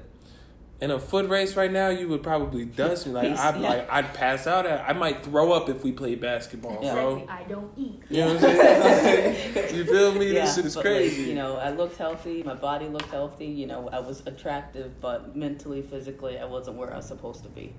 in 0.82 0.92
a 0.92 1.00
foot 1.00 1.30
race 1.30 1.56
right 1.56 1.72
now, 1.72 1.90
you 1.90 2.10
would 2.10 2.22
probably 2.24 2.66
dust 2.66 3.08
me. 3.08 3.14
Like, 3.14 3.32
I'd, 3.38 3.62
Yeah. 3.62 3.70
like, 3.70 3.90
I'd 3.92 4.14
pass 4.14 4.48
out. 4.48 4.66
At, 4.66 4.88
I 4.90 4.94
might 4.94 5.24
throw 5.24 5.54
up 5.54 5.70
if 5.70 5.84
we 5.84 5.92
played 5.94 6.20
basketball, 6.20 6.80
Yeah. 6.84 6.94
bro. 6.94 7.26
I 7.30 7.44
don't 7.44 7.72
eat. 7.78 8.02
You 8.10 8.18
know 8.22 8.34
what 8.34 8.44
I'm 8.44 8.58
saying? 8.58 9.76
you 9.76 9.86
feel 9.86 10.14
me? 10.14 10.34
yeah, 10.34 10.42
this 10.46 10.56
shit 10.56 10.66
is 10.66 10.76
but, 10.76 10.84
like, 10.84 10.94
crazy. 10.96 11.24
you 11.24 11.36
know, 11.36 11.56
I 11.56 11.70
looked 11.70 11.98
healthy. 11.98 12.44
My 12.44 12.56
body 12.56 12.88
looked 12.88 13.12
healthy. 13.12 13.46
You 13.46 13.68
know, 13.68 13.88
I 13.94 14.00
was 14.00 14.24
attractive, 14.26 15.00
but 15.00 15.36
mentally, 15.36 15.82
physically, 15.82 16.38
I 16.38 16.46
wasn't 16.46 16.78
where 16.78 16.92
I 16.92 16.98
was 16.98 17.08
supposed 17.08 17.44
to 17.44 17.50
be. 17.50 17.74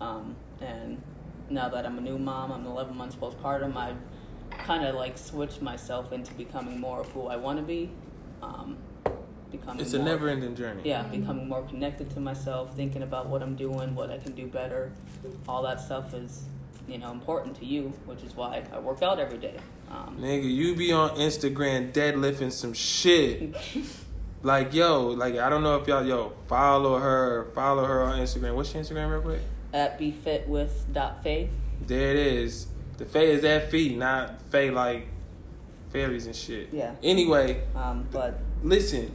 Um, 0.00 0.34
and 0.60 1.00
now 1.48 1.68
that 1.68 1.86
I'm 1.86 1.98
a 1.98 2.00
new 2.00 2.18
mom, 2.18 2.50
I'm 2.50 2.66
11 2.66 2.96
months 2.96 3.14
postpartum. 3.14 3.76
I've 3.76 3.96
kind 4.66 4.84
of 4.84 4.96
like 4.96 5.16
switched 5.16 5.62
myself 5.62 6.12
into 6.12 6.34
becoming 6.34 6.80
more 6.80 7.00
of 7.02 7.08
who 7.12 7.26
I 7.26 7.36
want 7.36 7.58
to 7.58 7.64
be. 7.64 7.90
Um, 8.42 8.78
becoming 9.52 9.80
it's 9.80 9.92
a 9.92 9.98
more- 9.98 10.06
never 10.06 10.28
ending 10.28 10.56
journey. 10.56 10.82
yeah, 10.84 11.02
becoming 11.04 11.48
more 11.48 11.62
connected 11.62 12.10
to 12.14 12.20
myself, 12.20 12.74
thinking 12.74 13.02
about 13.02 13.28
what 13.28 13.42
I'm 13.42 13.54
doing, 13.54 13.94
what 13.94 14.10
I 14.10 14.18
can 14.18 14.32
do 14.32 14.46
better. 14.46 14.90
All 15.48 15.62
that 15.62 15.80
stuff 15.80 16.12
is, 16.14 16.42
you 16.88 16.98
know, 16.98 17.12
important 17.12 17.54
to 17.60 17.64
you, 17.64 17.92
which 18.06 18.22
is 18.24 18.34
why 18.34 18.62
I 18.72 18.78
work 18.80 19.02
out 19.02 19.20
every 19.20 19.38
day. 19.38 19.54
Um, 19.90 20.16
Nigga, 20.18 20.50
you 20.52 20.74
be 20.74 20.90
on 20.92 21.10
Instagram 21.10 21.92
deadlifting 21.92 22.50
some 22.52 22.72
shit. 22.72 23.54
Like, 24.44 24.74
yo, 24.74 25.06
like, 25.10 25.38
I 25.38 25.48
don't 25.48 25.62
know 25.62 25.76
if 25.76 25.86
y'all, 25.86 26.04
yo, 26.04 26.32
follow 26.48 26.98
her, 26.98 27.44
follow 27.54 27.84
her 27.84 28.02
on 28.02 28.18
Instagram. 28.18 28.56
What's 28.56 28.74
your 28.74 28.82
Instagram, 28.82 29.08
real 29.12 29.20
quick? 29.20 29.40
at 29.72 30.00
befitwith.faith. 30.00 31.48
There 31.86 32.10
it 32.10 32.16
is. 32.16 32.66
The 32.98 33.04
Faye 33.06 33.30
is 33.32 33.42
that 33.42 33.70
fee, 33.70 33.94
not 33.94 34.42
Faye 34.50 34.72
like 34.72 35.06
fairies 35.90 36.26
and 36.26 36.34
shit. 36.34 36.70
Yeah. 36.72 36.94
Anyway, 37.04 37.62
Um, 37.76 38.08
but 38.10 38.40
listen, 38.64 39.14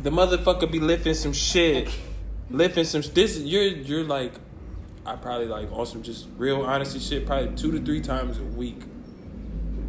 the 0.00 0.10
motherfucker 0.10 0.70
be 0.70 0.80
lifting 0.80 1.14
some 1.14 1.32
shit, 1.32 1.88
lifting 2.50 2.84
some. 2.84 3.02
This 3.14 3.38
you're 3.38 3.62
you're 3.64 4.04
like, 4.04 4.34
I 5.04 5.16
probably 5.16 5.46
like 5.46 5.70
on 5.72 5.86
some 5.86 6.02
just 6.02 6.28
real 6.36 6.62
honesty 6.62 6.98
shit. 6.98 7.26
Probably 7.26 7.54
two 7.56 7.72
to 7.72 7.80
three 7.84 8.00
times 8.00 8.38
a 8.38 8.42
week. 8.42 8.82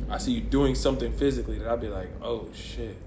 I 0.10 0.18
see 0.18 0.34
you 0.34 0.42
doing 0.42 0.76
something 0.76 1.12
physically 1.14 1.58
that 1.60 1.68
I'd 1.68 1.82
be 1.82 1.88
like, 1.88 2.10
oh 2.22 2.48
shit, 2.54 2.98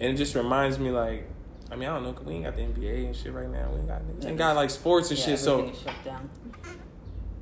and 0.00 0.14
it 0.14 0.16
just 0.16 0.34
reminds 0.34 0.78
me 0.78 0.90
like. 0.90 1.26
I 1.70 1.76
mean, 1.76 1.86
I 1.86 1.92
don't 1.96 2.04
know, 2.04 2.14
'cause 2.14 2.24
we 2.24 2.32
ain't 2.32 2.44
got 2.44 2.56
the 2.56 2.62
NBA 2.62 3.04
and 3.04 3.14
shit 3.14 3.30
right 3.30 3.46
now. 3.50 3.68
We 3.70 3.80
ain't 3.80 3.88
got, 3.88 4.02
we 4.02 4.26
ain't 4.26 4.38
got 4.38 4.56
like 4.56 4.70
sports 4.70 5.10
and 5.10 5.18
yeah, 5.18 5.24
shit. 5.26 5.38
So 5.38 5.70
shut 5.84 5.92
down. 6.02 6.30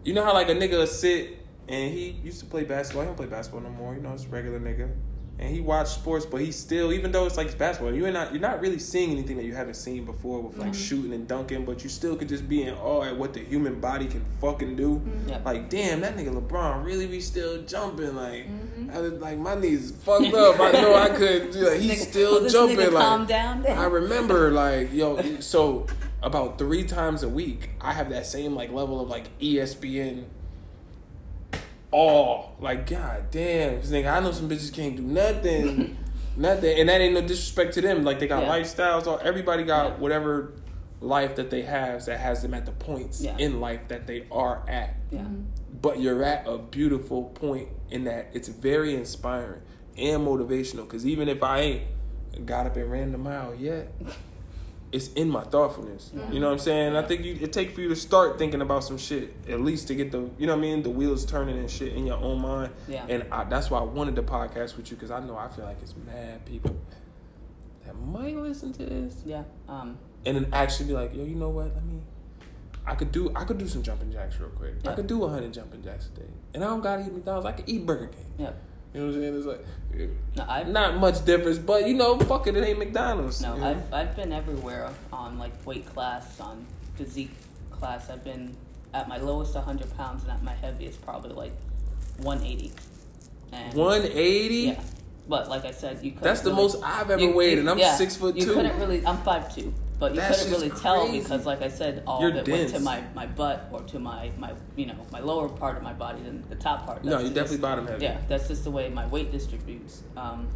you 0.02 0.14
know 0.14 0.24
how 0.24 0.34
like 0.34 0.48
a 0.48 0.54
nigga 0.56 0.84
sit 0.88 1.46
and 1.68 1.92
he 1.94 2.10
used 2.24 2.40
to 2.40 2.46
play 2.46 2.64
basketball. 2.64 3.02
He 3.02 3.06
don't 3.06 3.16
play 3.16 3.26
basketball 3.26 3.60
no 3.60 3.70
more. 3.70 3.94
You 3.94 4.00
know, 4.00 4.12
it's 4.12 4.26
regular 4.26 4.58
nigga. 4.58 4.90
And 5.38 5.54
he 5.54 5.60
watched 5.60 5.90
sports, 5.90 6.24
but 6.24 6.40
he 6.40 6.50
still, 6.50 6.94
even 6.94 7.12
though 7.12 7.26
it's 7.26 7.36
like 7.36 7.48
it's 7.48 7.54
basketball, 7.54 7.94
you're 7.94 8.10
not 8.10 8.32
you're 8.32 8.40
not 8.40 8.60
really 8.62 8.78
seeing 8.78 9.10
anything 9.10 9.36
that 9.36 9.44
you 9.44 9.54
haven't 9.54 9.74
seen 9.74 10.06
before 10.06 10.40
with 10.40 10.56
like 10.56 10.72
mm-hmm. 10.72 10.80
shooting 10.80 11.12
and 11.12 11.28
dunking, 11.28 11.66
but 11.66 11.84
you 11.84 11.90
still 11.90 12.16
could 12.16 12.28
just 12.28 12.48
be 12.48 12.62
in 12.62 12.72
awe 12.74 13.02
at 13.02 13.16
what 13.16 13.34
the 13.34 13.40
human 13.40 13.78
body 13.78 14.06
can 14.06 14.24
fucking 14.40 14.76
do. 14.76 14.96
Mm-hmm. 14.96 15.28
Yep. 15.28 15.44
Like, 15.44 15.68
damn, 15.68 16.00
that 16.00 16.16
nigga 16.16 16.40
LeBron 16.40 16.84
really 16.84 17.06
be 17.06 17.20
still 17.20 17.62
jumping. 17.62 18.16
Like, 18.16 18.46
mm-hmm. 18.46 18.90
I 18.90 19.00
was 19.00 19.12
like 19.14 19.38
my 19.38 19.54
knees 19.56 19.90
fucked 19.90 20.32
up. 20.32 20.58
I 20.58 20.72
know 20.72 20.94
I 20.94 21.10
could. 21.10 21.50
do 21.50 21.68
Like, 21.68 21.80
he's 21.80 22.06
Nigga, 22.06 22.10
still 22.10 22.32
will 22.32 22.40
this 22.40 22.52
jumping. 22.52 22.78
like, 22.78 22.90
calm 22.92 23.26
down. 23.26 23.66
I 23.66 23.84
remember 23.84 24.50
like 24.52 24.92
yo, 24.94 25.40
so 25.40 25.86
about 26.22 26.58
three 26.58 26.84
times 26.84 27.22
a 27.22 27.28
week, 27.28 27.70
I 27.80 27.92
have 27.92 28.08
that 28.08 28.26
same 28.26 28.54
like 28.54 28.72
level 28.72 29.00
of 29.00 29.08
like 29.08 29.38
ESPN 29.38 30.24
awe. 31.96 32.50
Like 32.60 32.88
god 32.88 33.30
damn, 33.30 33.80
this 33.80 33.90
nigga, 33.90 34.12
I 34.14 34.20
know 34.20 34.32
some 34.32 34.48
bitches 34.48 34.72
can't 34.72 34.96
do 34.96 35.02
nothing, 35.02 35.96
nothing, 36.36 36.78
and 36.78 36.88
that 36.88 37.00
ain't 37.00 37.14
no 37.14 37.20
disrespect 37.22 37.74
to 37.74 37.80
them. 37.80 38.04
Like 38.04 38.18
they 38.18 38.26
got 38.28 38.42
Yeah. 38.42 38.50
lifestyles. 38.50 39.06
All 39.06 39.18
everybody 39.22 39.64
got 39.64 39.92
Yeah. 39.92 39.98
whatever 39.98 40.52
life 41.00 41.36
that 41.36 41.50
they 41.50 41.62
have 41.62 42.04
that 42.06 42.18
has 42.20 42.42
them 42.42 42.54
at 42.54 42.64
the 42.66 42.72
points 42.72 43.22
Yeah. 43.22 43.36
in 43.38 43.60
life 43.60 43.88
that 43.88 44.06
they 44.06 44.24
are 44.32 44.62
at 44.68 44.94
yeah. 45.10 45.20
Mm-hmm. 45.20 45.42
but 45.82 46.00
you're 46.00 46.22
at 46.24 46.46
a 46.48 46.56
beautiful 46.58 47.24
point 47.24 47.68
in 47.90 48.04
that 48.04 48.30
it's 48.32 48.48
very 48.48 48.94
inspiring 48.94 49.60
and 49.98 50.26
motivational. 50.26 50.82
Because 50.84 51.06
even 51.06 51.28
if 51.28 51.42
I 51.42 51.60
ain't 51.60 51.82
got 52.46 52.66
up 52.66 52.76
and 52.76 52.90
ran 52.90 53.12
the 53.12 53.18
mile 53.18 53.54
yet, 53.54 53.92
it's 54.92 55.08
in 55.14 55.28
my 55.28 55.42
thoughtfulness. 55.42 56.12
You 56.30 56.38
know 56.40 56.46
what 56.46 56.52
I'm 56.52 56.58
saying? 56.58 56.96
I 56.96 57.02
think 57.02 57.24
you, 57.24 57.36
it 57.40 57.52
takes 57.52 57.74
for 57.74 57.80
you 57.80 57.88
to 57.88 57.96
start 57.96 58.38
thinking 58.38 58.60
about 58.60 58.84
some 58.84 58.98
shit 58.98 59.34
at 59.48 59.60
least 59.60 59.88
to 59.88 59.94
get 59.94 60.12
the 60.12 60.30
you 60.38 60.46
know 60.46 60.52
what 60.54 60.58
I 60.58 60.62
mean 60.62 60.82
the 60.82 60.90
wheels 60.90 61.24
turning 61.26 61.58
and 61.58 61.70
shit 61.70 61.92
in 61.92 62.06
your 62.06 62.18
own 62.18 62.40
mind. 62.40 62.72
Yeah. 62.88 63.04
And 63.08 63.26
I, 63.32 63.44
that's 63.44 63.70
why 63.70 63.80
I 63.80 63.82
wanted 63.82 64.14
the 64.16 64.22
podcast 64.22 64.76
with 64.76 64.90
you 64.90 64.96
because 64.96 65.10
I 65.10 65.20
know 65.20 65.36
I 65.36 65.48
feel 65.48 65.64
like 65.64 65.78
it's 65.82 65.94
mad 66.06 66.44
people 66.46 66.76
that 67.84 67.94
might 68.00 68.36
listen 68.36 68.72
to 68.74 68.84
this 68.84 69.22
Yeah. 69.24 69.44
Um, 69.68 69.98
and 70.24 70.36
then 70.36 70.48
actually 70.52 70.86
be 70.86 70.92
like, 70.94 71.14
yo, 71.14 71.24
you 71.24 71.36
know 71.36 71.50
what? 71.50 71.66
Let 71.74 71.84
me. 71.84 72.00
I 72.86 72.94
could 72.94 73.10
do 73.10 73.32
I 73.34 73.44
could 73.44 73.58
do 73.58 73.66
some 73.66 73.82
jumping 73.82 74.12
jacks 74.12 74.38
real 74.38 74.50
quick. 74.50 74.74
I 74.86 74.92
could 74.94 75.08
do 75.08 75.24
a 75.24 75.28
hundred 75.28 75.52
jumping 75.52 75.82
jacks 75.82 76.08
a 76.14 76.20
day, 76.20 76.26
and 76.54 76.62
I 76.62 76.68
don't 76.68 76.80
gotta 76.80 77.02
eat 77.04 77.12
McDonald's. 77.12 77.46
I 77.46 77.52
could 77.52 77.68
eat 77.68 77.84
Burger 77.84 78.06
King. 78.06 78.24
yeah. 78.38 78.50
You 78.96 79.02
know 79.02 79.08
what 79.08 79.16
I'm 79.16 79.20
saying? 79.22 79.36
It's 79.36 79.46
like 79.46 80.10
No, 80.36 80.46
I've 80.48 80.68
not 80.68 80.96
much 80.98 81.22
difference, 81.26 81.58
but 81.58 81.86
you 81.86 81.92
know, 81.92 82.18
fuck 82.18 82.46
it, 82.46 82.56
it 82.56 82.64
ain't 82.64 82.78
McDonald's. 82.78 83.42
no, 83.42 83.54
you 83.54 83.60
know? 83.60 83.66
I've 83.68 83.92
I've 83.92 84.16
been 84.16 84.32
everywhere 84.32 84.88
on 85.12 85.38
like 85.38 85.52
weight 85.66 85.84
class, 85.84 86.40
on 86.40 86.66
physique 86.94 87.34
class. 87.70 88.08
I've 88.08 88.24
been 88.24 88.56
at 88.94 89.06
my 89.06 89.18
lowest 89.18 89.54
100 89.54 89.94
pounds 89.98 90.22
and 90.22 90.32
at 90.32 90.42
my 90.42 90.54
heaviest 90.54 91.04
probably 91.04 91.32
like 91.34 91.52
180. 92.22 92.72
And 93.52 93.74
180. 93.74 94.54
Yeah. 94.56 94.80
But 95.28 95.50
like 95.50 95.66
I 95.66 95.72
said, 95.72 96.02
you 96.02 96.14
That's 96.18 96.40
the 96.40 96.48
really- 96.50 96.62
most 96.62 96.82
I've 96.82 97.10
ever 97.10 97.20
you- 97.20 97.32
weighed, 97.34 97.54
you- 97.54 97.60
and 97.60 97.68
I'm 97.68 97.78
yeah, 97.78 97.96
six 97.96 98.16
foot 98.16 98.34
two. 98.34 98.46
You 98.46 98.54
couldn't 98.54 98.78
really. 98.78 99.04
I'm 99.06 99.18
five 99.18 99.54
two, 99.54 99.74
but 99.98 100.14
you 100.14 100.20
couldn't 100.20 100.50
really 100.50 100.70
tell 100.70 101.10
because, 101.10 101.46
like 101.46 101.62
I 101.62 101.68
said, 101.68 102.02
all 102.06 102.20
You're 102.20 102.30
of 102.30 102.36
it 102.36 102.48
went 102.48 102.68
to 102.70 102.80
my, 102.80 103.02
my 103.14 103.26
butt 103.26 103.68
or 103.72 103.82
to 103.82 103.98
my, 103.98 104.30
my 104.38 104.52
you 104.76 104.86
know 104.86 105.06
my 105.10 105.20
lower 105.20 105.48
part 105.48 105.76
of 105.76 105.82
my 105.82 105.94
body 105.94 106.22
than 106.22 106.46
the 106.48 106.54
top 106.54 106.86
part. 106.86 107.02
No, 107.02 107.18
you 107.18 107.28
definitely 107.28 107.58
bottom 107.58 107.86
heavy. 107.86 108.04
Yeah, 108.04 108.20
that's 108.28 108.48
just 108.48 108.64
the 108.64 108.70
way 108.70 108.88
my 108.90 109.06
weight 109.06 109.32
distributes. 109.32 110.02
Um, 110.16 110.48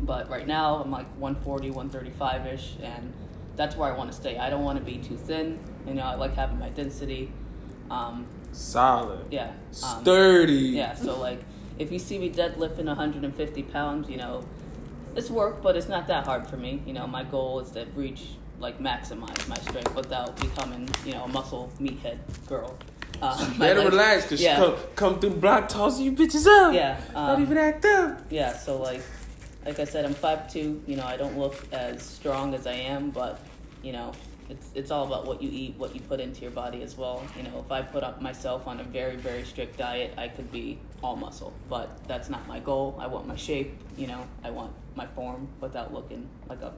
but 0.00 0.28
right 0.30 0.46
now 0.46 0.76
I'm 0.76 0.90
like 0.90 1.06
140, 1.18 1.70
135 1.70 2.46
ish, 2.46 2.74
and 2.82 3.12
that's 3.56 3.76
where 3.76 3.92
I 3.92 3.96
want 3.96 4.10
to 4.12 4.16
stay. 4.16 4.38
I 4.38 4.48
don't 4.48 4.64
want 4.64 4.78
to 4.78 4.84
be 4.84 4.98
too 4.98 5.16
thin. 5.16 5.58
You 5.86 5.94
know, 5.94 6.02
I 6.02 6.14
like 6.14 6.34
having 6.34 6.58
my 6.58 6.68
density. 6.68 7.32
Um, 7.90 8.26
Solid. 8.52 9.26
yeah. 9.30 9.52
Um, 9.82 10.02
Sturdy. 10.02 10.54
yeah, 10.54 10.94
so 10.94 11.18
like 11.18 11.40
if 11.78 11.90
you 11.90 11.98
see 11.98 12.18
me 12.18 12.30
deadlifting 12.30 12.84
150 12.84 13.62
pounds, 13.64 14.08
you 14.08 14.18
know, 14.18 14.44
it's 15.16 15.30
work, 15.30 15.62
but 15.62 15.76
it's 15.76 15.88
not 15.88 16.06
that 16.06 16.26
hard 16.26 16.46
for 16.46 16.56
me. 16.56 16.80
You 16.86 16.92
know, 16.92 17.06
my 17.06 17.24
goal 17.24 17.58
is 17.60 17.70
to 17.72 17.86
reach 17.94 18.22
like 18.58 18.78
maximize 18.78 19.48
my 19.48 19.56
strength 19.56 19.94
without 19.94 20.36
becoming, 20.40 20.88
you 21.04 21.12
know, 21.12 21.24
a 21.24 21.28
muscle 21.28 21.70
meathead 21.80 22.18
girl. 22.46 22.78
Um, 23.22 23.56
Better 23.56 23.82
like- 23.82 23.90
relax, 23.90 24.28
cause 24.28 24.42
yeah. 24.42 24.56
she 24.56 24.62
come, 24.62 24.76
come 24.96 25.20
through 25.20 25.30
block 25.36 25.68
tossing 25.68 26.04
you 26.04 26.12
bitches 26.12 26.44
up. 26.44 26.74
Yeah, 26.74 27.00
Don't 27.12 27.36
um, 27.36 27.42
even 27.42 27.56
act 27.56 27.84
up. 27.84 28.20
Yeah, 28.30 28.56
so 28.56 28.78
like 28.78 29.02
like 29.64 29.78
I 29.78 29.84
said, 29.84 30.04
I'm 30.04 30.14
five 30.14 30.52
two. 30.52 30.82
You 30.86 30.96
know, 30.96 31.04
I 31.04 31.16
don't 31.16 31.38
look 31.38 31.54
as 31.72 32.02
strong 32.02 32.52
as 32.52 32.66
I 32.66 32.72
am, 32.72 33.10
but 33.10 33.40
you 33.80 33.92
know, 33.92 34.12
it's 34.48 34.70
it's 34.74 34.90
all 34.90 35.06
about 35.06 35.24
what 35.26 35.40
you 35.40 35.48
eat, 35.52 35.76
what 35.78 35.94
you 35.94 36.00
put 36.00 36.18
into 36.18 36.42
your 36.42 36.50
body 36.50 36.82
as 36.82 36.96
well. 36.96 37.22
You 37.36 37.44
know, 37.44 37.62
if 37.64 37.70
I 37.70 37.82
put 37.82 38.02
up 38.02 38.20
myself 38.20 38.66
on 38.66 38.80
a 38.80 38.84
very 38.84 39.16
very 39.16 39.44
strict 39.44 39.78
diet, 39.78 40.14
I 40.18 40.26
could 40.26 40.50
be 40.50 40.78
all 41.02 41.14
muscle, 41.14 41.52
but 41.68 42.06
that's 42.08 42.28
not 42.28 42.48
my 42.48 42.58
goal. 42.58 42.96
I 42.98 43.06
want 43.06 43.28
my 43.28 43.36
shape. 43.36 43.72
You 43.96 44.08
know, 44.08 44.26
I 44.42 44.50
want 44.50 44.72
my 44.96 45.06
form 45.06 45.48
without 45.60 45.94
looking 45.94 46.28
like 46.48 46.62
a 46.62 46.72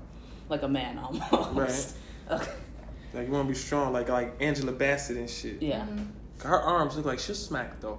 like 0.48 0.62
a 0.62 0.68
man 0.68 0.98
almost. 0.98 1.96
Okay. 2.30 2.50
Like 3.12 3.26
you 3.26 3.32
want 3.32 3.46
to 3.46 3.52
be 3.52 3.58
strong, 3.58 3.92
like 3.92 4.08
like 4.08 4.34
Angela 4.40 4.72
Bassett 4.72 5.16
and 5.18 5.28
shit. 5.28 5.60
Yeah. 5.62 5.86
Her 6.42 6.58
arms 6.60 6.96
look 6.96 7.04
like 7.06 7.18
she'll 7.18 7.34
smack 7.34 7.78
though. 7.80 7.98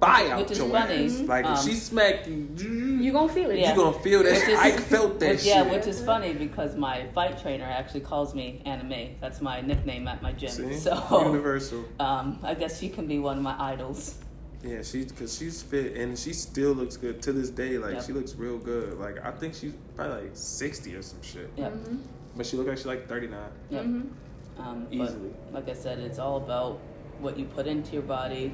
fire 0.00 0.32
out 0.32 0.40
Which 0.40 0.52
is 0.52 0.58
your 0.58 0.70
funny. 0.70 1.04
ass. 1.04 1.20
Like 1.20 1.44
if 1.44 1.50
Um, 1.58 1.66
she 1.68 1.74
smack 1.74 2.26
you, 2.26 2.48
You 2.58 3.12
gonna 3.12 3.30
feel 3.32 3.50
it. 3.50 3.58
Yeah. 3.58 3.70
you 3.70 3.76
gonna 3.76 3.98
feel 4.00 4.22
that. 4.22 4.32
Which 4.32 4.48
is- 4.48 4.58
I 4.58 4.70
felt 4.72 5.20
that 5.20 5.28
which, 5.32 5.40
shit. 5.40 5.48
Yeah, 5.54 5.70
which 5.70 5.86
is 5.86 6.02
funny 6.02 6.32
because 6.32 6.74
my 6.74 7.06
fight 7.14 7.38
trainer 7.40 7.66
actually 7.66 8.00
calls 8.00 8.34
me 8.34 8.62
Anime. 8.64 9.16
That's 9.20 9.40
my 9.42 9.60
nickname 9.60 10.08
at 10.08 10.22
my 10.22 10.32
gym. 10.32 10.48
See? 10.50 10.74
So 10.78 10.94
universal. 11.26 11.84
um, 12.00 12.38
I 12.42 12.54
guess 12.54 12.80
she 12.80 12.88
can 12.88 13.06
be 13.06 13.18
one 13.18 13.36
of 13.36 13.42
my 13.42 13.54
idols. 13.72 14.14
Yeah, 14.62 14.82
she 14.82 15.04
because 15.04 15.36
she's 15.38 15.62
fit 15.62 15.96
and 15.96 16.18
she 16.18 16.32
still 16.34 16.72
looks 16.72 16.96
good 16.96 17.22
to 17.22 17.32
this 17.32 17.48
day. 17.50 17.78
Like 17.78 17.94
Yep. 17.94 18.04
she 18.04 18.12
looks 18.12 18.34
real 18.34 18.58
good. 18.58 18.98
Like 18.98 19.24
I 19.24 19.30
think 19.30 19.54
she's 19.54 19.72
probably 19.96 20.22
like 20.22 20.30
sixty 20.34 20.94
or 20.94 21.02
some 21.02 21.22
shit. 21.22 21.50
Yep. 21.56 21.72
Mm-hmm. 21.72 21.96
But 22.36 22.46
she 22.46 22.56
look 22.56 22.66
like 22.66 22.76
she's 22.76 22.86
like 22.86 23.08
thirty 23.08 23.26
nine. 23.26 23.50
Yep. 23.70 23.84
Mm-hmm. 23.84 24.62
Um, 24.62 24.86
Easily. 24.90 25.30
But 25.50 25.66
like 25.66 25.76
I 25.76 25.78
said, 25.78 25.98
it's 26.00 26.18
all 26.18 26.36
about 26.36 26.78
what 27.20 27.38
you 27.38 27.46
put 27.46 27.66
into 27.66 27.92
your 27.92 28.02
body 28.02 28.52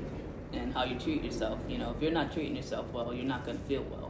and 0.52 0.72
how 0.72 0.84
you 0.84 0.98
treat 0.98 1.24
yourself. 1.24 1.58
You 1.68 1.78
know, 1.78 1.92
if 1.96 2.02
you're 2.02 2.12
not 2.12 2.32
treating 2.32 2.54
yourself 2.54 2.86
well, 2.92 3.12
you're 3.12 3.24
not 3.24 3.44
going 3.44 3.58
to 3.58 3.64
feel 3.64 3.82
well. 3.90 4.05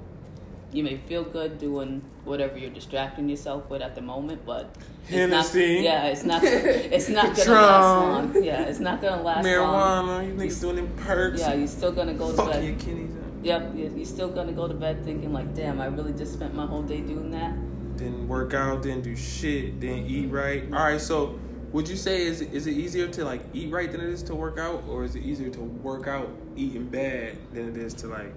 You 0.76 0.84
may 0.84 0.98
feel 0.98 1.24
good 1.24 1.58
doing 1.58 2.02
whatever 2.26 2.58
you're 2.58 2.68
distracting 2.68 3.30
yourself 3.30 3.70
with 3.70 3.80
at 3.80 3.94
the 3.94 4.02
moment, 4.02 4.44
but 4.44 4.76
it's 5.08 5.54
not, 5.54 5.54
yeah, 5.54 6.04
it's 6.08 6.22
not. 6.22 6.44
It's 6.44 7.08
not 7.08 7.34
gonna 7.34 7.50
last 7.50 8.34
long. 8.34 8.44
Yeah, 8.44 8.60
it's 8.64 8.78
not 8.78 9.00
gonna 9.00 9.22
last 9.22 9.46
long. 9.46 9.54
Marijuana, 9.54 10.26
you 10.26 10.34
niggas 10.34 10.60
doing 10.60 10.76
them 10.76 10.92
perks. 10.98 11.40
Yeah, 11.40 11.54
you're 11.54 11.66
still 11.66 11.92
gonna 11.92 12.12
go 12.12 12.30
to 12.30 12.36
bed. 12.44 12.62
your 12.62 12.74
kidneys 12.74 13.16
up. 13.16 13.22
Yep, 13.42 13.74
you- 13.74 13.92
you're 13.96 14.04
still 14.04 14.28
gonna 14.28 14.52
go 14.52 14.68
to 14.68 14.74
bed 14.74 15.02
thinking 15.02 15.32
like, 15.32 15.54
damn, 15.54 15.80
I 15.80 15.86
really 15.86 16.12
just 16.12 16.34
spent 16.34 16.54
my 16.54 16.66
whole 16.66 16.82
day 16.82 17.00
doing 17.00 17.30
that. 17.30 17.54
Didn't 17.96 18.28
work 18.28 18.52
out, 18.52 18.82
didn't 18.82 19.04
do 19.04 19.16
shit, 19.16 19.80
didn't 19.80 20.04
eat 20.04 20.26
right. 20.30 20.64
All 20.74 20.84
right, 20.84 21.00
so 21.00 21.38
would 21.72 21.88
you 21.88 21.96
say 21.96 22.20
is 22.26 22.42
is 22.42 22.66
it 22.66 22.72
easier 22.72 23.08
to 23.08 23.24
like 23.24 23.40
eat 23.54 23.72
right 23.72 23.90
than 23.90 24.02
it 24.02 24.10
is 24.10 24.22
to 24.24 24.34
work 24.34 24.58
out, 24.58 24.84
or 24.90 25.04
is 25.04 25.16
it 25.16 25.22
easier 25.22 25.48
to 25.48 25.60
work 25.60 26.06
out 26.06 26.28
eating 26.54 26.84
bad 26.84 27.38
than 27.54 27.66
it 27.70 27.78
is 27.78 27.94
to 27.94 28.08
like? 28.08 28.34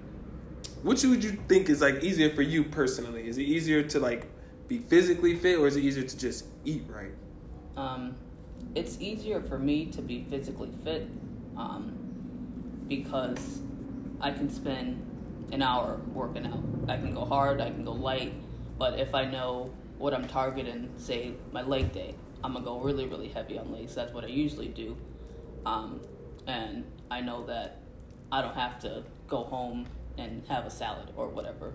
Which 0.82 1.04
would 1.04 1.22
you 1.22 1.32
think 1.48 1.68
is 1.68 1.80
like 1.80 2.02
easier 2.02 2.30
for 2.30 2.42
you 2.42 2.64
personally? 2.64 3.28
Is 3.28 3.38
it 3.38 3.42
easier 3.42 3.82
to 3.82 4.00
like 4.00 4.28
be 4.68 4.78
physically 4.78 5.36
fit, 5.36 5.58
or 5.58 5.66
is 5.66 5.76
it 5.76 5.84
easier 5.84 6.04
to 6.04 6.18
just 6.18 6.46
eat 6.64 6.84
right? 6.88 7.12
Um, 7.76 8.14
it's 8.74 9.00
easier 9.00 9.40
for 9.40 9.58
me 9.58 9.86
to 9.86 10.02
be 10.02 10.24
physically 10.30 10.70
fit 10.84 11.08
um, 11.56 11.92
because 12.88 13.60
I 14.20 14.30
can 14.30 14.48
spend 14.50 15.06
an 15.52 15.62
hour 15.62 16.00
working 16.14 16.46
out. 16.46 16.62
I 16.88 16.96
can 16.96 17.14
go 17.14 17.24
hard, 17.24 17.60
I 17.60 17.70
can 17.70 17.84
go 17.84 17.92
light, 17.92 18.32
but 18.78 18.98
if 18.98 19.14
I 19.14 19.24
know 19.24 19.72
what 19.98 20.14
I'm 20.14 20.26
targeting, 20.28 20.90
say 20.96 21.32
my 21.52 21.62
leg 21.62 21.92
day, 21.92 22.14
I'm 22.42 22.52
gonna 22.52 22.64
go 22.64 22.80
really, 22.80 23.06
really 23.06 23.28
heavy 23.28 23.58
on 23.58 23.72
legs. 23.72 23.94
That's 23.94 24.12
what 24.12 24.24
I 24.24 24.28
usually 24.28 24.68
do. 24.68 24.96
Um, 25.66 26.00
and 26.46 26.84
I 27.10 27.20
know 27.20 27.44
that 27.46 27.78
I 28.32 28.40
don't 28.40 28.54
have 28.54 28.78
to 28.80 29.02
go 29.28 29.44
home 29.44 29.86
and 30.18 30.42
have 30.48 30.66
a 30.66 30.70
salad 30.70 31.08
or 31.16 31.28
whatever. 31.28 31.72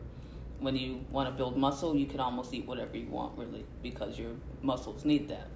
When 0.59 0.75
you 0.75 1.05
want 1.11 1.29
to 1.29 1.35
build 1.35 1.57
muscle, 1.57 1.95
you 1.95 2.05
can 2.05 2.19
almost 2.19 2.53
eat 2.53 2.65
whatever 2.65 2.95
you 2.97 3.07
want, 3.07 3.37
really, 3.37 3.65
because 3.83 4.17
your 4.17 4.31
muscles 4.61 5.03
need 5.05 5.27
that. 5.27 5.47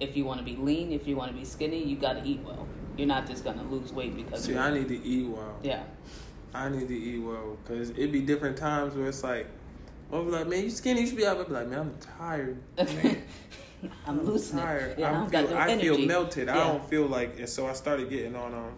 If 0.00 0.16
you 0.16 0.24
want 0.24 0.38
to 0.40 0.44
be 0.44 0.56
lean, 0.56 0.92
if 0.92 1.06
you 1.06 1.16
want 1.16 1.30
to 1.30 1.36
be 1.36 1.44
skinny, 1.44 1.82
you 1.84 1.96
got 1.96 2.14
to 2.14 2.24
eat 2.28 2.40
well. 2.44 2.66
You're 2.96 3.06
not 3.06 3.26
just 3.26 3.44
gonna 3.44 3.62
lose 3.64 3.92
weight 3.92 4.16
because. 4.16 4.44
See, 4.44 4.56
I 4.56 4.72
need 4.74 4.88
to 4.88 5.02
eat 5.02 5.26
well. 5.28 5.58
yeah, 5.62 5.84
I 6.52 6.68
need 6.68 6.88
to 6.88 6.96
eat 6.96 7.18
well 7.18 7.56
because 7.62 7.90
it'd 7.90 8.12
be 8.12 8.20
different 8.20 8.56
times 8.56 8.94
where 8.94 9.06
it's 9.06 9.22
like, 9.22 9.46
I'll 10.12 10.24
be 10.24 10.30
like, 10.30 10.46
man, 10.48 10.64
you 10.64 10.70
skinny, 10.70 11.00
you 11.02 11.06
should 11.06 11.16
be 11.16 11.26
out. 11.26 11.38
I'll 11.38 11.44
be 11.44 11.52
like, 11.52 11.68
man, 11.68 11.78
I'm 11.78 11.94
tired. 12.18 12.58
Man. 12.76 13.22
I'm 14.06 14.24
losing 14.24 14.58
tired. 14.58 14.92
it. 14.92 14.98
Yeah, 15.00 15.08
I 15.08 15.12
don't 15.12 15.30
feel, 15.30 15.48
no 15.50 15.56
I 15.56 15.66
feel 15.78 15.94
energy. 15.94 16.06
melted. 16.06 16.48
I 16.48 16.54
don't 16.56 16.88
feel 16.88 17.06
like, 17.06 17.38
and 17.38 17.48
so 17.48 17.66
I 17.66 17.72
started 17.72 18.10
getting 18.10 18.36
on 18.36 18.54
um, 18.54 18.74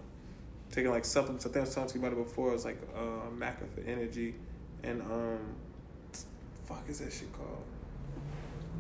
taking 0.75 0.91
like 0.91 1.05
supplements. 1.05 1.47
I 1.47 1.49
think 1.49 1.59
I 1.59 1.61
was 1.61 1.75
talking 1.75 1.91
to 1.91 1.99
you 1.99 2.05
about 2.05 2.19
it 2.19 2.25
before. 2.25 2.51
It 2.51 2.55
was 2.55 2.65
like 2.65 2.79
uh, 2.97 3.31
Maca 3.39 3.69
for 3.75 3.81
energy, 3.87 4.35
and 4.83 5.01
um, 5.03 5.39
fuck 6.67 6.83
is 6.89 6.99
that 6.99 7.13
shit 7.13 7.33
called? 7.33 7.63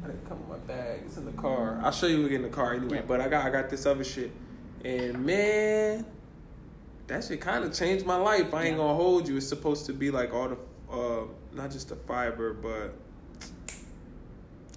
I 0.03 0.09
didn't 0.09 0.29
come 0.29 0.39
in 0.43 0.49
my 0.49 0.59
bag. 0.59 1.01
It's 1.07 1.17
in 1.17 1.25
the 1.25 1.33
car. 1.33 1.81
I'll 1.83 1.93
show 1.93 2.07
you 2.07 2.17
when 2.17 2.25
we 2.25 2.31
get 2.31 2.37
in 2.37 2.43
the 2.43 2.49
car 2.49 2.75
anyway. 2.75 3.03
But 3.07 3.21
I 3.21 3.29
got 3.29 3.47
I 3.47 3.51
got 3.51 3.71
this 3.71 3.87
other 3.87 4.05
shit, 4.05 4.33
and 4.85 5.25
man, 5.25 6.05
that 7.07 7.25
shit 7.25 7.41
kind 7.41 7.65
of 7.65 7.73
changed 7.73 8.05
my 8.05 8.17
life. 8.17 8.53
I 8.53 8.65
ain't 8.65 8.77
gonna 8.77 8.95
hold 8.95 9.29
you. 9.29 9.37
It's 9.37 9.49
supposed 9.49 9.87
to 9.87 9.93
be 9.93 10.11
like 10.11 10.35
all 10.35 10.49
the, 10.49 10.59
uh, 10.93 11.25
not 11.53 11.71
just 11.71 11.89
the 11.89 11.97
fiber, 11.97 12.53
but. 12.53 12.95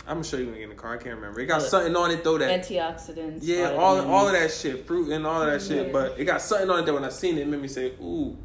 I'm 0.08 0.16
gonna 0.16 0.24
show 0.24 0.38
you 0.38 0.46
when 0.46 0.54
we 0.54 0.60
get 0.60 0.64
in 0.64 0.70
the 0.70 0.76
car. 0.76 0.94
I 0.94 0.98
can't 0.98 1.16
remember. 1.16 1.42
It 1.42 1.48
got 1.48 1.60
Look, 1.60 1.70
something 1.70 1.94
on 1.96 2.12
it 2.12 2.24
though 2.24 2.38
that 2.38 2.62
Antioxidants. 2.62 3.40
yeah, 3.42 3.72
all 3.72 4.00
all 4.00 4.28
of 4.28 4.34
that 4.34 4.52
shit, 4.52 4.88
fruit 4.88 5.12
and 5.12 5.28
all 5.28 5.42
of 5.42 5.52
that 5.52 5.62
shit. 5.62 5.88
Yeah. 5.88 5.92
But 5.92 6.18
it 6.18 6.24
got 6.24 6.42
something 6.42 6.70
on 6.70 6.80
it 6.80 6.86
that 6.86 6.94
when 6.94 7.04
I 7.04 7.10
seen 7.10 7.38
it, 7.38 7.42
it 7.42 7.48
made 7.48 7.62
me 7.62 7.68
say, 7.68 7.92
"Ooh, 8.02 8.38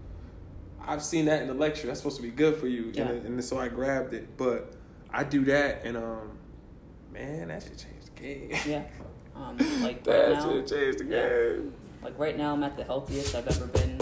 I've 0.85 1.05
seen 1.05 1.27
that 1.27 1.41
in 1.41 1.47
the 1.47 1.55
lecture. 1.55 1.87
That's 1.87 2.01
supposed 2.01 2.17
to 2.17 2.23
be 2.23 2.31
good 2.31 2.57
for 2.57 2.67
you." 2.67 2.91
Yeah. 2.93 3.09
And, 3.09 3.25
and 3.25 3.45
so 3.45 3.61
I 3.61 3.69
grabbed 3.69 4.13
it. 4.13 4.37
But 4.37 4.75
I 5.13 5.23
do 5.23 5.45
that, 5.45 5.85
and 5.85 5.97
um, 5.97 6.33
man, 7.13 7.49
that 7.49 7.63
shit 7.63 7.79
changed 7.79 8.17
the 8.17 8.21
game. 8.21 8.51
Yeah. 8.67 8.83
Um, 9.35 9.57
like 9.83 9.83
right 9.83 10.05
that 10.05 10.69
changed 10.69 10.99
the 10.99 11.07
yeah. 11.07 11.57
game. 11.57 11.73
like 12.03 12.19
right 12.19 12.37
now, 12.37 12.53
I'm 12.53 12.63
at 12.63 12.77
the 12.77 12.85
healthiest 12.85 13.35
I've 13.35 13.49
ever 13.49 13.67
been 13.67 13.99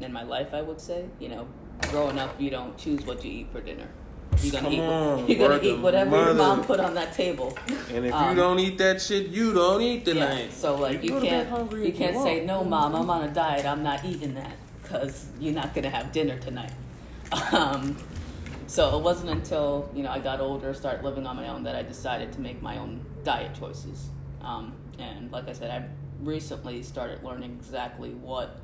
in 0.00 0.12
my 0.12 0.24
life. 0.24 0.52
I 0.52 0.60
would 0.60 0.78
say. 0.78 1.06
You 1.18 1.30
know, 1.30 1.48
growing 1.88 2.18
up, 2.18 2.38
you 2.38 2.50
don't 2.50 2.76
choose 2.76 3.06
what 3.06 3.24
you 3.24 3.32
eat 3.32 3.50
for 3.50 3.62
dinner. 3.62 3.88
You're 4.42 4.52
gonna 4.52 4.64
Come 4.64 4.72
eat. 4.74 4.80
on, 4.80 5.26
you're 5.28 5.38
gonna 5.38 5.60
eat 5.62 5.76
to 5.76 5.82
whatever 5.82 6.16
your 6.16 6.34
mom 6.34 6.64
put 6.64 6.80
on 6.80 6.94
that 6.94 7.12
table. 7.14 7.56
And 7.94 8.06
if 8.06 8.12
Um, 8.12 8.30
you 8.30 8.36
don't 8.36 8.58
eat 8.58 8.78
that 8.78 9.00
shit, 9.00 9.28
you 9.28 9.52
don't 9.54 9.80
eat 9.80 10.06
Yeah. 10.06 10.14
tonight. 10.14 10.52
So 10.52 10.76
like 10.76 11.02
you, 11.02 11.10
go 11.10 11.20
to 11.20 11.26
bed 11.26 11.30
can't 11.30 11.48
hungry 11.48 11.86
you 11.86 11.92
can't 11.92 12.16
you 12.16 12.22
say 12.22 12.44
no, 12.44 12.64
mom. 12.64 12.94
I'm 12.94 13.08
on 13.08 13.24
a 13.24 13.28
diet. 13.32 13.64
I'm 13.66 13.82
not 13.82 14.04
eating 14.04 14.34
that 14.34 14.56
because 14.82 15.26
you're 15.38 15.54
not 15.54 15.74
gonna 15.74 15.90
have 15.90 16.12
dinner 16.12 16.38
tonight. 16.38 16.72
Um, 17.52 17.96
so 18.66 18.96
it 18.98 19.02
wasn't 19.02 19.30
until 19.30 19.90
you 19.94 20.02
know 20.02 20.10
I 20.10 20.18
got 20.18 20.40
older, 20.40 20.74
started 20.74 21.04
living 21.04 21.26
on 21.26 21.36
my 21.36 21.48
own, 21.48 21.62
that 21.64 21.76
I 21.76 21.82
decided 21.82 22.32
to 22.32 22.40
make 22.40 22.60
my 22.62 22.78
own 22.78 23.04
diet 23.24 23.54
choices. 23.58 24.08
Um, 24.42 24.74
and 24.98 25.30
like 25.30 25.48
I 25.48 25.52
said, 25.52 25.70
I 25.70 25.86
recently 26.22 26.82
started 26.82 27.22
learning 27.22 27.52
exactly 27.52 28.10
what 28.10 28.60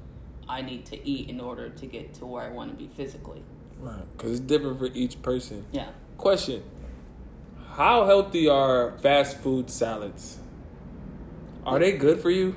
I 0.49 0.63
need 0.63 0.87
to 0.87 1.07
eat 1.09 1.29
in 1.29 1.41
order 1.41 1.69
to 1.69 1.87
get 1.87 2.15
to 2.15 2.27
where 2.27 2.43
I 2.43 2.49
want 2.51 2.71
to 2.71 2.77
be 2.77 2.89
physically. 2.95 3.43
Right, 3.81 4.03
because 4.17 4.33
it's 4.33 4.41
different 4.41 4.79
for 4.79 4.87
each 4.87 5.21
person. 5.23 5.65
Yeah. 5.73 5.89
Question: 6.17 6.63
How 7.75 8.07
healthy 8.07 8.49
are 8.49 8.93
fast 8.99 9.39
food 9.39 9.71
salads? 9.71 10.39
Are 11.65 11.79
they 11.79 11.93
good 11.97 12.21
for 12.21 12.31
you? 12.31 12.57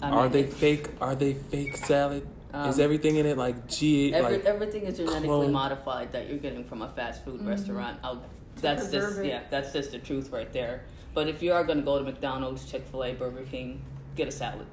I 0.00 0.08
are 0.10 0.28
they 0.28 0.44
fake? 0.44 0.88
Are 1.00 1.14
they 1.14 1.34
fake 1.34 1.76
salad? 1.76 2.26
Is 2.66 2.78
Um, 2.78 2.80
everything 2.84 3.16
in 3.16 3.26
it 3.26 3.36
like 3.36 3.68
G? 3.68 4.12
Every, 4.14 4.36
like 4.38 4.44
everything 4.46 4.82
is 4.84 4.96
genetically 4.96 5.26
clone- 5.28 5.52
modified 5.52 6.12
that 6.12 6.28
you're 6.28 6.38
getting 6.38 6.64
from 6.64 6.82
a 6.82 6.88
fast 6.88 7.24
food 7.24 7.40
Mhm. 7.40 7.46
restaurant. 7.48 7.98
I'll, 8.02 8.22
that's 8.60 8.90
just 8.90 9.18
it. 9.18 9.26
yeah, 9.26 9.42
that's 9.50 9.72
just 9.72 9.92
the 9.92 9.98
truth 9.98 10.30
right 10.32 10.52
there. 10.52 10.82
But 11.14 11.28
if 11.28 11.42
you 11.42 11.52
are 11.52 11.62
going 11.64 11.78
to 11.78 11.84
go 11.84 11.98
to 11.98 12.04
McDonald's, 12.04 12.64
Chick 12.70 12.84
Fil 12.90 13.04
A, 13.04 13.12
Burger 13.12 13.44
King, 13.50 13.82
get 14.16 14.26
a 14.26 14.32
salad. 14.32 14.66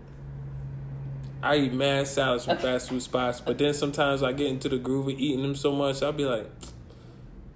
I 1.43 1.57
eat 1.57 1.73
mad 1.73 2.07
salads 2.07 2.45
from 2.45 2.57
fast 2.57 2.89
food 2.89 3.01
spots, 3.01 3.39
but 3.41 3.57
then 3.57 3.73
sometimes 3.73 4.23
I 4.23 4.33
get 4.33 4.47
into 4.47 4.69
the 4.69 4.77
groove 4.77 5.07
of 5.07 5.19
eating 5.19 5.41
them 5.43 5.55
so 5.55 5.71
much, 5.71 6.01
I'll 6.01 6.11
be 6.11 6.25
like, 6.25 6.49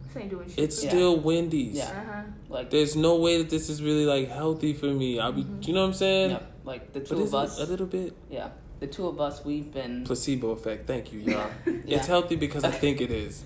This 0.07 0.17
ain't 0.17 0.29
doing 0.29 0.47
shit. 0.49 0.59
it's 0.59 0.83
Yeah. 0.83 0.89
still 0.89 1.19
Wendy's. 1.19 1.75
Yeah. 1.77 1.85
Uh 1.89 2.11
huh. 2.13 2.21
Like 2.49 2.69
There's 2.69 2.95
no 2.95 3.15
way 3.17 3.37
that 3.39 3.49
this 3.49 3.69
is 3.69 3.81
really 3.81 4.05
like 4.05 4.29
healthy 4.29 4.73
for 4.73 4.87
me. 4.87 5.19
I'll 5.19 5.31
be, 5.31 5.45
you 5.61 5.73
know 5.73 5.81
what 5.81 5.87
I'm 5.87 5.93
saying? 5.93 6.31
yeah, 6.31 6.39
like 6.63 6.93
the 6.93 6.99
two 6.99 7.21
is 7.21 7.29
of 7.33 7.35
us. 7.35 7.59
a 7.59 7.65
little 7.65 7.87
bit 7.87 8.15
yeah, 8.29 8.49
the 8.79 8.87
two 8.87 9.07
of 9.07 9.19
us. 9.21 9.43
We've 9.43 9.71
been 9.71 10.03
placebo 10.03 10.51
effect? 10.51 10.85
Thank 10.87 11.11
you, 11.13 11.19
y'all. 11.21 11.49
Yeah. 11.65 11.97
It's 11.97 12.07
healthy 12.07 12.35
because 12.35 12.63
I 12.63 12.71
think 12.83 13.01
it 13.01 13.09
is. 13.11 13.43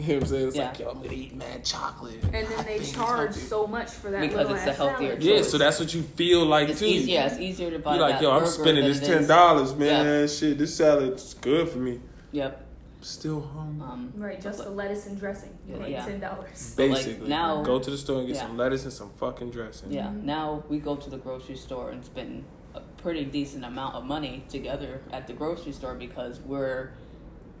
You 0.00 0.06
know 0.06 0.14
what 0.14 0.22
I'm 0.22 0.28
saying? 0.28 0.48
It's 0.48 0.56
Yeah. 0.56 0.66
like, 0.68 0.78
yo, 0.78 0.88
I'm 0.90 0.96
gonna 1.02 1.12
eat 1.12 1.34
mad 1.34 1.64
chocolate. 1.64 2.22
And 2.22 2.46
then 2.46 2.64
they 2.66 2.78
charge 2.78 3.34
so 3.34 3.66
much 3.66 3.90
for 3.90 4.10
that 4.10 4.20
Because 4.20 4.48
it's 4.50 4.66
a 4.66 4.72
healthier 4.72 5.08
salad. 5.10 5.22
Yeah, 5.22 5.42
so 5.42 5.58
that's 5.58 5.80
what 5.80 5.92
you 5.92 6.02
feel 6.02 6.44
like 6.46 6.68
it's 6.68 6.80
too. 6.80 6.86
easy, 6.86 7.12
yeah, 7.12 7.26
it's 7.26 7.38
easier 7.40 7.70
to 7.70 7.78
buy. 7.80 7.94
You're 7.96 8.02
like, 8.02 8.14
that 8.16 8.22
yo, 8.22 8.30
I'm 8.30 8.46
spending 8.46 8.84
this 8.84 9.00
ten 9.00 9.26
dollars, 9.26 9.74
man. 9.74 10.28
Shit, 10.28 10.58
this 10.58 10.76
salad's 10.76 11.34
good 11.34 11.68
for 11.68 11.78
me. 11.78 12.00
Yep. 12.32 12.66
Still 13.00 13.40
hungry. 13.40 13.86
Um, 13.86 14.12
Right, 14.16 14.40
just 14.40 14.58
the 14.62 14.70
lettuce 14.70 15.06
and 15.06 15.18
dressing. 15.18 15.56
Yeah, 15.68 15.76
Like 15.78 15.90
yeah. 15.90 16.04
ten 16.04 16.20
dollars. 16.20 16.74
but, 16.76 16.88
like, 16.88 17.04
Basically, 17.04 17.28
now- 17.28 17.62
go 17.62 17.78
to 17.78 17.90
the 17.90 17.96
store 17.98 18.18
and 18.18 18.26
get 18.26 18.36
Yeah. 18.36 18.42
some 18.42 18.56
lettuce 18.56 18.84
and 18.84 18.92
some 18.92 19.10
fucking 19.16 19.50
dressing. 19.50 19.92
Yeah, 19.92 20.06
Mhm. 20.08 20.24
now 20.24 20.62
we 20.68 20.78
go 20.78 20.94
to 20.96 21.08
the 21.10 21.16
grocery 21.18 21.56
store 21.56 21.90
and 21.90 22.04
spend 22.04 22.44
a 22.74 22.80
pretty 23.02 23.24
decent 23.24 23.64
amount 23.64 23.94
of 23.94 24.04
money 24.04 24.44
together 24.48 25.00
at 25.12 25.26
the 25.26 25.32
grocery 25.32 25.72
store 25.72 25.94
because 25.94 26.40
we're 26.44 26.90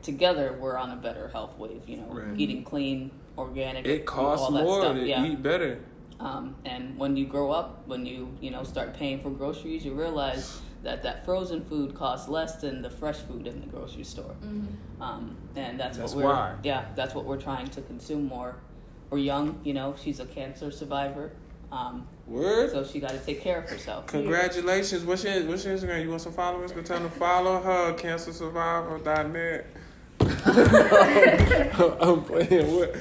together 0.02 0.56
we're 0.60 0.76
on 0.76 0.90
a 0.90 0.96
better 0.96 1.28
health 1.28 1.56
wave, 1.58 1.82
you 1.88 1.96
know, 1.98 2.06
Right. 2.08 2.38
eating 2.38 2.64
clean, 2.64 3.10
organic. 3.36 3.86
It 3.86 4.06
costs 4.06 4.44
all 4.44 4.52
that 4.52 4.64
more 4.64 4.82
stuff, 4.82 4.96
to 4.96 5.06
yeah. 5.06 5.24
eat 5.24 5.42
better. 5.42 5.80
Um, 6.20 6.56
and 6.64 6.98
when 6.98 7.16
you 7.16 7.26
grow 7.26 7.50
up, 7.52 7.86
when 7.86 8.04
you 8.04 8.28
you 8.40 8.50
know 8.50 8.64
start 8.64 8.94
paying 8.94 9.20
for 9.22 9.30
groceries, 9.30 9.84
you 9.84 9.92
realize 9.94 10.60
that 10.82 11.02
that 11.02 11.24
frozen 11.24 11.64
food 11.64 11.94
costs 11.94 12.28
less 12.28 12.56
than 12.60 12.82
the 12.82 12.90
fresh 12.90 13.16
food 13.18 13.46
in 13.46 13.60
the 13.60 13.66
grocery 13.66 14.04
store. 14.04 14.34
Mm-hmm. 14.44 15.02
Um, 15.02 15.36
and 15.56 15.78
that's, 15.78 15.98
That's 15.98 16.14
what 16.14 16.24
we're 16.24 16.30
why. 16.32 16.54
yeah, 16.62 16.86
that's 16.96 17.14
what 17.14 17.24
we're 17.24 17.40
trying 17.40 17.66
to 17.68 17.80
consume 17.82 18.26
more. 18.26 18.56
We're 19.10 19.18
young, 19.18 19.60
you 19.64 19.74
know. 19.74 19.94
She's 20.00 20.20
a 20.20 20.26
cancer 20.26 20.70
survivor, 20.70 21.32
um, 21.72 22.06
Word. 22.26 22.70
so 22.70 22.84
she 22.84 23.00
got 23.00 23.10
to 23.10 23.18
take 23.18 23.40
care 23.40 23.58
of 23.58 23.68
herself. 23.70 24.06
Congratulations. 24.06 25.04
What's 25.04 25.24
your 25.24 25.44
What's 25.46 25.64
your 25.64 25.76
Instagram? 25.76 26.02
You 26.02 26.10
want 26.10 26.22
some 26.22 26.32
followers? 26.32 26.72
Go 26.72 26.82
tell 26.82 26.98
them 27.00 27.08
to 27.10 27.16
follow 27.16 27.60
her. 27.60 27.94
CancerSurvivor.net. 27.94 29.66
I'm 30.20 30.28
playing. 32.24 32.68
What? 32.78 32.94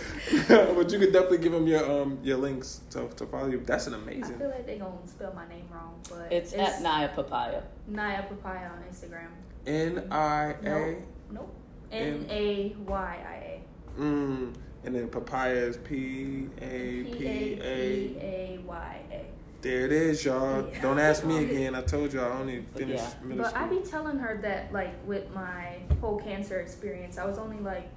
but 0.76 0.92
you 0.92 1.00
could 1.00 1.14
definitely 1.14 1.38
give 1.40 1.52
them 1.54 1.66
your 1.68 1.84
um 1.90 2.20
your 2.22 2.38
links 2.38 2.82
to 2.92 3.08
to 3.16 3.26
follow 3.26 3.48
you. 3.48 3.62
That's 3.66 3.88
an 3.88 3.94
amazing. 3.96 4.24
I 4.24 4.28
amazing. 4.28 4.40
feel 4.40 4.50
like 4.50 4.66
they 4.66 4.78
gonna 4.78 5.08
spell 5.08 5.34
my 5.34 5.48
name 5.48 5.66
wrong, 5.72 6.00
but 6.10 6.32
It's, 6.32 6.54
at 6.54 6.82
Naya 6.82 7.08
Papaya. 7.10 7.64
Naya 7.88 8.24
Papaya 8.24 8.70
on 8.70 8.84
Instagram. 8.92 9.30
N 9.66 10.08
I 10.12 10.56
A. 10.64 10.66
Nope. 10.70 11.02
Nope. 11.32 11.56
N 11.92 12.26
A 12.30 12.76
Y 12.86 13.18
I 13.28 13.36
A. 13.36 13.62
Mm. 14.00 14.54
And 14.84 14.96
then 14.96 15.08
papaya 15.10 15.56
is 15.56 15.78
P 15.78 16.48
A 16.62 17.04
P 17.04 17.12
P 17.12 17.26
A 17.26 17.30
A. 17.30 17.60
P 17.60 18.18
A 18.22 18.60
Y 18.66 19.02
A. 19.12 19.26
There 19.68 19.86
it 19.86 19.92
is, 19.92 20.24
y'all. 20.24 20.66
Yeah. 20.72 20.82
Don't 20.82 20.98
ask 20.98 21.26
me 21.26 21.44
again. 21.44 21.76
I 21.76 21.82
told 21.82 22.14
you 22.14 22.22
I 22.22 22.30
only 22.40 22.64
finished 22.74 23.04
yeah. 23.04 23.28
middle 23.28 23.44
But 23.44 23.54
I 23.54 23.66
school. 23.68 23.82
be 23.82 23.86
telling 23.86 24.18
her 24.18 24.40
that 24.42 24.72
like 24.72 24.94
with 25.06 25.30
my 25.36 25.80
whole 26.00 26.18
cancer 26.18 26.62
experience, 26.62 27.18
I 27.18 27.26
was 27.26 27.38
only 27.38 27.58
like 27.60 27.90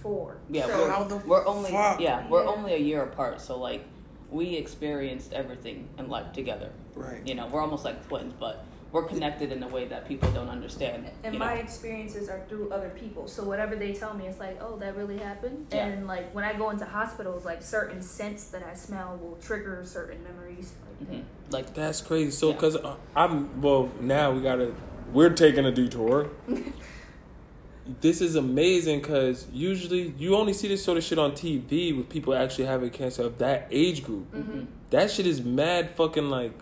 four. 0.00 0.38
Yeah, 0.48 0.64
So- 0.66 0.88
How 0.90 1.04
the 1.04 1.16
we're, 1.18 1.40
we're 1.40 1.46
only 1.46 1.72
fuck? 1.72 2.00
yeah 2.00 2.26
we're 2.26 2.44
Yeah. 2.44 2.48
only 2.48 2.72
a 2.72 2.78
year 2.78 3.02
apart. 3.02 3.42
So 3.42 3.58
like 3.58 3.84
we 4.30 4.56
experienced 4.56 5.34
everything 5.34 5.90
in 5.98 6.08
life 6.08 6.32
together. 6.32 6.70
Right. 6.94 7.20
You 7.26 7.34
know, 7.34 7.48
we're 7.48 7.60
almost 7.60 7.84
like 7.84 8.06
twins, 8.08 8.32
but 8.32 8.64
we're 8.92 9.04
connected 9.04 9.52
in 9.52 9.62
a 9.62 9.68
way 9.68 9.86
that 9.86 10.08
people 10.08 10.30
don't 10.32 10.48
understand. 10.48 11.08
And 11.22 11.38
my 11.38 11.54
know? 11.54 11.60
experiences 11.60 12.28
are 12.28 12.42
through 12.48 12.70
other 12.72 12.90
people. 12.90 13.28
So 13.28 13.44
whatever 13.44 13.76
they 13.76 13.92
tell 13.92 14.14
me, 14.14 14.26
it's 14.26 14.40
like, 14.40 14.60
oh, 14.60 14.76
that 14.78 14.96
really 14.96 15.18
happened. 15.18 15.66
Yeah. 15.70 15.86
And 15.86 16.06
like 16.06 16.34
when 16.34 16.44
I 16.44 16.54
go 16.54 16.70
into 16.70 16.84
hospitals, 16.84 17.44
like 17.44 17.62
certain 17.62 18.02
scents 18.02 18.46
that 18.46 18.62
I 18.64 18.74
smell 18.74 19.18
will 19.22 19.36
trigger 19.36 19.82
certain 19.84 20.22
memories. 20.24 20.72
Like, 21.00 21.10
Mhm. 21.10 21.22
like 21.50 21.74
That's 21.74 22.00
crazy. 22.00 22.30
So, 22.32 22.52
cause 22.52 22.76
uh, 22.76 22.96
I'm 23.14 23.62
well 23.62 23.90
now 24.00 24.32
we 24.32 24.40
gotta 24.42 24.74
we're 25.12 25.30
taking 25.30 25.64
a 25.64 25.72
detour. 25.72 26.28
this 28.00 28.20
is 28.20 28.34
amazing 28.36 29.00
because 29.00 29.46
usually 29.52 30.14
you 30.18 30.36
only 30.36 30.52
see 30.52 30.68
this 30.68 30.84
sort 30.84 30.98
of 30.98 31.04
shit 31.04 31.18
on 31.18 31.32
TV 31.32 31.96
with 31.96 32.08
people 32.08 32.34
actually 32.34 32.66
having 32.66 32.90
cancer 32.90 33.22
of 33.24 33.38
that 33.38 33.66
age 33.70 34.04
group. 34.04 34.30
mhm. 34.32 34.66
That 34.90 35.10
shit 35.10 35.26
is 35.26 35.40
mad 35.42 35.90
fucking 35.96 36.28
like 36.28 36.52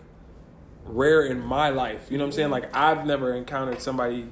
rare 0.89 1.23
in 1.25 1.39
my 1.39 1.69
life. 1.69 2.07
You 2.09 2.17
know 2.17 2.23
what 2.25 2.29
I'm 2.29 2.33
saying? 2.33 2.49
Like 2.49 2.75
I've 2.75 3.05
never 3.05 3.33
encountered 3.33 3.81
somebody. 3.81 4.27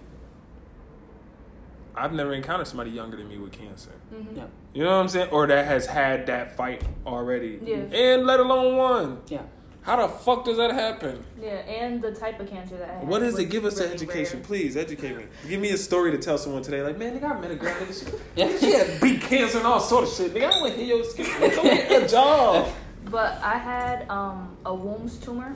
I've 1.96 2.13
never 2.13 2.34
encountered 2.34 2.67
somebody 2.67 2.91
younger 2.91 3.17
than 3.17 3.28
me 3.28 3.38
with 3.38 3.52
cancer. 3.54 3.89
Mhm. 4.13 4.38
yeah 4.38 4.43
You 4.74 4.84
know 4.84 4.91
what 4.91 4.98
I'm 5.02 5.08
saying? 5.10 5.30
Or 5.32 5.48
that 5.48 5.65
has 5.65 5.88
had 5.88 6.28
that 6.28 6.56
fight 6.56 6.84
already. 7.06 7.60
Yeah. 7.63 7.78
And 7.78 8.26
let 8.28 8.39
alone 8.39 8.76
one. 8.78 9.17
yeah. 9.28 9.41
How 9.82 9.96
the 10.06 10.10
fuck 10.13 10.43
does 10.43 10.58
that 10.58 10.72
happen? 10.74 11.24
Yeah, 11.41 11.50
and 11.60 12.02
the 12.02 12.12
type 12.12 12.41
of 12.41 12.50
cancer 12.50 12.76
that 12.76 12.89
I 12.89 12.93
had. 12.96 13.08
What 13.08 13.24
is 13.24 13.39
it? 13.39 13.46
Give 13.46 13.63
us 13.63 13.80
an 13.80 13.89
education, 13.89 14.39
rare. 14.39 14.46
please. 14.46 14.76
Educate 14.76 15.15
me. 15.15 15.24
Give 15.48 15.62
me 15.62 15.70
a 15.72 15.78
story 15.78 16.12
to 16.12 16.17
tell 16.17 16.38
someone 16.38 16.62
today. 16.62 16.82
Like, 16.84 16.98
man, 16.98 17.17
nigga, 17.17 17.32
I 17.32 17.39
met 17.39 17.52
a 17.52 17.56
girl. 17.56 17.74
Nigga, 17.74 18.20
Yeah. 18.36 18.50
she, 18.52 18.58
she 18.65 18.72
had 18.74 19.00
beat 19.00 19.22
cancer 19.22 19.60
and 19.60 19.65
all 19.65 19.80
sort 19.80 20.04
of 20.04 20.10
shit. 20.10 20.34
Nigga, 20.34 20.52
I 20.54 20.60
want 20.62 20.74
to 20.74 20.80
hear 20.84 20.98
your 20.98 21.06
skin. 21.06 21.26
Go 21.39 21.63
get 21.63 22.04
a 22.04 22.06
job. 22.08 22.67
But 23.10 23.41
I 23.41 23.58
had 23.58 24.10
um, 24.10 24.58
a 24.65 24.72
Wilms 24.72 25.24
tumor, 25.24 25.56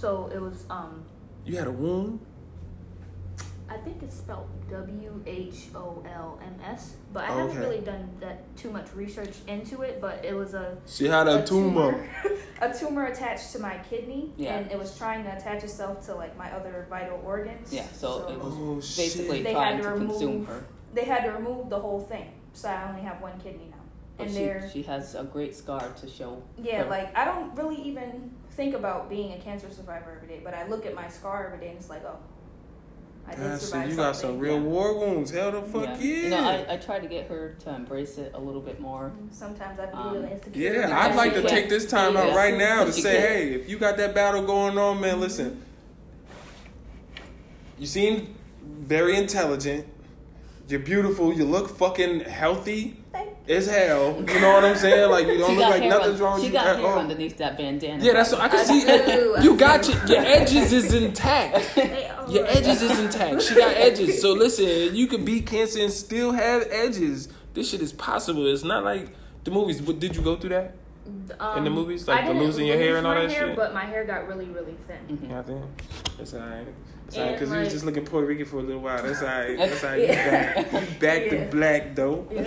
so 0.00 0.30
it 0.34 0.40
was 0.40 0.64
um, 0.70 1.04
You 1.44 1.56
had 1.56 1.66
a 1.66 1.72
wound. 1.72 2.20
I 3.68 3.76
think 3.78 4.00
it's 4.02 4.16
spelled 4.16 4.48
W 4.70 5.22
H 5.26 5.66
O 5.74 6.00
L 6.06 6.38
M 6.40 6.54
S, 6.64 6.94
but 7.12 7.24
I 7.24 7.28
Oh, 7.30 7.38
haven't 7.38 7.50
okay. 7.58 7.66
really 7.66 7.80
done 7.80 8.08
that 8.20 8.38
too 8.56 8.70
much 8.70 8.86
research 8.94 9.34
into 9.48 9.82
it. 9.82 10.00
But 10.00 10.24
it 10.24 10.34
was 10.34 10.54
a 10.54 10.78
She 10.86 11.06
had 11.06 11.26
a, 11.26 11.44
tumor. 11.44 12.08
a 12.62 12.72
tumor 12.72 13.06
attached 13.06 13.50
to 13.52 13.58
my 13.58 13.78
kidney, 13.90 14.32
Yeah. 14.36 14.56
and 14.58 14.70
it 14.70 14.78
was 14.78 14.96
trying 14.96 15.24
to 15.24 15.36
attach 15.36 15.64
itself 15.64 16.06
to 16.06 16.14
like 16.14 16.36
my 16.38 16.48
other 16.52 16.86
vital 16.88 17.20
organs. 17.24 17.72
Yeah, 17.72 17.86
so 17.92 18.28
it 18.28 18.38
was 18.38 18.54
Oh 18.56 18.76
Basically. 18.76 19.42
They 19.42 19.52
trying 19.52 19.76
had 19.78 19.82
to 19.82 19.90
to 19.90 19.96
consume 20.06 20.30
remove- 20.32 20.48
her. 20.48 20.64
they 20.94 21.04
had 21.04 21.24
to 21.24 21.30
remove 21.32 21.68
the 21.68 21.80
whole 21.80 22.00
thing, 22.00 22.28
so 22.52 22.68
I 22.68 22.88
only 22.88 23.02
have 23.02 23.20
one 23.20 23.36
kidney 23.40 23.66
now. 23.70 23.82
But 24.16 24.28
And 24.28 24.32
she, 24.32 24.44
they're 24.44 24.70
she 24.72 24.82
has 24.84 25.16
a 25.16 25.24
great 25.24 25.56
scar 25.56 25.80
to 26.00 26.08
show. 26.08 26.40
yeah, 26.56 26.84
her. 26.84 26.88
like 26.90 27.14
I 27.18 27.24
don't 27.24 27.52
really 27.56 27.82
even 27.82 28.30
think 28.56 28.74
about 28.74 29.08
being 29.10 29.32
a 29.32 29.38
cancer 29.38 29.68
survivor 29.70 30.14
every 30.16 30.28
day, 30.34 30.40
but 30.42 30.54
I 30.54 30.66
look 30.66 30.86
at 30.86 30.94
my 30.94 31.08
scar 31.08 31.46
every 31.46 31.58
day 31.58 31.68
and 31.70 31.78
it's 31.78 31.90
like, 31.90 32.02
oh, 32.04 32.16
I 33.28 33.32
did 33.34 33.40
God, 33.40 33.60
so 33.60 33.66
survive 33.66 33.90
you 33.90 33.96
got 33.96 34.16
some 34.16 34.38
real 34.38 34.54
Yeah. 34.54 34.60
war 34.62 34.98
wounds. 34.98 35.30
Hell 35.30 35.50
the 35.52 35.62
fuck 35.62 35.84
yeah. 35.98 36.04
You 36.04 36.28
know, 36.30 36.44
I, 36.44 36.74
I 36.74 36.76
try 36.76 36.98
to 37.00 37.06
get 37.08 37.28
her 37.28 37.56
to 37.64 37.74
embrace 37.74 38.18
it 38.18 38.30
a 38.34 38.40
little 38.40 38.60
bit 38.60 38.80
more. 38.80 39.12
Sometimes 39.30 39.78
I 39.78 39.86
feel 39.88 39.96
Um, 39.96 40.14
really 40.14 40.32
insecure. 40.32 40.72
yeah, 40.86 40.98
I'd 41.00 41.14
like 41.16 41.34
to 41.34 41.42
she 41.42 41.48
take 41.48 41.68
this 41.68 41.86
time 41.86 42.16
out 42.16 42.28
Yeah. 42.28 42.36
right 42.36 42.56
now 42.56 42.84
to 42.84 42.92
say, 43.04 43.16
can't. 43.16 43.28
hey, 43.28 43.54
if 43.54 43.68
you 43.68 43.78
got 43.78 43.96
that 43.98 44.14
battle 44.14 44.42
going 44.46 44.78
on, 44.78 45.00
man, 45.00 45.20
listen. 45.20 45.60
You 47.78 47.86
seem 47.86 48.34
very 48.64 49.16
intelligent. 49.16 49.86
You're 50.68 50.80
beautiful. 50.80 51.32
You 51.32 51.44
look 51.44 51.68
fucking 51.76 52.20
healthy 52.20 52.96
Thank 53.46 53.58
as 53.58 53.66
hell. 53.68 54.16
You 54.18 54.40
know 54.40 54.52
what 54.54 54.64
I'm 54.64 54.76
saying? 54.76 55.10
Like 55.10 55.26
you 55.26 55.38
don't 55.38 55.50
she 55.50 55.56
look 55.56 55.70
like 55.70 55.82
nothing's 55.84 56.20
wrong 56.20 56.42
She 56.42 56.50
got 56.50 56.76
hair 56.76 56.86
all. 56.86 56.98
underneath 56.98 57.36
that 57.38 57.56
bandana. 57.56 58.02
Yeah, 58.02 58.14
that's 58.14 58.32
what 58.32 58.40
I 58.40 58.48
can 58.48 58.58
I 58.58 58.64
see. 58.64 58.80
do, 58.84 59.36
You 59.40 59.56
got 59.56 59.86
your, 59.88 60.04
your 60.06 60.26
edges 60.26 60.72
is 60.72 60.92
intact. 60.92 61.76
Your 62.28 62.44
edges 62.46 62.82
is 62.82 62.98
intact. 62.98 63.42
She 63.42 63.54
got 63.54 63.74
edges. 63.76 64.20
So 64.20 64.32
listen, 64.32 64.94
you 64.96 65.06
could 65.06 65.24
beat 65.24 65.46
cancer 65.46 65.80
and 65.80 65.92
still 65.92 66.32
have 66.32 66.66
edges. 66.70 67.28
This 67.54 67.70
shit 67.70 67.80
is 67.80 67.92
possible. 67.92 68.46
It's 68.52 68.64
not 68.64 68.84
like 68.84 69.10
the 69.44 69.50
movies. 69.52 69.80
But 69.80 70.00
did 70.00 70.16
you 70.16 70.22
go 70.22 70.36
through 70.36 70.50
that? 70.50 70.74
Um, 71.38 71.58
in 71.58 71.64
the 71.64 71.70
movies? 71.70 72.08
Like 72.08 72.26
the 72.26 72.34
losing 72.34 72.66
your 72.66 72.76
hair 72.76 72.96
and 72.96 73.06
all 73.06 73.14
that 73.14 73.30
hair, 73.30 73.46
shit? 73.48 73.56
But 73.56 73.72
my 73.72 73.84
hair 73.84 74.04
got 74.04 74.26
really, 74.26 74.46
really 74.46 74.76
thin. 74.88 75.16
Mhm. 75.18 75.30
Yeah, 75.30 75.38
I 75.38 75.42
think 75.42 75.64
it's 76.18 76.34
alright. 76.34 76.66
It's 77.06 77.14
And, 77.14 77.22
alright 77.24 77.38
because 77.38 77.54
you 77.54 77.60
was 77.60 77.72
just 77.72 77.84
looking 77.84 78.04
Puerto 78.04 78.26
Rican 78.26 78.44
for 78.44 78.58
a 78.58 78.62
little 78.62 78.82
while. 78.82 79.00
That's 79.00 79.22
alright. 79.22 79.56
That's 79.58 79.84
alright. 79.84 80.00
You 80.00 80.06
Yeah. 80.06 80.54
back, 80.62 80.72
you 80.72 80.80
back 80.98 81.28
to 81.30 81.48
black 81.56 81.94
though. 81.94 82.26
Yeah. 82.32 82.44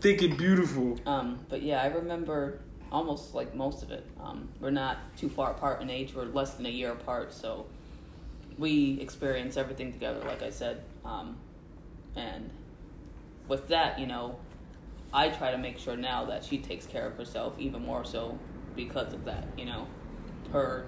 Thick 0.00 0.22
and 0.22 0.36
beautiful. 0.36 0.98
Um, 1.06 1.38
but 1.48 1.62
yeah, 1.62 1.80
I 1.80 1.86
remember 1.86 2.60
almost 2.90 3.34
like 3.34 3.54
most 3.54 3.84
of 3.84 3.92
it. 3.92 4.04
Um, 4.20 4.48
we're 4.60 4.70
not 4.70 4.98
too 5.16 5.28
far 5.28 5.52
apart 5.52 5.80
in 5.80 5.88
age. 5.88 6.12
We're 6.12 6.24
less 6.24 6.54
than 6.54 6.66
a 6.66 6.70
year 6.70 6.90
apart, 6.90 7.32
so 7.32 7.66
we 8.58 8.98
experience 9.00 9.56
everything 9.56 9.92
together. 9.92 10.20
Like 10.26 10.42
I 10.42 10.50
said, 10.50 10.82
um, 11.04 11.36
and 12.16 12.50
with 13.46 13.68
that, 13.68 14.00
you 14.00 14.06
know, 14.06 14.40
I 15.14 15.28
try 15.28 15.52
to 15.52 15.58
make 15.58 15.78
sure 15.78 15.96
now 15.96 16.24
that 16.24 16.44
she 16.44 16.58
takes 16.58 16.84
care 16.84 17.06
of 17.06 17.16
herself 17.16 17.54
even 17.58 17.84
more 17.84 18.04
so 18.04 18.36
because 18.74 19.12
of 19.12 19.24
that. 19.26 19.46
You 19.56 19.66
know, 19.66 19.86
her 20.52 20.86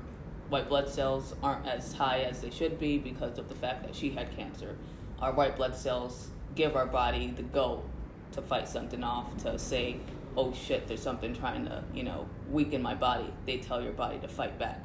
white 0.48 0.68
blood 0.68 0.88
cells 0.88 1.36
aren't 1.40 1.68
as 1.68 1.92
high 1.92 2.22
as 2.22 2.40
they 2.40 2.50
should 2.50 2.80
be 2.80 2.98
because 2.98 3.38
of 3.38 3.48
the 3.48 3.54
fact 3.54 3.84
that 3.84 3.94
she 3.94 4.10
had 4.10 4.34
cancer. 4.36 4.76
Our 5.20 5.32
white 5.32 5.54
blood 5.54 5.76
cells 5.76 6.30
give 6.56 6.74
our 6.74 6.86
body 6.86 7.28
the 7.36 7.44
go 7.44 7.84
to 8.32 8.42
fight 8.42 8.68
something 8.68 9.02
off, 9.02 9.36
to 9.38 9.58
say, 9.58 9.96
oh 10.36 10.52
shit, 10.52 10.86
there's 10.88 11.02
something 11.02 11.34
trying 11.34 11.64
to, 11.66 11.82
you 11.94 12.02
know, 12.02 12.26
weaken 12.50 12.82
my 12.82 12.94
body. 12.94 13.26
They 13.46 13.58
tell 13.58 13.82
your 13.82 13.92
body 13.92 14.18
to 14.18 14.28
fight 14.28 14.58
back. 14.58 14.80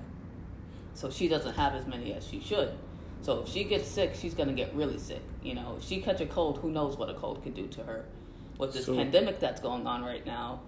So 0.94 1.10
she 1.10 1.28
doesn't 1.28 1.56
have 1.56 1.76
as 1.76 1.86
many 1.88 2.14
as 2.14 2.28
she 2.28 2.40
should. 2.40 2.72
So 3.22 3.42
if 3.42 3.50
she 3.50 3.64
gets 3.64 3.88
sick, 3.88 4.14
she's 4.16 4.34
gonna 4.34 4.54
get 4.54 4.74
really 4.74 4.98
sick. 4.98 5.22
You 5.42 5.56
know, 5.56 5.76
if 5.78 5.84
she 5.84 6.02
catch 6.02 6.22
a 6.22 6.26
cold, 6.26 6.60
who 6.60 6.72
knows 6.72 6.98
what 6.98 7.10
a 7.10 7.14
cold 7.14 7.44
could 7.44 7.56
do 7.56 7.68
to 7.68 7.84
her. 7.84 8.06
With 8.58 8.74
this 8.74 8.86
So- 8.86 8.96
pandemic 8.96 9.40
that's 9.40 9.62
going 9.62 9.88
on 9.88 10.04
right 10.04 10.26
now, 10.26 10.62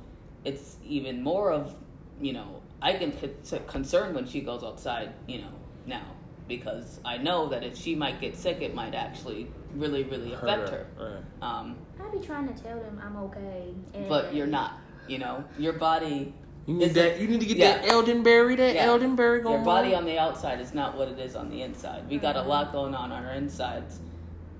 it's 0.45 0.77
even 0.85 1.21
more 1.21 1.51
of, 1.51 1.75
you 2.21 2.33
know, 2.33 2.61
I 2.81 2.93
get 2.93 3.19
con- 3.19 3.59
concerned 3.67 4.15
when 4.15 4.25
she 4.25 4.41
goes 4.41 4.63
outside, 4.63 5.13
you 5.27 5.39
know, 5.39 5.51
now 5.85 6.05
because 6.49 6.99
I 7.05 7.17
know 7.17 7.47
that 7.49 7.63
if 7.63 7.77
she 7.77 7.95
might 7.95 8.19
get 8.19 8.35
sick, 8.35 8.61
it 8.61 8.75
might 8.75 8.93
actually 8.93 9.47
really, 9.75 10.03
really 10.03 10.33
affect 10.33 10.69
her. 10.69 10.87
Right. 10.99 11.47
Um, 11.47 11.77
I 12.10 12.17
be 12.17 12.26
trying 12.26 12.54
to 12.54 12.63
tell 12.63 12.80
them 12.80 13.02
I'm 13.04 13.15
okay. 13.17 13.74
And 13.93 14.10
but 14.10 14.34
you're 14.34 14.48
not. 14.48 14.80
You 15.08 15.17
know, 15.19 15.43
your 15.58 15.74
body, 15.74 16.34
You 16.67 16.76
need 16.76 16.84
Is 16.86 16.93
that. 16.93 17.13
it- 17.13 17.22
You 17.22 17.28
need 17.28 17.39
to 17.39 17.45
get 17.48 17.58
yeah. 17.58 17.78
that 17.80 17.86
eldenberry. 17.89 18.56
That 18.56 18.76
Yeah. 18.76 18.86
elderberry 18.86 19.41
going 19.41 19.56
your 19.56 19.65
body 19.65 19.95
on. 19.95 20.02
on 20.02 20.06
the 20.06 20.19
outside 20.19 20.60
is 20.62 20.74
not 20.74 20.95
what 20.95 21.08
it 21.08 21.17
is 21.17 21.36
on 21.36 21.50
the 21.50 21.63
inside. 21.63 22.04
We 22.08 22.17
got 22.19 22.36
a 22.36 22.39
mm-hmm. 22.39 22.50
lot 22.50 22.72
going 22.72 22.93
on 22.93 23.12
on 23.12 23.26
our 23.26 23.34
insides 23.34 24.00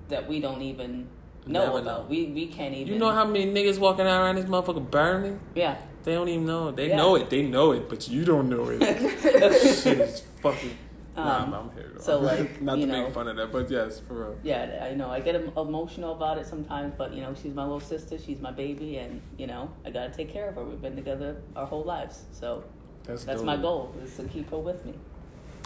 that 0.08 0.28
we 0.28 0.40
don't 0.40 0.60
even 0.60 1.06
know 1.46 1.66
Never 1.66 1.78
about. 1.78 1.84
know. 2.02 2.06
We 2.08 2.26
we 2.26 2.46
can't 2.48 2.74
even. 2.74 2.92
You 2.94 2.98
know 2.98 3.12
how 3.12 3.24
many 3.24 3.46
niggas 3.46 3.78
walking 3.78 4.06
out 4.06 4.22
around 4.22 4.36
this 4.36 4.46
motherfucker 4.46 4.90
burning? 4.90 5.38
Yeah, 5.54 5.76
They 6.02 6.14
don't 6.14 6.28
even 6.28 6.46
know. 6.46 6.70
They 6.72 6.88
Yeah. 6.88 6.96
know 6.96 7.14
it. 7.14 7.30
They 7.30 7.42
know 7.42 7.72
it, 7.72 7.88
but 7.88 8.08
you 8.08 8.24
don't 8.24 8.48
know 8.48 8.68
it. 8.70 8.80
That 9.40 9.52
shit 9.82 10.00
is 10.00 10.22
fucking. 10.42 10.76
Nah, 11.24 11.42
Um, 11.44 11.54
I'm, 11.54 11.68
I'm 11.68 11.70
here. 11.76 11.92
so, 11.98 12.18
like, 12.20 12.60
not 12.68 12.78
you 12.78 12.86
to 12.86 12.92
know- 12.92 13.04
make 13.04 13.14
fun 13.14 13.28
of 13.28 13.36
that, 13.36 13.52
but 13.52 13.70
yes, 13.70 14.00
for 14.00 14.14
real. 14.14 14.36
yeah. 14.42 14.86
I 14.90 14.94
know. 14.94 15.10
I 15.10 15.20
get 15.20 15.34
emotional 15.34 16.12
about 16.12 16.38
it 16.38 16.46
sometimes, 16.46 16.94
but 16.96 17.12
you 17.14 17.22
know, 17.22 17.34
she's 17.40 17.54
my 17.54 17.62
little 17.62 17.80
sister. 17.80 18.18
She's 18.18 18.40
my 18.40 18.50
baby, 18.52 18.96
and 18.98 19.20
you 19.38 19.46
know, 19.46 19.70
I 19.84 19.90
gotta 19.90 20.10
take 20.12 20.30
care 20.32 20.48
of 20.48 20.54
her. 20.56 20.64
We've 20.64 20.80
been 20.82 20.96
together 20.96 21.36
our 21.56 21.66
whole 21.66 21.84
lives, 21.84 22.24
so 22.32 22.64
That's 23.04 23.24
that's 23.24 23.38
dope. 23.38 23.46
my 23.46 23.56
goal 23.56 23.94
is 24.02 24.16
to 24.16 24.24
keep 24.24 24.50
her 24.50 24.58
with 24.58 24.84
me. 24.84 24.94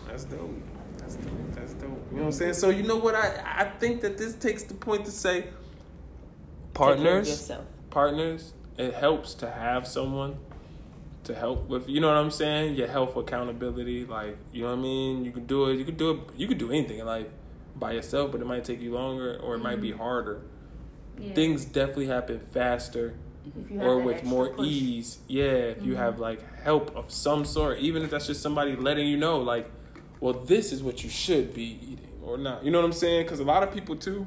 That's 0.06 0.24
dope. 0.24 0.50
That's 0.98 1.16
dope. 1.16 1.32
That's 1.54 1.74
dope. 1.74 1.82
You 2.10 2.16
know 2.16 2.22
what 2.22 2.24
I'm 2.26 2.32
saying? 2.32 2.54
So 2.54 2.68
you 2.70 2.82
know 2.82 2.96
what? 2.96 3.14
I 3.14 3.42
I 3.62 3.64
think 3.78 4.00
that 4.02 4.18
this 4.18 4.34
takes 4.34 4.62
the 4.64 4.74
point 4.74 5.04
to 5.06 5.10
say, 5.10 5.42
Take 5.42 5.42
care 5.44 5.50
of 5.50 6.74
partners, 6.74 7.28
yourself. 7.28 7.64
partners. 7.90 8.52
It 8.76 8.94
helps 8.94 9.34
to 9.34 9.48
have 9.50 9.86
someone 9.86 10.36
to 11.24 11.34
help 11.34 11.68
with. 11.68 11.88
You 11.88 12.00
know 12.00 12.08
what 12.08 12.16
I'm 12.16 12.30
saying? 12.30 12.74
Your 12.76 12.88
health 12.88 13.16
accountability. 13.16 14.04
Like 14.04 14.36
you 14.52 14.62
know 14.62 14.70
what 14.70 14.78
I 14.78 14.82
mean? 14.82 15.24
You 15.24 15.32
can 15.32 15.46
do 15.46 15.66
it. 15.70 15.76
You 15.78 15.84
can 15.84 15.96
do 15.96 16.10
it. 16.12 16.18
You 16.36 16.46
can 16.46 16.58
do 16.58 16.70
anything 16.70 16.98
in 16.98 17.06
life 17.06 17.26
by 17.76 17.92
yourself, 17.92 18.32
but 18.32 18.40
it 18.40 18.46
might 18.46 18.64
take 18.64 18.80
you 18.80 18.92
longer 18.94 19.38
or 19.42 19.56
it 19.56 19.58
might 19.58 19.80
be 19.80 19.92
harder. 19.92 20.42
Yeah. 21.18 21.34
Things 21.34 21.64
definitely 21.64 22.06
happen 22.06 22.40
faster 22.52 23.14
you 23.70 23.80
or 23.80 23.98
with 23.98 24.24
more 24.24 24.48
push. 24.50 24.66
ease. 24.66 25.18
Yeah, 25.28 25.44
if 25.44 25.84
you 25.84 25.94
Mhm. 25.94 25.98
have 25.98 26.20
like 26.20 26.40
help 26.62 26.94
of 26.96 27.10
some 27.10 27.44
sort, 27.44 27.78
even 27.78 28.02
if 28.02 28.10
that's 28.10 28.26
just 28.26 28.42
somebody 28.42 28.74
letting 28.76 29.06
you 29.06 29.16
know, 29.16 29.38
like, 29.40 29.70
well, 30.20 30.32
this 30.34 30.72
is 30.72 30.82
what 30.82 31.04
you 31.04 31.10
should 31.10 31.52
be 31.54 31.78
eating 31.82 32.08
or 32.22 32.38
not. 32.38 32.64
You 32.64 32.70
know 32.70 32.78
what 32.78 32.84
I'm 32.86 32.92
saying? 32.92 33.24
Because 33.24 33.40
a 33.40 33.44
lot 33.44 33.62
of 33.62 33.72
people 33.72 33.96
too, 33.96 34.26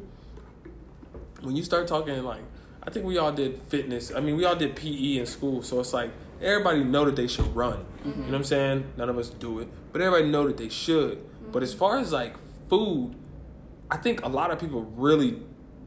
when 1.42 1.56
you 1.56 1.64
start 1.64 1.88
talking 1.88 2.22
like, 2.24 2.42
I 2.84 2.90
think 2.90 3.06
we 3.06 3.18
all 3.18 3.32
did 3.32 3.60
fitness. 3.64 4.14
I 4.16 4.20
mean, 4.22 4.38
we 4.38 4.46
all 4.46 4.56
did 4.56 4.76
PE 4.76 5.18
in 5.18 5.26
school, 5.26 5.62
so 5.62 5.80
it's 5.80 5.94
like 5.94 6.12
everybody 6.42 6.84
know 6.84 7.06
that 7.06 7.16
they 7.16 7.28
should 7.28 7.56
run. 7.56 7.86
You 8.04 8.12
know 8.12 8.18
mm-hmm. 8.18 8.26
what 8.26 8.36
I'm 8.36 8.44
saying? 8.44 8.94
None 8.98 9.10
of 9.10 9.18
us 9.18 9.30
do 9.30 9.60
it, 9.60 9.68
but 9.92 10.02
everybody 10.02 10.30
know 10.32 10.48
that 10.48 10.58
they 10.58 10.70
should. 10.70 11.24
But 11.52 11.60
mm-hmm. 11.60 11.64
as 11.64 11.74
far 11.74 12.00
as 12.00 12.12
like 12.12 12.36
food, 12.70 13.16
I 13.90 13.98
think 13.98 14.24
a 14.24 14.30
lot 14.30 14.52
of 14.52 14.60
people 14.60 14.84
really 14.96 15.42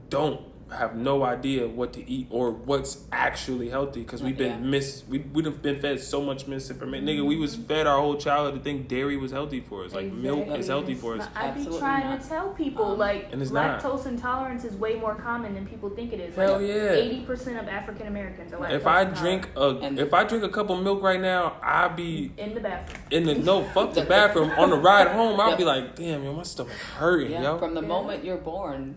don't 0.09 0.41
have 0.73 0.95
no 0.95 1.23
idea 1.25 1.67
what 1.67 1.93
to 1.95 2.09
eat 2.11 2.27
or 2.31 2.51
what's 2.51 3.05
actually 3.13 3.69
healthy 3.71 4.01
because 4.03 4.23
we've 4.23 4.37
been 4.37 4.63
Yeah. 4.63 4.71
mis 4.71 5.05
we 5.09 5.19
we'd 5.19 5.45
have 5.47 5.61
been 5.63 5.81
fed 5.81 6.01
so 6.01 6.21
much 6.23 6.47
misinformation. 6.47 7.07
Nigga, 7.07 7.27
we 7.27 7.37
was 7.37 7.57
fed 7.57 7.87
our 7.87 7.99
whole 8.01 8.17
childhood 8.17 8.55
to 8.55 8.61
think 8.61 8.89
dairy 8.89 9.17
was 9.17 9.33
healthy 9.33 9.61
for 9.61 9.85
us, 9.85 9.93
like 9.95 10.13
milk 10.13 10.49
is 10.57 10.69
healthy 10.69 10.95
for 10.95 11.17
us. 11.17 11.27
I 11.35 11.51
be 11.51 11.65
trying 11.65 12.05
not. 12.11 12.21
to 12.23 12.29
tell 12.29 12.49
people 12.51 12.93
Um, 12.93 12.99
like 12.99 13.29
And 13.33 13.43
it's 13.43 13.51
not. 13.51 13.81
lactose 13.83 14.07
intolerance 14.07 14.65
is 14.65 14.75
way 14.77 14.95
more 14.95 15.15
common 15.15 15.55
than 15.55 15.67
people 15.67 15.91
think 15.91 16.13
it 16.13 16.21
is. 16.21 16.35
Hell 16.37 16.59
like, 16.59 16.69
yeah. 16.69 16.93
Eighty 16.93 17.23
percent 17.25 17.59
of 17.59 17.69
African 17.69 18.07
Americans 18.07 18.53
are 18.53 18.59
lactose 18.59 18.71
If 18.75 18.87
I 18.87 19.01
intolerant. 19.03 19.17
drink 19.17 19.49
a 19.57 19.69
And- 19.87 19.99
if 19.99 20.15
I 20.15 20.25
drink 20.25 20.45
a 20.45 20.49
cup 20.49 20.71
of 20.71 20.83
milk 20.83 21.03
right 21.03 21.21
now, 21.21 21.57
I 21.63 21.89
be 21.89 22.33
in 22.39 22.55
the 22.55 22.61
bathroom, 22.61 23.03
in 23.11 23.25
the 23.25 23.35
no 23.35 23.65
fuck 23.65 23.93
the 23.95 24.03
bathroom 24.05 24.51
on 24.57 24.71
the 24.71 24.77
ride 24.77 25.09
home. 25.09 25.41
I'll 25.41 25.51
Yep. 25.51 25.59
be 25.59 25.65
like, 25.65 25.97
damn, 25.97 26.23
yo, 26.23 26.33
my 26.33 26.43
stomach 26.45 26.73
hurting, 26.99 27.33
Yeah, 27.33 27.43
yo. 27.43 27.59
from 27.59 27.75
the 27.75 27.83
Yeah. 27.83 27.89
moment 27.89 28.25
you're 28.25 28.37
born, 28.37 28.97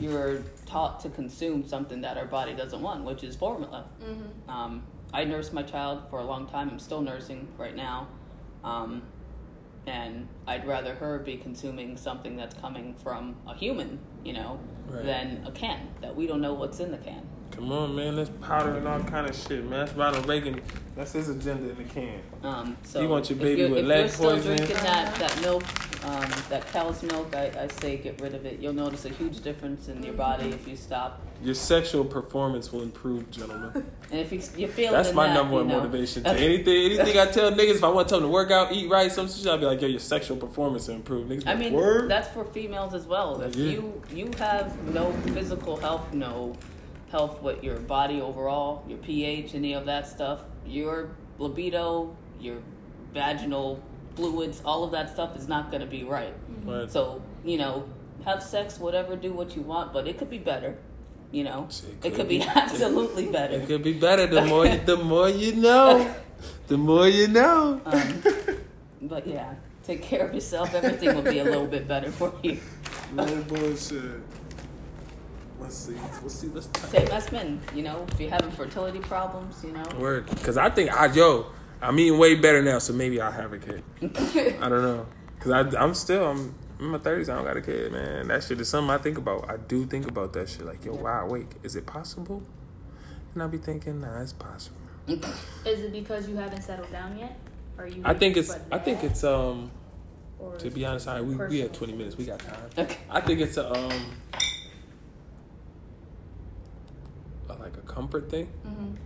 you're 0.00 0.42
taught 0.66 1.00
to 1.00 1.08
consume 1.08 1.66
something 1.66 2.00
that 2.00 2.16
our 2.18 2.26
body 2.26 2.54
doesn't 2.54 2.80
want, 2.82 3.04
which 3.04 3.22
is 3.24 3.36
formula. 3.36 3.86
mm-hmm. 4.02 4.50
Um, 4.50 4.82
I 5.12 5.24
nursed 5.24 5.52
my 5.52 5.62
child 5.62 6.02
for 6.10 6.18
a 6.18 6.24
long 6.24 6.48
time. 6.48 6.68
I'm 6.68 6.78
still 6.80 7.00
nursing 7.00 7.46
right 7.56 7.76
now. 7.76 8.08
Um, 8.64 9.02
and 9.86 10.26
I'd 10.46 10.66
rather 10.66 10.94
her 10.94 11.18
be 11.20 11.36
consuming 11.36 11.96
something 11.96 12.36
that's 12.36 12.54
coming 12.56 12.94
from 12.94 13.36
a 13.46 13.54
human, 13.54 13.98
you 14.24 14.32
know, 14.32 14.58
Right. 14.88 15.04
than 15.04 15.44
a 15.46 15.50
can 15.50 15.88
that 16.02 16.14
we 16.14 16.26
don't 16.26 16.40
know 16.42 16.52
what's 16.54 16.78
in 16.80 16.90
the 16.90 16.98
can. 16.98 17.26
Come 17.56 17.70
on, 17.70 17.94
man, 17.94 18.16
that's 18.16 18.30
powder 18.42 18.76
and 18.76 18.86
all 18.88 19.00
kind 19.04 19.28
of 19.28 19.36
shit, 19.36 19.62
man. 19.64 19.86
That's 19.86 19.92
Ronald 19.94 20.28
Reagan. 20.28 20.60
That's 20.96 21.12
his 21.12 21.28
agenda 21.28 21.70
in 21.70 21.76
the 21.76 21.84
can. 21.84 22.20
Um, 22.42 22.76
so 22.84 23.00
You 23.00 23.08
want 23.08 23.30
your 23.30 23.36
if 23.38 23.42
baby 23.42 23.66
with 23.66 23.78
if 23.80 23.86
lead 23.86 23.98
you're 24.00 24.08
still 24.08 24.30
poisoning? 24.32 24.56
drinking 24.58 24.76
that, 24.84 25.14
that 25.16 25.40
milk, 25.40 25.62
um, 26.04 26.30
that 26.50 26.66
cow's 26.72 27.02
milk, 27.02 27.34
I, 27.34 27.50
I 27.58 27.68
say 27.68 27.96
get 27.96 28.20
rid 28.20 28.34
of 28.34 28.44
it. 28.44 28.60
You'll 28.60 28.72
notice 28.74 29.04
a 29.04 29.08
huge 29.08 29.40
difference 29.40 29.88
in 29.88 30.02
your 30.02 30.14
body 30.14 30.48
if 30.50 30.66
you 30.68 30.76
stop. 30.76 31.20
Your 31.42 31.54
sexual 31.54 32.04
performance 32.04 32.72
will 32.72 32.82
improve, 32.82 33.30
gentlemen. 33.30 33.84
And 34.10 34.20
if 34.20 34.32
you, 34.32 34.40
you 34.56 34.68
feel 34.68 34.92
That's 34.92 35.12
my 35.12 35.26
that, 35.28 35.34
number 35.34 35.54
one 35.54 35.66
you 35.68 35.72
know, 35.72 35.78
motivation. 35.80 36.22
To 36.24 36.30
anything, 36.30 36.92
anything 36.92 37.18
I 37.18 37.26
tell 37.26 37.50
niggas, 37.52 37.76
if 37.76 37.84
I 37.84 37.88
want 37.88 38.08
to 38.08 38.12
tell 38.12 38.20
them 38.20 38.28
to 38.28 38.32
work 38.32 38.50
out, 38.50 38.72
eat 38.72 38.88
right, 38.90 39.10
some 39.10 39.28
shit, 39.28 39.46
I'll 39.46 39.58
be 39.58 39.66
like, 39.66 39.80
yo, 39.80 39.88
your 39.88 40.00
sexual 40.00 40.36
performance 40.36 40.86
will 40.88 40.96
improve. 40.96 41.28
Niggas, 41.28 41.46
I 41.46 41.54
mean, 41.54 41.72
word. 41.72 42.10
that's 42.10 42.28
for 42.28 42.44
females 42.44 42.94
as 42.94 43.06
well. 43.06 43.40
If 43.42 43.56
Yeah. 43.56 43.66
you 43.72 44.02
you 44.12 44.30
have 44.38 44.76
no 44.92 45.12
physical 45.34 45.76
health, 45.76 46.12
no 46.12 46.54
health 47.14 47.40
with 47.42 47.62
your 47.62 47.78
body 47.78 48.20
overall, 48.20 48.84
your 48.88 48.98
pH, 48.98 49.54
any 49.54 49.72
of 49.72 49.86
that 49.86 50.04
stuff, 50.04 50.40
your 50.66 51.10
libido, 51.38 52.16
your 52.40 52.56
vaginal 53.12 53.80
fluids, 54.16 54.60
all 54.64 54.82
of 54.82 54.90
that 54.90 55.08
stuff 55.08 55.36
is 55.36 55.46
not 55.46 55.70
going 55.70 55.80
to 55.80 55.86
be 55.86 56.02
right. 56.02 56.34
Right. 56.64 56.90
So 56.90 57.22
you 57.44 57.56
know, 57.56 57.88
have 58.24 58.42
sex, 58.42 58.80
whatever, 58.80 59.14
do 59.14 59.32
what 59.32 59.54
you 59.54 59.62
want, 59.62 59.92
but 59.92 60.08
it 60.08 60.18
could 60.18 60.28
be 60.28 60.38
better. 60.38 60.76
You 61.30 61.44
know, 61.44 61.68
it 61.70 62.02
could 62.02 62.14
could 62.14 62.28
be 62.28 62.38
be. 62.38 62.44
absolutely 62.62 63.26
better. 63.26 63.54
It 63.54 63.68
could 63.68 63.84
be 63.84 63.92
better. 63.92 64.26
The 64.26 64.44
more, 64.46 64.66
you, 64.66 64.78
the 64.80 64.96
more 64.96 65.28
you 65.28 65.54
know, 65.54 66.14
the 66.66 66.76
more 66.76 67.08
you 67.08 67.28
know. 67.28 67.80
Um, 67.86 68.22
but 69.02 69.24
yeah, 69.24 69.54
take 69.84 70.02
care 70.02 70.26
of 70.26 70.34
yourself. 70.34 70.74
Everything 70.74 71.14
will 71.14 71.22
be 71.22 71.38
a 71.38 71.44
little 71.44 71.66
bit 71.68 71.86
better 71.86 72.10
for 72.10 72.34
you. 72.42 72.58
No 73.12 73.26
bullshit. 73.42 74.20
Let's 75.64 75.76
see. 75.76 75.94
Let's 76.22 76.34
see. 76.34 76.48
Let's 76.48 76.90
Same 76.90 77.08
as 77.08 77.32
men, 77.32 77.60
you 77.74 77.82
know, 77.82 78.04
if 78.12 78.20
you're 78.20 78.28
having 78.28 78.50
fertility 78.50 78.98
problems, 78.98 79.64
you 79.64 79.72
know. 79.72 79.84
Word. 79.98 80.26
Because 80.28 80.58
I 80.58 80.68
think, 80.68 80.92
I 80.92 81.06
yo, 81.06 81.46
I'm 81.80 81.98
eating 81.98 82.18
way 82.18 82.34
better 82.34 82.62
now, 82.62 82.78
so 82.78 82.92
maybe 82.92 83.18
I'll 83.18 83.32
have 83.32 83.54
a 83.54 83.58
kid. 83.58 83.82
I 84.02 84.68
don't 84.68 84.82
know. 84.82 85.06
Because 85.38 85.74
I'm 85.74 85.94
still, 85.94 86.26
I'm 86.26 86.54
in 86.78 86.86
my 86.86 86.98
30s, 86.98 87.30
I 87.30 87.36
don't 87.36 87.44
got 87.44 87.56
a 87.56 87.62
kid, 87.62 87.92
man. 87.92 88.28
That 88.28 88.44
shit 88.44 88.60
is 88.60 88.68
something 88.68 88.90
I 88.90 88.98
think 88.98 89.16
about. 89.16 89.48
I 89.48 89.56
do 89.56 89.86
think 89.86 90.06
about 90.06 90.34
that 90.34 90.50
shit. 90.50 90.66
Like, 90.66 90.84
yo, 90.84 90.92
why 90.92 91.24
wait, 91.24 91.46
is 91.62 91.76
it 91.76 91.86
possible? 91.86 92.42
And 93.32 93.42
I'll 93.42 93.48
be 93.48 93.56
thinking, 93.56 94.02
nah, 94.02 94.20
it's 94.20 94.34
possible. 94.34 94.76
Is 95.06 95.80
it 95.80 95.92
because 95.92 96.28
you 96.28 96.36
haven't 96.36 96.62
settled 96.62 96.90
down 96.90 97.18
yet? 97.18 97.36
Or 97.76 97.86
you? 97.86 98.00
I 98.04 98.14
think 98.14 98.36
it's, 98.36 98.56
I 98.70 98.78
think 98.78 99.02
it's, 99.04 99.24
um, 99.24 99.70
to 100.58 100.70
be 100.70 100.86
honest, 100.86 101.08
all 101.08 101.14
right, 101.14 101.24
we, 101.24 101.34
we 101.34 101.58
had 101.58 101.72
personal? 101.72 101.88
20 101.88 101.92
minutes. 101.92 102.16
We 102.16 102.24
got 102.24 102.38
time. 102.38 102.70
Okay. 102.78 102.96
I 103.10 103.20
think 103.20 103.40
it's 103.40 103.56
a, 103.56 103.70
um, 103.70 104.16
a, 107.48 107.54
like 107.54 107.76
a 107.76 107.80
comfort 107.94 108.28
thing. 108.30 108.48
Mhm. 108.66 108.96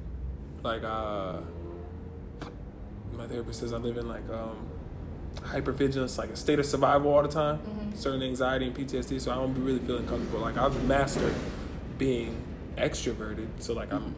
like 0.64 0.82
uh 0.82 1.40
my 3.16 3.26
therapist 3.26 3.60
says 3.60 3.72
I 3.72 3.76
live 3.76 3.96
in 3.96 4.08
like 4.08 4.28
um 4.30 4.56
hypervigilance, 5.36 6.18
like 6.18 6.30
a 6.30 6.36
state 6.36 6.58
of 6.58 6.66
survival 6.66 7.12
all 7.12 7.22
the 7.22 7.28
time, 7.28 7.58
Mhm. 7.58 7.96
certain 7.96 8.22
anxiety 8.22 8.66
and 8.66 8.74
PTSD. 8.74 9.18
So 9.20 9.30
I 9.30 9.36
don't 9.36 9.52
be 9.54 9.60
really 9.60 9.78
feeling 9.78 10.06
comfortable. 10.06 10.40
Like 10.40 10.56
I've 10.56 10.84
mastered 10.86 11.34
being 11.96 12.34
extroverted, 12.76 13.46
so 13.60 13.72
like 13.74 13.92
I'm 13.92 14.14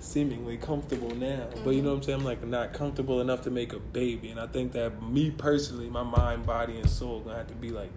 seemingly 0.00 0.56
comfortable 0.56 1.14
now. 1.14 1.46
But 1.64 1.70
you 1.70 1.82
know 1.82 1.90
what 1.90 1.96
I'm 1.96 2.02
saying? 2.02 2.18
I'm 2.20 2.24
like 2.24 2.46
not 2.46 2.72
comfortable 2.72 3.20
enough 3.20 3.42
to 3.42 3.50
make 3.50 3.72
a 3.72 3.78
baby, 3.78 4.28
and 4.30 4.38
I 4.40 4.46
think 4.46 4.72
that 4.72 5.02
me 5.02 5.30
personally, 5.30 5.88
my 5.88 6.02
mind, 6.02 6.44
body, 6.46 6.76
and 6.76 6.88
soul 6.88 7.20
gonna 7.20 7.36
have 7.38 7.48
to 7.48 7.54
be 7.54 7.70
like 7.70 7.90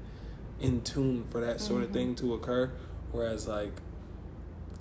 in 0.62 0.82
tune 0.82 1.24
for 1.30 1.40
that 1.42 1.60
sort 1.62 1.84
of 1.84 1.92
thing 1.92 2.16
to 2.16 2.34
occur. 2.34 2.72
Whereas 3.12 3.48
like 3.48 3.74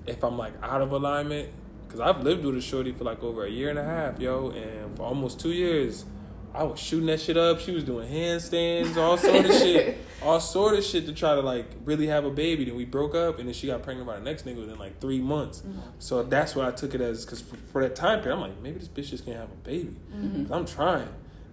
if 0.09 0.23
I'm 0.25 0.37
like 0.38 0.53
out 0.62 0.81
of 0.81 0.92
alignment, 0.92 1.51
because 1.87 2.01
I've 2.01 2.23
lived 2.23 2.44
with 2.44 2.57
a 2.57 2.61
shorty 2.61 2.92
for 2.92 3.05
like 3.05 3.23
over 3.23 3.44
a 3.44 3.51
year 3.51 3.71
and 3.71 3.79
a 3.79 3.85
half, 3.85 4.18
yo, 4.21 4.51
and 4.51 4.97
for 4.97 5.03
almost 5.05 5.40
two 5.40 5.53
years, 5.53 6.05
I 6.55 6.62
was 6.64 6.81
shooting 6.81 7.07
that 7.07 7.21
shit 7.21 7.37
up. 7.37 7.61
She 7.61 7.73
was 7.73 7.85
doing 7.85 8.09
handstands, 8.11 8.97
all 8.97 9.16
sort 9.16 9.44
of 9.44 9.53
shit, 9.62 9.99
all 10.23 10.40
sort 10.40 10.77
of 10.77 10.83
shit 10.85 11.07
to 11.07 11.12
try 11.12 11.35
to 11.35 11.40
like 11.40 11.66
really 11.85 12.07
have 12.09 12.25
a 12.25 12.31
baby. 12.31 12.64
Then 12.64 12.75
we 12.77 12.85
broke 12.85 13.14
up, 13.14 13.38
and 13.38 13.47
then 13.47 13.55
she 13.55 13.66
got 13.68 13.83
pregnant 13.83 14.07
by 14.07 14.16
the 14.16 14.25
next 14.25 14.44
nigga 14.47 14.61
within 14.61 14.79
like 14.79 14.99
three 15.01 15.21
months. 15.21 15.62
So 15.99 16.23
that's 16.23 16.55
what 16.57 16.66
I 16.66 16.71
took 16.73 16.94
it 16.94 17.01
as, 17.01 17.25
because 17.25 17.40
for, 17.42 17.57
for 17.57 17.83
that 17.83 17.94
time 17.94 18.21
period, 18.21 18.37
I'm 18.37 18.42
like, 18.42 18.61
maybe 18.61 18.79
this 18.79 18.88
bitch 18.88 19.11
just 19.11 19.25
can't 19.25 19.37
have 19.38 19.51
a 19.53 19.57
baby. 19.57 19.94
'Cause 20.12 20.51
I'm 20.51 20.64
trying. 20.66 21.09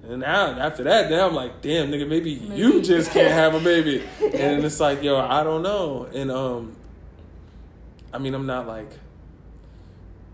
And 0.08 0.20
now 0.22 0.52
after 0.60 0.84
that, 0.84 1.10
now 1.10 1.28
I'm 1.28 1.34
like, 1.36 1.62
damn, 1.62 1.90
nigga, 1.92 2.08
maybe 2.08 2.30
you 2.32 2.82
just 2.82 3.12
can't 3.12 3.32
have 3.34 3.54
a 3.56 3.60
baby. 3.60 4.04
And 4.22 4.64
it's 4.64 4.80
like, 4.80 5.02
yo, 5.04 5.18
I 5.20 5.44
don't 5.44 5.62
know. 5.64 6.08
And 6.14 6.30
um, 6.32 6.76
I 8.16 8.18
mean, 8.18 8.34
I'm 8.34 8.46
not 8.46 8.66
like 8.66 8.92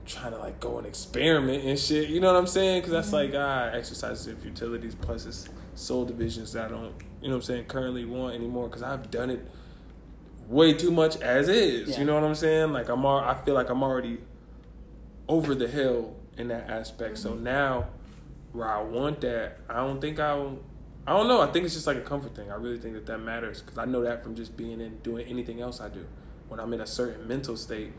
trying 0.05 0.33
to 0.33 0.37
like 0.37 0.59
go 0.59 0.77
and 0.77 0.85
experiment 0.85 1.63
and 1.63 1.79
shit. 1.79 2.09
You 2.09 2.19
know 2.19 2.31
what 2.31 2.37
I'm 2.37 2.45
saying? 2.45 2.81
Because 2.81 2.91
that's 2.91 3.11
like 3.11 3.33
ah, 3.35 3.69
exercises 3.73 4.27
and 4.27 4.37
futilities 4.37 4.93
plus 4.93 5.25
it's 5.25 5.49
soul 5.73 6.05
divisions 6.05 6.53
that 6.53 6.65
I 6.65 6.69
don't, 6.69 6.93
you 7.21 7.29
know 7.29 7.35
what 7.35 7.35
I'm 7.37 7.41
saying, 7.41 7.65
currently 7.65 8.05
want 8.05 8.35
anymore. 8.35 8.67
Because 8.67 8.83
I've 8.83 9.09
done 9.09 9.31
it 9.31 9.43
way 10.47 10.73
too 10.73 10.91
much 10.91 11.17
as 11.21 11.49
is. 11.49 11.89
Yeah. 11.89 11.99
You 11.99 12.05
know 12.05 12.13
what 12.13 12.23
I'm 12.23 12.35
saying? 12.35 12.71
Like 12.71 12.87
I'm, 12.87 13.03
al- 13.03 13.17
I 13.17 13.33
feel 13.43 13.55
like 13.55 13.69
I'm 13.69 13.81
already 13.81 14.19
over 15.27 15.55
the 15.55 15.67
hill 15.67 16.15
in 16.37 16.49
that 16.49 16.69
aspect. 16.69 17.17
So 17.17 17.33
now, 17.33 17.87
where 18.51 18.69
I 18.69 18.83
want 18.83 19.21
that, 19.21 19.57
I 19.67 19.77
don't 19.77 19.99
think 19.99 20.19
I'll. 20.19 20.59
I 21.07 21.13
don't 21.13 21.27
know. 21.27 21.41
I 21.41 21.47
think 21.47 21.65
it's 21.65 21.73
just 21.73 21.87
like 21.87 21.97
a 21.97 22.01
comfort 22.01 22.35
thing. 22.35 22.51
I 22.51 22.55
really 22.55 22.77
think 22.77 22.93
that 22.93 23.07
that 23.07 23.17
matters 23.17 23.63
because 23.63 23.79
I 23.79 23.85
know 23.85 24.03
that 24.03 24.23
from 24.23 24.35
just 24.35 24.55
being 24.55 24.79
in 24.79 24.99
doing 24.99 25.25
anything 25.25 25.59
else 25.59 25.81
I 25.81 25.89
do. 25.89 26.05
When 26.51 26.59
I'm 26.59 26.73
in 26.73 26.81
a 26.81 26.85
certain 26.85 27.29
mental 27.29 27.55
state, 27.55 27.93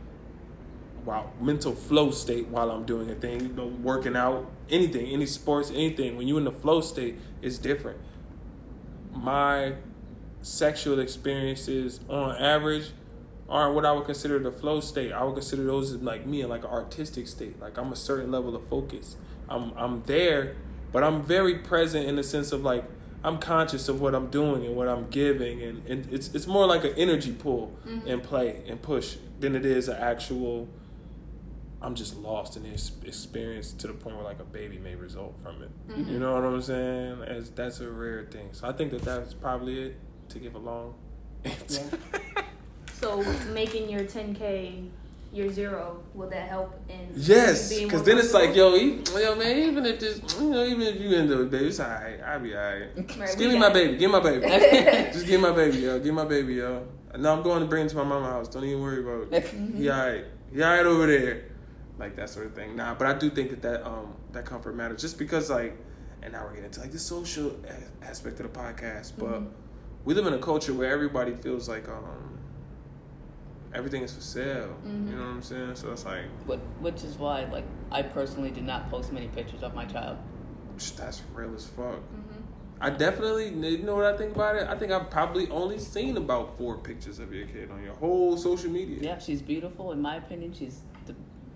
while 1.07 1.33
mental 1.41 1.75
flow 1.75 2.11
state 2.11 2.49
while 2.49 2.71
I'm 2.71 2.85
doing 2.85 3.09
a 3.09 3.15
thing, 3.15 3.41
you 3.41 3.49
know, 3.49 3.65
working 3.65 4.15
out, 4.15 4.47
anything, 4.69 5.07
any 5.07 5.25
sports, 5.25 5.71
anything. 5.71 6.19
When 6.19 6.29
you're 6.29 6.37
in 6.37 6.45
the 6.45 6.53
flow 6.53 6.83
state, 6.83 7.19
it's 7.41 7.57
different. 7.57 7.99
My 9.11 9.77
sexual 10.43 11.01
experiences, 11.01 12.01
on 12.11 12.37
average, 12.37 12.91
aren't 13.49 13.75
what 13.75 13.87
I 13.87 13.93
would 13.93 14.05
consider 14.05 14.39
the 14.39 14.53
flow 14.53 14.81
state. 14.81 15.13
I 15.13 15.25
would 15.25 15.33
consider 15.33 15.65
those 15.65 15.95
like 15.95 16.27
me 16.27 16.43
in 16.43 16.51
like 16.51 16.65
an 16.65 16.71
artistic 16.71 17.29
state. 17.29 17.59
Like 17.59 17.79
I'm 17.79 17.91
a 17.91 17.97
certain 17.97 18.31
level 18.31 18.55
of 18.55 18.69
focus. 18.69 19.17
I'm 19.49 19.73
I'm 19.79 20.03
there, 20.03 20.57
but 20.93 21.03
I'm 21.03 21.23
very 21.23 21.57
present 21.57 22.07
in 22.07 22.17
the 22.17 22.23
sense 22.23 22.53
of 22.53 22.63
like 22.63 22.85
I'm 23.25 23.39
conscious 23.39 23.89
of 23.89 24.01
what 24.01 24.15
I'm 24.15 24.29
doing 24.29 24.67
and 24.67 24.75
what 24.77 24.89
I'm 24.89 25.09
giving, 25.09 25.63
and, 25.63 25.87
and 25.87 26.13
it's 26.13 26.35
it's 26.35 26.47
more 26.47 26.67
like 26.67 26.85
an 26.85 26.95
energy 26.97 27.33
pull 27.33 27.77
mm-hmm. 27.87 28.09
and 28.09 28.23
play 28.23 28.63
and 28.67 28.81
push 28.81 29.17
than 29.41 29.55
it 29.55 29.65
is 29.65 29.89
an 29.89 29.97
actual. 29.97 30.69
I'm 31.81 31.97
just 31.97 32.17
lost 32.17 32.57
in 32.57 32.63
this 32.63 32.93
experience 33.05 33.73
to 33.73 33.89
the 33.89 33.93
point 33.93 34.15
where 34.15 34.25
like 34.25 34.39
a 34.39 34.45
baby 34.45 34.79
may 34.79 34.95
result 34.95 35.35
from 35.43 35.63
it. 35.63 35.71
Mm-hmm. 35.89 36.13
You 36.13 36.21
know 36.21 36.35
what 36.35 36.45
I'm 36.45 36.63
saying? 36.63 37.23
As 37.23 37.51
that's 37.51 37.81
a 37.81 37.91
rare 37.91 38.25
thing. 38.25 38.51
So 38.53 38.69
I 38.69 38.73
think 38.73 38.93
that 38.93 39.03
that's 39.03 39.35
probably 39.35 39.83
it. 39.83 39.97
To 40.29 40.39
give 40.39 40.55
a 40.55 40.59
long 40.59 40.95
answer. 41.45 41.83
So 43.03 43.21
making 43.53 43.91
your 43.91 44.05
10k 44.05 44.89
your 45.33 45.51
zero 45.51 46.03
will 46.15 46.29
that 46.29 46.49
help 46.49 46.75
in 46.89 47.09
Yes, 47.15 47.73
because 47.79 48.03
then 48.03 48.19
it's 48.19 48.35
like, 48.35 48.55
comfortable? 48.55 48.77
yo, 48.77 48.85
even, 49.01 49.05
yo, 49.23 49.35
man, 49.37 49.57
even 49.59 49.87
if 49.87 49.99
this, 50.01 50.21
you 50.41 50.51
know, 50.51 50.65
even 50.65 50.83
if 50.83 51.01
you 51.01 51.11
end 51.17 51.33
up, 51.33 51.51
baby, 51.51 51.67
it's 51.67 51.81
alright. 51.81 52.21
I'll 52.23 52.39
be 52.41 52.55
alright. 52.55 52.89
Right, 52.97 53.09
Just 53.09 53.39
give 53.39 53.51
me 53.51 53.59
my 53.59 53.69
it. 53.69 53.73
baby. 53.75 53.97
Give 53.97 54.11
me 54.11 54.19
my 54.21 54.21
baby. 54.23 54.47
Just 55.13 55.27
give 55.27 55.41
me 55.41 55.49
my 55.49 55.55
baby, 55.57 55.79
yo. 55.79 55.97
Give 55.99 56.07
me 56.07 56.13
my 56.13 56.25
baby, 56.27 56.55
yo. 56.55 56.87
No, 57.19 57.33
I'm 57.35 57.43
going 57.43 57.61
to 57.61 57.67
bring 57.67 57.87
it 57.87 57.89
to 57.91 57.97
my 57.97 58.05
mama's 58.05 58.29
house. 58.31 58.49
Don't 58.49 58.65
even 58.65 58.81
worry 58.83 59.01
about 59.01 59.33
it. 59.33 59.49
He 59.77 59.91
alright. 59.91 60.25
You 60.53 60.65
all 60.65 60.71
right 60.77 60.85
over 60.87 61.07
there? 61.07 61.45
Like 61.99 62.17
that 62.17 62.29
sort 62.31 62.47
of 62.47 62.55
thing. 62.55 62.77
Nah, 62.77 62.95
but 62.95 63.07
I 63.07 63.15
do 63.19 63.31
think 63.31 63.51
that 63.51 63.63
that 63.63 63.87
um 63.87 64.15
that 64.33 64.45
comfort 64.45 64.75
matters 64.75 65.01
just 65.01 65.19
because 65.19 65.49
like, 65.51 65.77
and 66.23 66.33
now 66.33 66.43
we're 66.45 66.51
getting 66.51 66.65
into 66.67 66.81
like 66.81 66.91
the 66.93 66.99
social 66.99 67.55
a- 67.67 68.05
aspect 68.05 68.41
of 68.41 68.53
the 68.53 68.59
podcast, 68.59 69.13
but 69.19 69.41
Mhm. 69.41 69.49
we 70.05 70.15
live 70.15 70.27
in 70.27 70.33
a 70.35 70.39
culture 70.39 70.73
where 70.75 70.91
everybody 70.91 71.33
feels 71.35 71.69
like 71.69 71.89
um 71.89 72.32
everything 73.75 74.03
is 74.03 74.15
for 74.15 74.21
sale. 74.21 74.75
Mhm. 74.87 75.09
You 75.11 75.17
know 75.17 75.23
what 75.23 75.29
I'm 75.31 75.43
saying? 75.43 75.75
So 75.77 75.93
it's 75.93 76.05
like 76.05 76.25
But, 76.47 76.59
which 76.81 77.05
is 77.05 77.17
why, 77.19 77.45
like, 77.45 77.65
I 77.91 78.03
personally 78.03 78.51
did 78.51 78.65
not 78.65 78.91
post 78.91 79.13
many 79.13 79.29
pictures 79.29 79.63
of 79.63 79.75
my 79.75 79.85
child. 79.85 80.17
that's 80.97 81.23
real 81.35 81.55
as 81.55 81.67
fuck. 81.67 81.97
Mm-hmm. 82.01 82.41
I 82.81 82.91
definitely, 82.91 83.49
you 83.51 83.79
know 83.85 83.95
what 83.95 84.07
I 84.07 84.17
think 84.17 84.35
about 84.35 84.57
it? 84.57 84.67
I 84.69 84.75
think 84.75 84.91
I've 84.91 85.09
probably 85.11 85.49
only 85.51 85.79
seen 85.79 86.17
about 86.17 86.59
four 86.59 86.77
pictures 86.79 87.21
of 87.21 87.33
your 87.33 87.47
kid 87.47 87.71
on 87.71 87.83
your 87.85 87.95
whole 87.95 88.37
social 88.37 88.71
media. 88.71 88.99
Yeah, 89.01 89.19
she's 89.19 89.41
beautiful. 89.41 89.93
In 89.93 90.03
my 90.03 90.17
opinion, 90.17 90.53
she's 90.53 90.81
the 91.07 91.15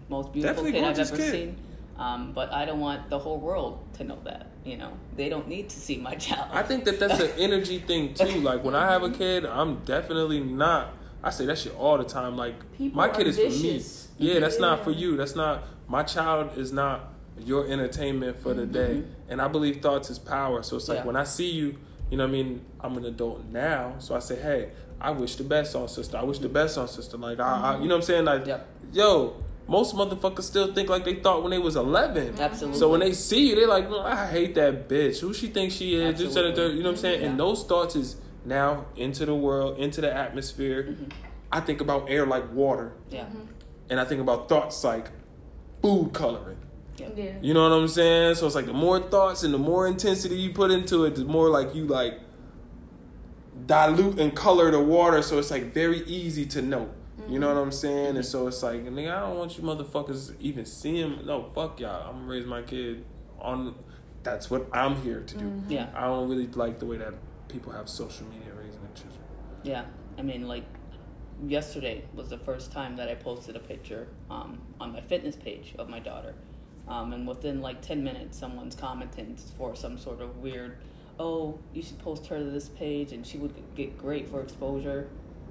most 0.08 0.32
beautiful 0.32 0.62
Definitely 0.64 0.80
kid 0.80 0.84
I've 0.88 0.98
ever 1.00 1.16
kid. 1.16 1.30
seen. 1.32 1.56
Um, 1.98 2.32
but 2.34 2.52
I 2.52 2.64
don't 2.66 2.78
want 2.78 3.08
the 3.10 3.18
whole 3.18 3.40
world 3.40 3.80
to 3.94 4.04
know 4.04 4.18
that. 4.24 4.46
You 4.64 4.76
know, 4.76 4.92
they 5.16 5.28
don't 5.28 5.48
need 5.48 5.68
to 5.70 5.76
see 5.80 5.96
my 5.96 6.14
child. 6.26 6.48
I 6.52 6.62
think 6.62 6.84
that 6.84 7.00
that's 7.00 7.18
an 7.20 7.30
energy 7.38 7.78
thing 7.78 8.14
too. 8.14 8.40
Like 8.40 8.62
when 8.62 8.74
I 8.76 8.86
have 8.92 9.02
a 9.02 9.10
kid, 9.10 9.44
I'm 9.46 9.76
definitely 9.84 10.40
not. 10.40 10.92
I 11.26 11.30
say 11.30 11.44
that 11.46 11.58
shit 11.58 11.74
all 11.76 11.98
the 11.98 12.04
time. 12.04 12.36
Like 12.36 12.54
People 12.78 12.96
my 12.96 13.08
kid 13.08 13.26
is 13.26 13.36
for 13.36 13.42
me. 13.44 13.48
vicious. 13.48 14.08
Yeah, 14.18 14.38
that's 14.38 14.58
not 14.58 14.84
for 14.84 14.90
you. 14.92 15.16
That's 15.16 15.34
not 15.36 15.64
my 15.88 16.02
child. 16.02 16.56
Is 16.56 16.72
not 16.72 17.12
your 17.38 17.66
entertainment 17.68 18.38
for 18.38 18.54
the 18.54 18.64
day. 18.64 18.94
Mm-hmm. 19.02 19.30
And 19.32 19.42
I 19.42 19.48
believe 19.48 19.82
thoughts 19.82 20.08
is 20.08 20.18
power. 20.18 20.62
So 20.62 20.76
it's 20.76 20.88
like 20.88 20.98
Yeah. 20.98 21.04
when 21.04 21.16
I 21.16 21.24
see 21.24 21.50
you, 21.50 21.76
you 22.10 22.16
know 22.16 22.24
what 22.24 22.30
I 22.30 22.32
mean. 22.32 22.64
I'm 22.80 22.96
an 22.96 23.04
adult 23.04 23.44
now, 23.50 23.96
so 23.98 24.14
I 24.14 24.20
say, 24.20 24.36
hey, 24.40 24.70
I 25.00 25.10
wish 25.10 25.34
the 25.36 25.44
best 25.44 25.74
on 25.76 25.88
sister. 25.88 26.16
I 26.16 26.22
wish 26.22 26.38
the 26.38 26.48
best 26.48 26.78
on 26.78 26.88
sister. 26.88 27.16
Like 27.18 27.40
I, 27.40 27.44
I 27.44 27.72
you 27.80 27.88
know 27.88 27.96
what 27.96 27.96
I'm 27.96 28.02
saying? 28.02 28.24
Like 28.24 28.46
Yep. 28.46 28.68
yo. 28.92 29.36
Most 29.68 29.96
motherfuckers 29.96 30.42
still 30.44 30.72
think 30.72 30.88
like 30.88 31.04
they 31.04 31.16
thought 31.16 31.42
when 31.42 31.50
they 31.50 31.58
was 31.58 31.74
11. 31.74 32.38
Absolutely. 32.38 32.78
So 32.78 32.88
when 32.88 33.00
they 33.00 33.12
see 33.12 33.48
you, 33.48 33.56
they're 33.56 33.66
like, 33.66 33.88
mm, 33.88 34.00
I 34.00 34.30
hate 34.30 34.54
that 34.54 34.88
bitch. 34.88 35.18
Who 35.18 35.34
she 35.34 35.48
thinks 35.48 35.74
she 35.74 35.96
is? 35.96 36.20
And 36.20 36.30
the. 36.56 36.68
You 36.68 36.84
know 36.84 36.90
what 36.90 36.90
I'm 36.90 36.96
saying? 36.96 37.24
And 37.24 37.40
those 37.40 37.64
thoughts 37.64 37.96
is 37.96 38.14
now 38.46 38.86
into 38.96 39.26
the 39.26 39.34
world, 39.34 39.78
into 39.78 40.00
the 40.00 40.12
atmosphere. 40.12 40.84
Mm-hmm. 40.84 41.04
I 41.52 41.60
think 41.60 41.80
about 41.80 42.08
air 42.10 42.26
like 42.26 42.52
water, 42.52 42.92
yeah. 43.10 43.24
Mm-hmm. 43.24 43.42
and 43.90 44.00
I 44.00 44.04
think 44.04 44.20
about 44.20 44.48
thoughts 44.48 44.82
like 44.82 45.10
food 45.82 46.12
coloring. 46.12 46.58
yeah. 46.96 47.08
Yeah. 47.14 47.32
You 47.40 47.54
know 47.54 47.68
what 47.68 47.76
I'm 47.76 47.88
saying? 47.88 48.36
So 48.36 48.46
it's 48.46 48.54
like 48.54 48.66
the 48.66 48.72
more 48.72 49.00
thoughts 49.00 49.42
and 49.42 49.52
the 49.52 49.58
more 49.58 49.86
intensity 49.86 50.36
you 50.36 50.52
put 50.52 50.70
into 50.70 51.04
it, 51.04 51.14
the 51.14 51.24
more 51.24 51.48
like 51.48 51.74
you 51.74 51.86
like 51.86 52.20
dilute 53.66 54.18
and 54.18 54.34
color 54.34 54.70
the 54.70 54.80
water. 54.80 55.22
So 55.22 55.38
it's 55.38 55.50
like 55.50 55.72
very 55.72 56.00
easy 56.04 56.46
to 56.46 56.62
know. 56.62 56.90
You 57.28 57.40
know 57.40 57.48
what 57.48 57.56
I'm 57.56 57.70
mm-hmm. 57.70 57.72
saying? 57.72 58.16
And 58.16 58.24
so 58.24 58.46
it's 58.46 58.62
like, 58.62 58.84
nigga, 58.84 59.16
I 59.16 59.20
don't 59.20 59.38
want 59.38 59.56
you 59.58 59.64
motherfuckers 59.64 60.34
even 60.40 60.64
see 60.64 61.00
him. 61.00 61.20
No, 61.24 61.50
fuck 61.54 61.80
y'all. 61.80 62.08
I'm 62.08 62.20
gonna 62.20 62.32
raise 62.32 62.46
my 62.46 62.62
kid 62.62 63.04
on. 63.40 63.74
That's 64.22 64.50
what 64.50 64.66
I'm 64.72 64.96
here 65.02 65.20
to 65.20 65.38
do. 65.38 65.62
Yeah. 65.68 65.88
I 65.94 66.02
don't 66.02 66.28
really 66.28 66.46
like 66.48 66.78
the 66.78 66.86
way 66.86 66.98
that 66.98 67.14
people 67.48 67.72
have 67.72 67.88
social 67.88 68.26
media 68.26 68.52
raising 68.54 68.80
their 68.82 68.92
children. 68.94 69.22
Yeah, 69.62 69.84
I 70.18 70.22
mean, 70.22 70.46
like 70.46 70.64
yesterday 71.46 72.04
was 72.14 72.28
the 72.28 72.38
first 72.38 72.72
time 72.72 72.96
that 72.96 73.08
I 73.08 73.14
posted 73.14 73.56
a 73.56 73.60
picture 73.60 74.08
um, 74.30 74.58
on 74.80 74.92
my 74.92 75.00
fitness 75.00 75.36
page 75.36 75.74
of 75.78 75.88
my 75.88 75.98
daughter, 75.98 76.34
um, 76.88 77.12
and 77.12 77.26
within 77.26 77.60
like 77.60 77.82
ten 77.82 78.02
minutes, 78.02 78.38
someone's 78.38 78.74
commenting 78.74 79.36
for 79.56 79.74
some 79.74 79.98
sort 79.98 80.20
of 80.20 80.38
weird, 80.38 80.78
"Oh, 81.18 81.58
you 81.72 81.82
should 81.82 81.98
post 81.98 82.26
her 82.26 82.38
to 82.38 82.44
this 82.44 82.68
page, 82.68 83.12
and 83.12 83.26
she 83.26 83.38
would 83.38 83.54
get 83.74 83.98
great 83.98 84.28
for 84.28 84.40
exposure." 84.40 85.08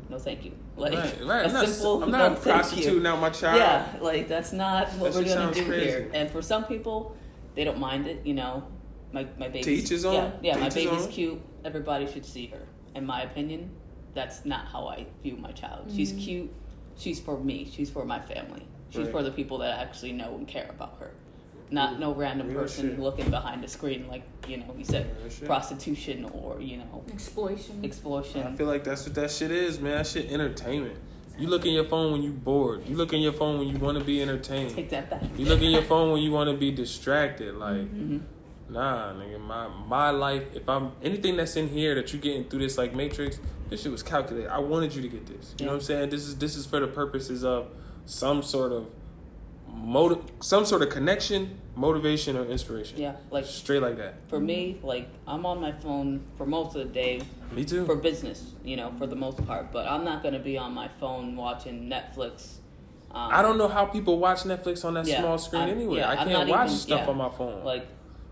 No, 0.09 0.19
thank 0.19 0.45
you. 0.45 0.51
Like 0.77 0.91
right, 0.93 1.25
right. 1.25 1.45
a 1.45 1.47
I'm 1.47 1.53
not, 1.53 1.67
simple 1.69 2.03
I'm 2.03 2.11
not 2.11 2.33
thank 2.33 2.45
you. 2.45 2.51
prostituting 2.51 3.07
out 3.07 3.21
my 3.21 3.29
child. 3.29 3.59
Yeah, 3.59 3.87
like 4.01 4.27
that's 4.27 4.51
not 4.51 4.89
what 4.95 5.13
That 5.13 5.19
we're 5.19 5.25
shit 5.25 5.37
gonna 5.37 5.53
do 5.53 5.65
crazy. 5.65 5.85
here. 5.85 6.11
And 6.13 6.29
for 6.29 6.41
some 6.41 6.65
people, 6.65 7.15
they 7.53 7.63
don't 7.63 7.79
mind 7.79 8.05
it. 8.05 8.25
You 8.25 8.33
know, 8.33 8.67
my 9.13 9.25
my 9.39 9.47
baby's 9.47 9.83
each 9.85 9.87
his 9.89 10.03
own. 10.03 10.15
Yeah, 10.15 10.31
yeah, 10.41 10.57
my 10.57 10.67
baby's 10.67 11.07
cute. 11.07 11.39
Everybody 11.65 12.05
should 12.09 12.23
see 12.25 12.45
her. 12.47 12.61
In 12.95 13.05
my 13.05 13.23
opinion, 13.23 13.71
that's 14.13 14.45
not 14.45 14.67
how 14.67 14.87
I 14.87 15.05
view 15.23 15.35
my 15.35 15.51
child. 15.51 15.87
She's 15.93 16.13
cute. 16.13 16.49
She's 16.95 17.19
for 17.19 17.37
me. 17.37 17.69
She's 17.69 17.89
for 17.89 18.05
my 18.05 18.19
family. 18.21 18.65
She's 18.91 19.03
Right. 19.03 19.11
for 19.11 19.23
the 19.23 19.31
people 19.31 19.57
that 19.57 19.77
actually 19.79 20.13
know 20.13 20.35
and 20.35 20.47
care 20.47 20.67
about 20.69 20.95
her. 20.99 21.11
Not 21.71 21.99
no 21.99 22.13
random 22.13 22.47
Real 22.49 22.59
person 22.61 22.91
shit. 22.91 22.99
looking 22.99 23.29
behind 23.31 23.63
a 23.63 23.67
screen 23.67 24.07
like 24.07 24.21
you 24.47 24.57
know 24.57 24.65
you 24.77 24.85
said 24.85 25.07
prostitution 25.45 26.23
or 26.25 26.61
you 26.61 26.77
know 26.77 27.03
Exploitation. 27.11 27.83
Exploitation. 27.83 28.43
I 28.43 28.55
feel 28.55 28.67
like 28.67 28.83
that's 28.83 29.03
what 29.05 29.15
that 29.15 29.31
shit 29.31 29.49
is, 29.49 29.79
man. 29.81 29.97
That 29.97 30.07
shit 30.07 30.31
entertainment. 30.31 30.95
You 31.39 31.47
look 31.47 31.65
in 31.65 31.73
your 31.73 31.83
phone 31.85 32.11
when 32.13 32.21
you're 32.21 32.31
bored. 32.31 32.87
You 32.87 32.95
look 32.95 33.11
in 33.11 33.19
your 33.19 33.33
phone 33.33 33.57
when 33.57 33.67
you 33.67 33.77
want 33.79 33.97
to 33.97 34.03
be 34.05 34.21
entertained. 34.21 34.73
Take 34.75 34.91
that 34.91 35.09
back. 35.09 35.23
You 35.37 35.45
look 35.45 35.61
in 35.61 35.71
your 35.71 35.81
phone 35.81 36.11
when 36.13 36.21
you 36.21 36.31
want 36.31 36.49
to 36.49 36.55
be 36.55 36.71
distracted. 36.71 37.55
Like, 37.55 37.87
Mhm. 37.93 38.21
Nah, 38.69 39.13
nigga, 39.13 39.39
my 39.39 39.67
my 39.67 40.09
life. 40.09 40.43
If 40.53 40.67
I'm 40.69 40.91
anything 41.03 41.37
that's 41.37 41.55
in 41.55 41.67
here 41.69 41.95
that 41.95 42.11
you're 42.13 42.21
getting 42.21 42.45
through 42.45 42.59
this 42.59 42.77
like 42.77 42.93
matrix, 42.95 43.39
this 43.69 43.81
shit 43.83 43.91
was 43.91 44.03
calculated. 44.03 44.49
I 44.49 44.59
wanted 44.59 44.93
you 44.95 45.01
to 45.01 45.07
get 45.07 45.25
this. 45.25 45.55
You 45.59 45.65
know 45.65 45.71
what 45.73 45.77
I'm 45.77 45.81
saying? 45.83 46.09
This 46.09 46.21
is 46.27 46.37
this 46.37 46.55
is 46.55 46.65
for 46.65 46.79
the 46.79 46.87
purposes 46.87 47.43
of 47.43 47.67
some 48.05 48.41
sort 48.43 48.71
of 48.71 48.87
motive, 49.73 50.19
some 50.41 50.65
sort 50.65 50.81
of 50.81 50.89
connection, 50.89 51.59
motivation, 51.75 52.37
or 52.37 52.45
inspiration. 52.45 52.99
Yeah, 52.99 53.15
like 53.31 53.45
straight 53.45 53.81
like 53.81 53.97
that. 53.97 54.15
for 54.29 54.39
me, 54.39 54.79
like 54.83 55.09
I'm 55.27 55.45
on 55.45 55.59
my 55.61 55.71
phone 55.73 56.23
for 56.37 56.45
most 56.45 56.75
of 56.75 56.87
the 56.87 56.93
day 56.93 57.21
Me 57.51 57.65
too. 57.65 57.85
for 57.85 57.95
business, 57.95 58.53
you 58.63 58.77
know, 58.77 58.93
for 58.97 59.07
the 59.07 59.15
most 59.15 59.45
part. 59.45 59.71
But 59.71 59.87
I'm 59.87 60.03
not 60.05 60.23
gonna 60.23 60.39
be 60.39 60.57
on 60.57 60.73
my 60.73 60.87
phone 60.99 61.35
watching 61.35 61.89
Netflix. 61.89 62.57
Um, 63.11 63.31
I 63.31 63.41
don't 63.41 63.57
know 63.57 63.67
how 63.69 63.85
people 63.85 64.19
watch 64.19 64.39
Netflix 64.43 64.83
on 64.83 64.93
that 64.95 65.05
Yeah, 65.07 65.19
small 65.21 65.37
screen 65.37 65.61
I'm- 65.63 65.71
anyway. 65.77 65.97
yeah, 65.99 66.09
I 66.09 66.15
can't 66.17 66.49
watch 66.49 66.67
even- 66.67 66.77
stuff 66.77 67.01
yeah. 67.05 67.09
on 67.09 67.17
my 67.17 67.29
phone. 67.29 67.63
Like 67.63 67.87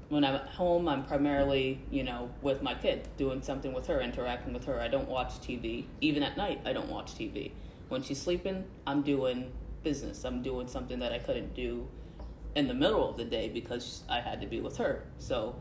when 0.10 0.24
I'm 0.24 0.36
at 0.36 0.48
home, 0.48 0.88
I'm 0.88 1.04
primarily, 1.04 1.80
you 1.90 2.04
know, 2.04 2.30
with 2.42 2.62
my 2.62 2.76
kid, 2.76 3.08
doing 3.18 3.42
something 3.42 3.74
with 3.74 3.88
her, 3.88 4.02
interacting 4.02 4.54
with 4.54 4.66
her. 4.66 4.80
I 4.80 4.88
don't 4.88 5.08
watch 5.08 5.40
TV. 5.40 5.86
Even 6.02 6.24
at 6.24 6.38
night, 6.38 6.62
I 6.66 6.74
don't 6.74 6.90
watch 6.90 7.16
TV. 7.16 7.52
When 7.90 8.02
she's 8.02 8.22
sleeping, 8.22 8.66
I'm 8.86 9.02
doing 9.02 9.52
business. 9.84 10.24
I'm 10.24 10.42
doing 10.42 10.68
something 10.68 11.00
that 11.00 11.12
I 11.12 11.20
couldn't 11.20 11.54
do 11.54 11.88
in 12.56 12.68
the 12.68 12.74
middle 12.74 13.10
of 13.10 13.18
the 13.18 13.26
day 13.26 13.50
because 13.50 14.04
I 14.10 14.20
had 14.20 14.42
to 14.42 14.48
be 14.48 14.62
with 14.62 14.78
her. 14.78 15.04
So 15.18 15.56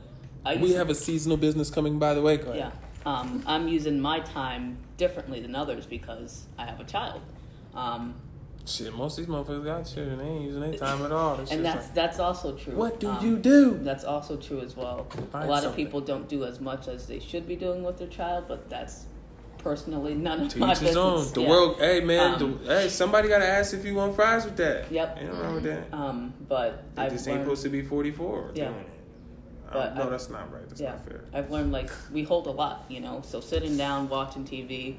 I 0.44 0.56
we 0.56 0.72
have 0.72 0.90
a 0.90 0.94
seasonal 0.94 1.36
business 1.36 1.70
coming 1.70 1.98
by 1.98 2.14
the 2.14 2.22
way. 2.22 2.36
Go 2.36 2.50
ahead. 2.50 2.56
yeah. 2.56 2.70
Um, 3.04 3.42
I'm 3.46 3.66
using 3.66 4.00
my 4.00 4.20
time 4.20 4.78
differently 4.96 5.40
than 5.40 5.56
others 5.56 5.86
because 5.86 6.46
I 6.56 6.66
have 6.66 6.78
a 6.80 6.84
child. 6.84 7.20
Um, 7.74 8.14
Shit, 8.64 8.94
most 8.94 9.18
of 9.18 9.26
these 9.26 9.34
motherfuckers 9.34 9.64
got 9.64 9.82
children. 9.84 10.18
They 10.18 10.24
ain't 10.24 10.44
using 10.44 10.60
their 10.60 10.74
time 10.74 11.04
at 11.04 11.10
all. 11.10 11.34
And 11.50 11.64
that's 11.64 11.86
like, 11.86 11.94
that's 11.94 12.18
also 12.20 12.54
true. 12.56 12.74
what 12.76 13.00
do 13.00 13.08
Um, 13.10 13.24
you 13.26 13.36
do? 13.36 13.76
That's 13.82 14.04
also 14.04 14.36
true 14.36 14.60
as 14.60 14.76
well. 14.76 15.04
Find 15.32 15.46
a 15.46 15.50
lot 15.50 15.62
something. 15.62 15.70
of 15.70 15.76
people 15.76 16.00
don't 16.00 16.28
do 16.28 16.44
as 16.44 16.60
much 16.60 16.86
as 16.86 17.06
they 17.06 17.18
should 17.18 17.48
be 17.48 17.56
doing 17.56 17.82
with 17.82 17.98
their 17.98 18.06
child, 18.06 18.44
but 18.46 18.70
that's 18.70 19.06
personally 19.58 20.14
none 20.14 20.42
of 20.42 20.48
To 20.50 20.58
my 20.60 20.72
each 20.72 20.78
his 20.78 20.96
own. 20.96 21.14
business. 21.16 21.32
The 21.32 21.40
Yeah. 21.42 21.48
world, 21.48 21.76
hey 21.78 22.00
man, 22.00 22.34
Um, 22.42 22.58
the, 22.64 22.74
hey 22.82 22.88
somebody 22.88 23.28
gotta 23.28 23.46
ask 23.48 23.74
if 23.74 23.84
you 23.84 23.94
want 23.96 24.14
fries 24.14 24.44
with 24.44 24.56
that. 24.58 24.90
Yep. 24.92 25.18
Ain't 25.20 25.32
wrong 25.34 25.54
with 25.56 25.64
that. 25.64 25.92
Um, 25.92 26.32
but 26.48 26.84
I've 26.96 27.10
just 27.12 27.26
ain't 27.26 27.42
supposed 27.42 27.62
to 27.64 27.68
be 27.68 27.82
forty 27.82 28.12
four. 28.12 28.50
Yeah. 28.54 28.70
But 29.72 29.96
no, 29.96 30.02
I- 30.04 30.10
that's 30.10 30.30
not 30.30 30.52
right. 30.52 30.68
That's 30.68 30.80
yeah, 30.80 30.90
not 30.90 31.04
fair. 31.04 31.24
I've 31.32 31.50
learned 31.50 31.72
like 31.72 31.90
we 32.12 32.22
hold 32.22 32.46
a 32.46 32.50
lot, 32.50 32.84
you 32.88 33.00
know. 33.00 33.22
So 33.24 33.40
sitting 33.40 33.76
down 33.76 34.08
watching 34.08 34.44
TV, 34.44 34.96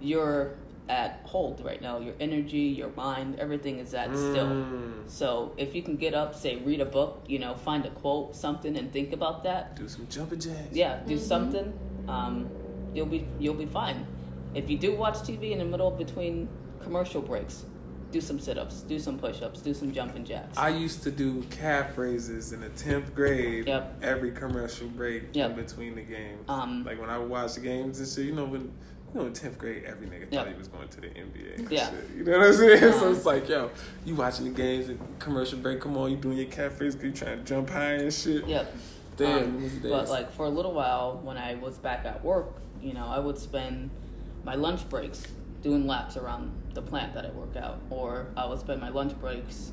you're 0.00 0.52
at 0.90 1.20
hold 1.22 1.64
right 1.64 1.80
now. 1.80 1.98
Your 2.00 2.14
energy, 2.18 2.58
your 2.58 2.90
mind, 2.90 3.38
everything 3.38 3.78
is 3.78 3.94
at 3.94 4.10
still. 4.10 4.46
Mm. 4.48 5.08
So 5.08 5.52
if 5.56 5.74
you 5.74 5.82
can 5.82 5.96
get 5.96 6.14
up, 6.14 6.34
say 6.34 6.56
read 6.56 6.80
a 6.80 6.84
book, 6.84 7.22
you 7.28 7.38
know, 7.38 7.54
find 7.54 7.86
a 7.86 7.90
quote, 7.90 8.34
something, 8.34 8.76
and 8.76 8.92
think 8.92 9.12
about 9.12 9.44
that. 9.44 9.76
Do 9.76 9.88
some 9.88 10.08
jumping 10.08 10.40
jacks. 10.40 10.72
Yeah, 10.72 11.00
do 11.06 11.16
something. 11.16 11.72
Um, 12.08 12.50
you'll 12.92 13.06
be 13.06 13.26
you'll 13.38 13.54
be 13.54 13.66
fine. 13.66 14.04
If 14.52 14.68
you 14.68 14.76
do 14.76 14.96
watch 14.96 15.18
TV 15.18 15.52
in 15.52 15.58
the 15.60 15.64
middle 15.64 15.92
between 15.92 16.48
commercial 16.80 17.22
breaks, 17.22 17.64
do 18.10 18.20
some 18.20 18.40
sit 18.40 18.58
ups, 18.58 18.80
do 18.82 18.98
some 18.98 19.16
push 19.16 19.42
ups, 19.42 19.60
do 19.60 19.72
some 19.72 19.92
jumping 19.92 20.24
jacks. 20.24 20.58
I 20.58 20.70
used 20.70 21.04
to 21.04 21.12
do 21.12 21.42
calf 21.50 21.96
raises 21.96 22.52
in 22.52 22.62
the 22.62 22.68
tenth 22.70 23.14
grade. 23.14 23.68
Yep. 23.68 24.02
Every 24.02 24.32
commercial 24.32 24.88
break 24.88 25.36
Yep. 25.36 25.50
in 25.50 25.56
between 25.64 25.94
the 25.94 26.02
games. 26.02 26.42
Um, 26.48 26.82
like 26.82 27.00
when 27.00 27.10
I 27.10 27.18
would 27.18 27.30
watch 27.30 27.54
the 27.54 27.60
games 27.60 28.00
and 28.00 28.08
shit, 28.08 28.24
you 28.26 28.32
know 28.32 28.46
when. 28.46 28.72
You 29.14 29.20
know, 29.20 29.26
in 29.26 29.32
tenth 29.32 29.58
grade, 29.58 29.84
every 29.84 30.06
nigga 30.06 30.20
Yep. 30.20 30.32
thought 30.32 30.48
he 30.48 30.54
was 30.58 30.68
going 30.68 30.88
to 30.88 31.00
the 31.00 31.08
NBA. 31.08 31.70
Yeah. 31.70 31.90
shit. 31.90 32.10
you 32.16 32.24
know 32.24 32.38
what 32.38 32.46
I'm 32.48 32.54
saying. 32.54 32.92
so 32.92 33.06
Um, 33.08 33.14
it's 33.16 33.26
like, 33.26 33.48
yo, 33.48 33.70
you 34.04 34.14
watching 34.14 34.44
the 34.44 34.50
games 34.52 34.88
and 34.88 35.00
commercial 35.18 35.58
break. 35.58 35.80
Come 35.80 35.96
on, 35.96 36.10
you 36.12 36.16
doing 36.16 36.36
your 36.38 36.46
calf 36.46 36.80
raise, 36.80 36.94
you 37.02 37.10
trying 37.12 37.38
to 37.38 37.44
jump 37.44 37.70
high 37.70 37.94
and 37.94 38.12
shit. 38.12 38.46
Yep. 38.46 38.74
Damn, 39.16 39.42
Um, 39.56 39.80
but 39.82 40.08
like 40.08 40.32
for 40.32 40.46
a 40.46 40.48
little 40.48 40.72
while, 40.72 41.20
when 41.24 41.36
I 41.36 41.54
was 41.56 41.76
back 41.78 42.04
at 42.06 42.24
work, 42.24 42.46
you 42.80 42.94
know, 42.94 43.06
I 43.06 43.18
would 43.18 43.36
spend 43.36 43.90
my 44.44 44.54
lunch 44.54 44.88
breaks 44.88 45.26
doing 45.62 45.86
laps 45.86 46.16
around 46.16 46.52
the 46.72 46.80
plant 46.80 47.12
that 47.14 47.26
I 47.26 47.30
work 47.30 47.54
out, 47.56 47.78
or 47.90 48.28
I 48.36 48.46
would 48.46 48.60
spend 48.60 48.80
my 48.80 48.88
lunch 48.88 49.18
breaks 49.20 49.72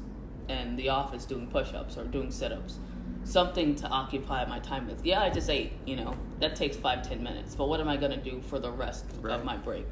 in 0.50 0.76
the 0.76 0.90
office 0.90 1.24
doing 1.26 1.48
push-ups 1.48 1.96
or 1.98 2.04
doing 2.06 2.32
sit-ups, 2.32 2.80
something 3.24 3.76
to 3.76 3.88
occupy 3.88 4.46
my 4.46 4.60
time 4.60 4.88
with. 4.88 5.06
Yeah, 5.06 5.22
I 5.22 5.30
just 5.30 5.50
ate, 5.50 5.74
you 5.86 5.96
know, 5.96 6.14
that 6.40 6.56
takes 6.56 6.78
five 6.78 7.08
ten 7.08 7.22
minutes, 7.24 7.56
but 7.56 7.68
what 7.70 7.80
am 7.82 7.90
I 7.90 7.98
gonna 7.98 8.18
do 8.22 8.42
for 8.42 8.60
the 8.60 8.72
rest 8.72 9.06
Right. 9.22 9.36
of 9.36 9.44
my 9.46 9.58
break? 9.58 9.86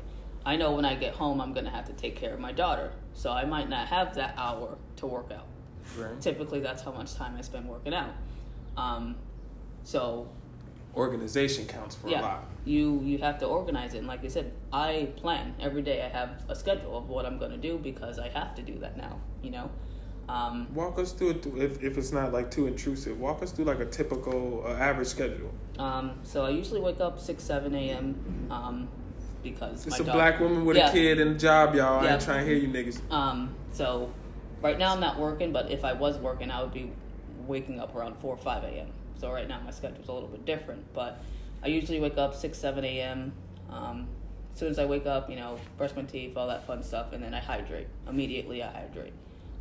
I 0.46 0.56
know 0.56 0.74
when 0.74 0.86
I 0.86 0.96
get 0.96 1.14
home, 1.16 1.42
I'm 1.42 1.54
gonna 1.54 1.70
have 1.72 1.86
to 1.86 1.94
take 1.94 2.16
care 2.16 2.34
of 2.34 2.40
my 2.40 2.52
daughter, 2.52 2.92
so 3.14 3.32
I 3.32 3.46
might 3.46 3.68
not 3.70 3.88
have 3.88 4.16
that 4.16 4.36
hour 4.38 4.78
to 4.98 5.06
work 5.08 5.32
out. 5.32 5.48
Right. 5.98 6.20
Typically, 6.22 6.60
that's 6.60 6.82
how 6.82 6.92
much 6.92 7.14
time 7.16 7.36
I 7.38 7.42
spend 7.42 7.68
working 7.68 7.94
out. 7.94 8.12
Um, 8.78 9.16
so 9.84 10.28
Organization 10.96 11.66
counts 11.66 11.96
for 11.96 12.08
a 12.08 12.12
lot. 12.12 12.46
you 12.64 13.02
you 13.04 13.18
have 13.18 13.38
to 13.40 13.46
organize 13.46 13.94
it. 13.96 13.98
And 14.00 14.08
like 14.08 14.24
I 14.24 14.30
said, 14.30 14.54
I 14.72 15.10
plan 15.18 15.54
every 15.60 15.82
day. 15.82 16.02
I 16.04 16.08
have 16.08 16.44
a 16.48 16.56
schedule 16.56 16.98
of 16.98 17.10
what 17.10 17.26
I'm 17.26 17.38
gonna 17.38 17.58
do 17.58 17.78
because 17.78 18.18
I 18.18 18.30
have 18.30 18.56
to 18.56 18.62
do 18.62 18.80
that 18.80 18.96
now. 18.98 19.20
You 19.44 19.52
know. 19.52 19.70
Um, 20.28 20.74
Walk 20.74 20.98
us 20.98 21.12
through 21.12 21.32
it 21.32 21.46
if, 21.58 21.84
if 21.84 21.98
it's 21.98 22.12
not 22.12 22.34
like 22.34 22.50
too 22.50 22.66
intrusive. 22.68 23.20
Walk 23.20 23.44
us 23.44 23.52
through 23.52 23.66
like 23.66 23.80
a 23.80 23.86
typical 23.86 24.64
uh, 24.66 24.72
average 24.74 25.08
schedule. 25.08 25.52
um, 25.78 26.14
so 26.24 26.46
I 26.46 26.50
usually 26.50 26.82
wake 26.82 27.00
up 27.00 27.20
six 27.20 27.44
seven 27.44 27.76
a.m. 27.76 28.48
Um, 28.50 28.88
because 29.44 29.86
It's 29.86 30.00
a 30.00 30.04
daughter- 30.04 30.18
black 30.18 30.40
woman 30.40 30.66
with 30.66 30.78
Yeah. 30.78 30.90
a 30.90 30.92
kid 30.92 31.20
and 31.20 31.36
a 31.36 31.40
job, 31.40 31.76
y'all. 31.76 32.00
I 32.00 32.06
Yeah. 32.06 32.14
ain't 32.14 32.22
trying 32.24 32.40
to 32.44 32.52
hear 32.52 32.58
you 32.60 32.68
niggas. 32.70 33.00
Um, 33.12 33.54
so 33.72 34.10
right 34.64 34.80
now 34.80 34.94
I'm 34.94 35.00
not 35.00 35.20
working, 35.20 35.52
but 35.52 35.70
if 35.70 35.86
I 35.86 35.94
was 35.94 36.18
working, 36.18 36.50
I 36.50 36.64
would 36.64 36.74
be 36.74 36.92
waking 37.46 37.80
up 37.80 37.96
around 37.96 38.16
four 38.18 38.34
or 38.34 38.38
five 38.38 38.64
a.m. 38.64 38.88
So 39.20 39.32
right 39.32 39.48
now 39.48 39.60
my 39.64 39.70
schedule's 39.72 40.08
a 40.08 40.12
little 40.14 40.30
bit 40.30 40.46
different, 40.46 40.84
but 40.96 41.20
I 41.64 41.68
usually 41.68 42.00
wake 42.00 42.18
up 42.18 42.34
six 42.34 42.58
seven 42.58 42.84
a.m. 42.84 43.32
Um, 43.70 44.08
as 44.54 44.60
soon 44.60 44.70
as 44.72 44.80
I 44.80 44.86
wake 44.86 45.06
up, 45.06 45.30
you 45.30 45.36
know, 45.36 45.60
brush 45.78 45.96
my 45.96 46.02
teeth, 46.04 46.36
all 46.36 46.48
that 46.48 46.66
fun 46.66 46.82
stuff, 46.82 47.14
and 47.14 47.24
then 47.24 47.34
I 47.36 47.40
hydrate. 47.40 47.88
Immediately 48.10 48.64
I 48.64 48.72
hydrate. 48.72 49.14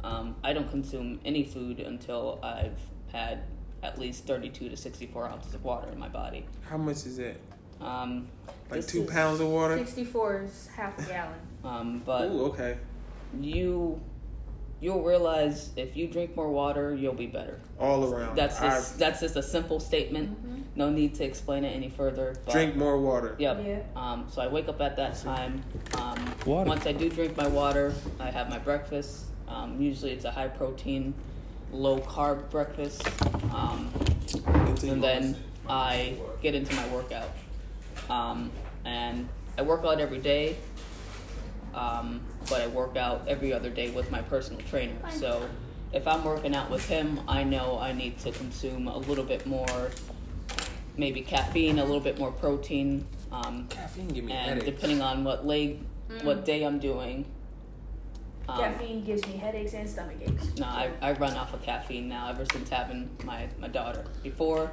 Um, 0.05 0.37
I 0.45 0.53
don't 0.53 0.71
consume 0.71 1.19
any 1.25 1.45
food 1.45 1.81
until 1.81 2.39
I've 2.43 2.79
had 3.11 3.45
at 3.83 3.99
least 3.99 4.27
32 4.27 4.69
to 4.69 4.77
64 4.77 5.29
ounces 5.29 5.55
of 5.55 5.65
water 5.65 5.89
in 5.91 5.99
my 5.99 6.09
body. 6.09 6.45
How 6.69 6.77
much 6.77 7.07
is 7.07 7.17
that? 7.17 7.37
Um, 7.81 8.29
Like 8.71 8.87
two 8.87 9.05
pounds 9.05 9.41
of 9.41 9.49
water? 9.49 9.79
64 9.79 10.43
is 10.43 10.69
half 10.77 10.99
a 10.99 11.03
gallon. 11.03 11.39
Um, 11.65 12.03
but 12.05 12.27
Ooh, 12.31 12.45
okay. 12.47 12.77
you 13.41 14.01
you'll 14.81 15.03
realize 15.03 15.71
if 15.77 15.97
you 15.97 16.07
drink 16.07 16.37
more 16.37 16.51
water, 16.51 16.95
you'll 16.95 17.15
be 17.15 17.27
better. 17.27 17.59
All 17.81 18.05
around. 18.05 18.37
That's 18.37 18.61
I 18.61 18.69
just 18.69 18.99
that's 18.99 19.21
just 19.21 19.37
a 19.37 19.43
simple 19.43 19.81
statement. 19.81 20.77
No 20.77 20.91
need 20.91 21.15
to 21.15 21.25
explain 21.25 21.65
it 21.65 21.71
any 21.71 21.89
further. 21.89 22.37
But, 22.45 22.53
drink 22.53 22.77
more 22.77 22.99
water. 23.01 23.37
Yep. 23.39 23.63
Yeah. 23.65 23.81
Um, 23.97 24.27
so 24.31 24.43
I 24.43 24.49
wake 24.49 24.69
up 24.69 24.81
at 24.83 24.97
that 24.97 25.17
time. 25.17 25.63
Um, 25.95 26.35
Water. 26.45 26.69
Once 26.69 26.85
I 26.87 26.93
do 26.93 27.09
drink 27.09 27.37
my 27.37 27.47
water, 27.47 27.95
I 28.21 28.31
have 28.31 28.51
my 28.51 28.59
breakfast. 28.59 29.27
Um, 29.49 29.81
usually 29.81 30.13
it's 30.13 30.25
a 30.25 30.31
high 30.31 30.49
protein, 30.49 31.15
low 31.73 31.99
carb 32.01 32.51
breakfast. 32.51 33.07
Um, 33.53 33.93
and 34.83 35.03
then. 35.03 35.37
I 35.69 36.17
get 36.43 36.55
into 36.55 36.75
my 36.75 36.87
workout. 36.89 37.31
Um, 38.11 38.51
and 38.85 39.29
I 39.57 39.63
work 39.63 39.85
out 39.85 40.01
every 40.01 40.19
day, 40.19 40.57
um, 41.75 42.21
but 42.51 42.61
I 42.61 42.67
work 42.67 42.97
out 42.97 43.27
every 43.27 43.53
other 43.53 43.71
day 43.71 43.91
with 43.91 44.11
my 44.11 44.21
personal 44.23 44.61
trainer. 44.69 44.97
So 45.11 45.49
if 45.93 46.07
I'm 46.07 46.25
working 46.25 46.55
out 46.55 46.71
with 46.71 46.87
him, 46.87 47.21
I 47.27 47.45
know 47.45 47.79
I 47.79 47.93
need 47.93 48.19
to 48.21 48.33
consume 48.33 48.89
a 48.89 48.99
little 48.99 49.25
bit 49.25 49.47
more, 49.47 49.91
maybe 50.97 51.23
caffeine, 51.23 51.79
a 51.79 51.85
little 51.85 52.01
bit 52.01 52.19
more 52.19 52.33
protein, 52.33 53.07
um, 53.33 53.67
Caffeine 53.69 54.09
give 54.09 54.25
me 54.25 54.33
and 54.33 54.61
headaches. 54.61 54.67
depending 54.67 55.01
on 55.01 55.25
what 55.25 55.47
leg, 55.47 55.81
what 56.23 56.45
day 56.45 56.65
I'm 56.65 56.79
doing. 56.79 57.25
Um, 58.47 58.59
Caffeine 58.59 59.05
gives 59.05 59.27
me 59.27 59.37
headaches 59.37 59.73
and 59.73 59.89
stomach 59.89 60.17
aches. 60.21 60.59
no, 60.59 60.67
I, 60.67 60.91
I 61.01 61.13
run 61.13 61.35
off 61.35 61.55
of 61.55 61.63
caffeine 61.63 62.09
now 62.09 62.29
ever 62.29 62.45
since 62.53 62.69
having 62.69 63.09
my, 63.25 63.49
my 63.59 63.69
daughter. 63.69 64.05
Before, 64.23 64.71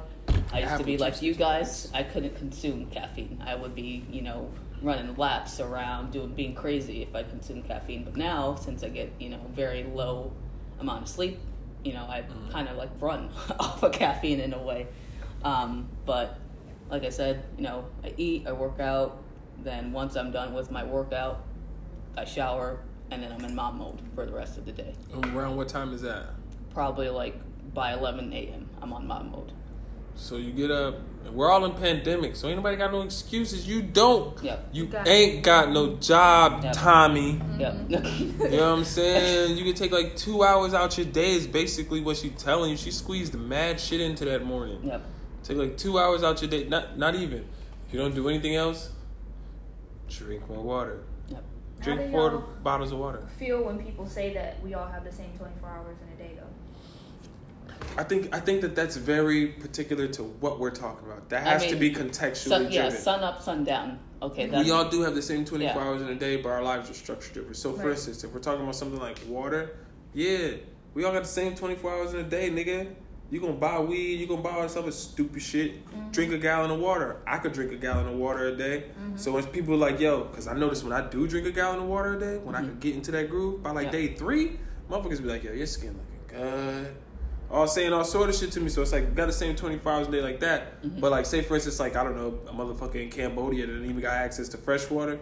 I 0.52 0.60
used 0.60 0.76
to 0.76 0.84
be 0.84 0.98
like 0.98 1.22
you 1.22 1.30
is 1.30 1.38
guys. 1.38 1.90
I 1.94 2.02
couldn't 2.02 2.36
consume 2.36 2.86
caffeine. 2.86 3.42
I 3.44 3.54
would 3.54 3.74
be, 3.74 4.04
you 4.10 4.20
know, 4.20 4.50
running 4.82 5.14
laps 5.16 5.58
around, 5.58 6.12
doing 6.12 6.34
being 6.34 6.54
crazy 6.54 7.02
if 7.02 7.14
I 7.14 7.22
consumed 7.22 7.66
caffeine. 7.66 8.04
But 8.04 8.16
now, 8.16 8.56
since 8.56 8.84
I 8.84 8.88
get, 8.88 9.10
you 9.18 9.30
know, 9.30 9.40
very 9.54 9.84
low 9.84 10.32
amount 10.78 11.02
of 11.02 11.08
sleep, 11.08 11.38
you 11.82 11.94
know, 11.94 12.04
I 12.04 12.24
kind 12.50 12.68
of 12.68 12.76
like 12.76 12.90
run 13.00 13.30
off 13.58 13.82
of 13.82 13.92
caffeine 13.92 14.40
in 14.40 14.52
a 14.52 14.62
way. 14.62 14.86
Um, 15.44 15.88
but 16.04 16.38
like 16.90 17.04
I 17.04 17.10
said, 17.10 17.44
you 17.56 17.64
know, 17.64 17.86
I 18.04 18.12
eat, 18.18 18.46
I 18.46 18.52
work 18.52 18.80
out. 18.80 19.22
Then 19.62 19.92
once 19.92 20.16
I'm 20.16 20.30
done 20.30 20.52
with 20.52 20.70
my 20.70 20.84
workout, 20.84 21.44
I 22.16 22.24
shower, 22.24 22.80
and 23.12 23.22
then 23.22 23.32
I'm 23.32 23.44
in 23.44 23.54
mom 23.54 23.78
mode 23.78 24.00
for 24.14 24.26
the 24.26 24.32
rest 24.32 24.58
of 24.58 24.64
the 24.66 24.72
day 24.72 24.94
Around 25.14 25.56
what 25.56 25.68
time 25.68 25.92
is 25.92 26.02
that? 26.02 26.26
probably 26.72 27.08
like 27.10 27.34
by 27.74 27.92
11 27.94 28.32
a.m. 28.32 28.68
I'm 28.80 28.92
on 28.92 29.06
mom 29.06 29.30
mode. 29.30 29.52
So 30.14 30.36
you 30.36 30.52
get 30.52 30.70
up. 30.70 30.96
We're 31.32 31.50
all 31.50 31.64
in 31.64 31.72
pandemic, 31.72 32.36
so 32.36 32.48
anybody 32.48 32.76
got 32.76 32.92
no 32.92 33.00
excuses. 33.02 33.66
You 33.66 33.80
don't. 33.80 34.42
Yep. 34.42 34.68
You 34.72 34.86
Got 34.86 35.08
ain't 35.08 35.42
got 35.42 35.70
no 35.70 35.94
job, 35.96 36.64
Yep. 36.64 36.72
Tommy. 36.74 37.40
Yep. 37.58 37.72
Mm-hmm. 37.74 38.42
You 38.42 38.50
know 38.50 38.70
what 38.72 38.78
I'm 38.78 38.84
saying? 38.84 39.56
You 39.56 39.64
can 39.64 39.74
take 39.74 39.90
like 39.92 40.16
two 40.16 40.42
hours 40.44 40.74
out 40.74 40.98
your 40.98 41.06
day 41.06 41.32
is 41.32 41.46
basically 41.46 42.00
what 42.02 42.16
she's 42.18 42.32
telling 42.42 42.70
you. 42.70 42.76
She 42.76 42.90
squeezed 42.90 43.34
mad 43.34 43.80
shit 43.80 44.00
into 44.02 44.24
that 44.26 44.44
morning. 44.44 44.80
yep. 44.84 45.02
Take 45.44 45.56
like 45.56 45.76
two 45.78 45.98
hours 45.98 46.22
out 46.22 46.42
your 46.42 46.50
day. 46.50 46.64
Not 46.68 46.98
not 46.98 47.14
even. 47.14 47.46
If 47.86 47.94
you 47.94 47.98
don't 48.00 48.14
do 48.14 48.28
anything 48.28 48.54
else, 48.54 48.90
drink 50.08 50.46
more 50.48 50.62
water. 50.62 51.04
Yep. 51.82 51.88
How 51.88 51.94
Drink 51.96 52.10
do 52.12 52.12
four 52.16 52.30
y'all 52.30 52.44
bottles 52.62 52.92
of 52.92 52.98
water. 52.98 53.26
feel 53.38 53.64
when 53.64 53.82
people 53.82 54.06
say 54.06 54.32
that 54.34 54.62
we 54.62 54.74
all 54.74 54.86
have 54.86 55.04
the 55.04 55.12
same 55.12 55.30
24 55.36 55.68
hours 55.68 55.96
in 56.06 56.12
a 56.24 56.28
day, 56.28 56.34
though? 56.36 56.46
I 57.98 58.04
think 58.04 58.34
I 58.34 58.40
think 58.40 58.60
that 58.62 58.74
that's 58.74 58.96
very 58.96 59.48
particular 59.48 60.06
to 60.08 60.22
what 60.22 60.58
we're 60.60 60.70
talking 60.70 61.06
about. 61.06 61.28
That 61.28 61.46
I 61.46 61.50
has 61.50 61.66
to 61.66 61.76
be 61.76 61.92
contextually 61.92 62.48
Sun, 62.48 62.72
yeah, 62.72 62.82
driven. 62.82 62.98
sun 63.00 63.20
up, 63.24 63.42
sun 63.42 63.64
down. 63.64 63.98
Okay, 64.22 64.46
that's 64.46 64.64
we 64.64 64.70
all 64.70 64.88
do 64.88 65.02
have 65.02 65.14
the 65.16 65.22
same 65.22 65.44
24 65.44 65.74
Yeah. 65.82 65.88
hours 65.88 66.00
in 66.02 66.08
a 66.08 66.14
day, 66.14 66.36
but 66.36 66.50
our 66.50 66.62
lives 66.62 66.88
are 66.88 66.94
structured 66.94 67.34
different. 67.34 67.56
So, 67.56 67.72
for 67.72 67.86
Right. 67.86 67.90
instance, 67.90 68.22
if 68.22 68.32
we're 68.32 68.38
talking 68.40 68.62
about 68.62 68.76
something 68.76 69.00
like 69.00 69.18
water, 69.28 69.70
yeah, 70.14 70.52
we 70.94 71.02
all 71.04 71.12
got 71.12 71.22
the 71.22 71.28
same 71.28 71.56
24 71.56 71.92
hours 71.92 72.14
in 72.14 72.20
a 72.20 72.22
day, 72.28 72.48
nigga. 72.50 72.94
You 73.32 73.40
gonna 73.40 73.54
buy 73.54 73.80
weed, 73.80 74.20
you 74.20 74.26
gonna 74.26 74.42
buy 74.42 74.50
all 74.50 74.62
this 74.62 74.76
other 74.76 74.92
stupid 74.92 75.40
shit. 75.40 75.86
Mm-hmm. 75.86 76.10
Drink 76.10 76.32
a 76.34 76.38
gallon 76.38 76.70
of 76.70 76.78
water. 76.80 77.16
I 77.26 77.38
could 77.38 77.54
drink 77.54 77.72
a 77.72 77.76
gallon 77.76 78.06
of 78.06 78.16
water 78.16 78.48
a 78.48 78.54
day. 78.54 78.84
Mm-hmm. 78.90 79.16
So 79.16 79.32
when 79.32 79.42
people 79.46 79.72
are 79.72 79.78
like, 79.78 79.98
yo, 79.98 80.24
because 80.24 80.46
I 80.46 80.52
notice 80.52 80.84
when 80.84 80.92
I 80.92 81.08
do 81.08 81.26
drink 81.26 81.46
a 81.46 81.50
gallon 81.50 81.78
of 81.78 81.86
water 81.86 82.14
a 82.18 82.20
day, 82.20 82.36
when 82.36 82.54
I 82.54 82.60
could 82.60 82.78
get 82.78 82.94
into 82.94 83.10
that 83.12 83.30
groove, 83.30 83.62
by 83.62 83.70
like 83.70 83.86
Mm-hmm. 83.86 83.96
Yeah. 83.96 84.08
day 84.08 84.14
three, 84.16 84.58
motherfuckers 84.90 85.22
be 85.22 85.28
like, 85.30 85.44
yo, 85.44 85.52
your 85.54 85.66
skin 85.66 85.96
looking 85.96 86.40
good. 86.42 86.94
All 87.50 87.66
saying 87.66 87.94
all 87.94 88.04
sort 88.04 88.28
of 88.28 88.34
shit 88.34 88.52
to 88.52 88.60
me. 88.60 88.68
So 88.68 88.82
it's 88.82 88.92
like, 88.92 89.14
got 89.14 89.28
the 89.28 89.32
same 89.32 89.56
24 89.56 89.90
hours 89.92 90.08
a 90.08 90.10
day 90.10 90.20
like 90.20 90.40
that. 90.40 90.82
Mm-hmm. 90.82 91.00
But 91.00 91.10
like, 91.10 91.24
say 91.24 91.40
for 91.40 91.54
instance, 91.54 91.80
like, 91.80 91.96
I 91.96 92.04
don't 92.04 92.16
know, 92.16 92.38
a 92.48 92.52
motherfucker 92.52 92.96
in 92.96 93.08
Cambodia 93.08 93.66
that 93.66 93.82
even 93.82 94.00
got 94.00 94.12
access 94.12 94.46
to 94.50 94.58
fresh 94.58 94.90
water. 94.90 95.18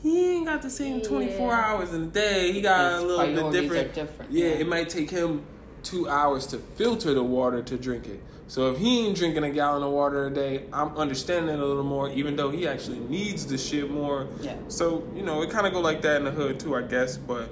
He 0.00 0.36
ain't 0.36 0.46
got 0.46 0.62
the 0.62 0.70
same 0.70 1.00
24 1.00 1.48
Yeah. 1.50 1.60
hours 1.60 1.92
in 1.92 2.02
a 2.04 2.06
day. 2.06 2.52
He 2.52 2.60
got 2.60 2.94
His 2.94 3.02
a 3.02 3.06
little 3.06 3.50
bit 3.50 3.62
different. 3.62 3.94
different, 3.94 4.30
Yeah, 4.30 4.44
yeah. 4.46 4.50
it 4.54 4.68
might 4.68 4.88
take 4.88 5.10
him 5.10 5.44
two 5.82 6.08
hours 6.08 6.46
to 6.48 6.58
filter 6.58 7.14
the 7.14 7.22
water 7.22 7.62
to 7.62 7.76
drink 7.76 8.06
it. 8.06 8.20
So 8.48 8.70
if 8.70 8.78
he 8.78 9.06
ain't 9.06 9.16
drinking 9.16 9.44
a 9.44 9.50
gallon 9.50 9.82
of 9.82 9.92
water 9.92 10.26
a 10.26 10.30
day, 10.30 10.64
I'm 10.72 10.94
understanding 10.96 11.54
it 11.54 11.60
a 11.60 11.64
little 11.64 11.82
more, 11.82 12.10
even 12.10 12.36
though 12.36 12.50
he 12.50 12.68
actually 12.68 12.98
needs 12.98 13.46
the 13.46 13.56
shit 13.56 13.90
more. 13.90 14.28
Yeah. 14.40 14.56
So, 14.68 15.08
you 15.16 15.22
know, 15.22 15.40
it 15.42 15.50
kind 15.50 15.66
of 15.66 15.72
go 15.72 15.80
like 15.80 16.02
that 16.02 16.16
in 16.16 16.24
the 16.24 16.30
hood 16.30 16.60
too, 16.60 16.76
I 16.76 16.82
guess. 16.82 17.16
But 17.16 17.48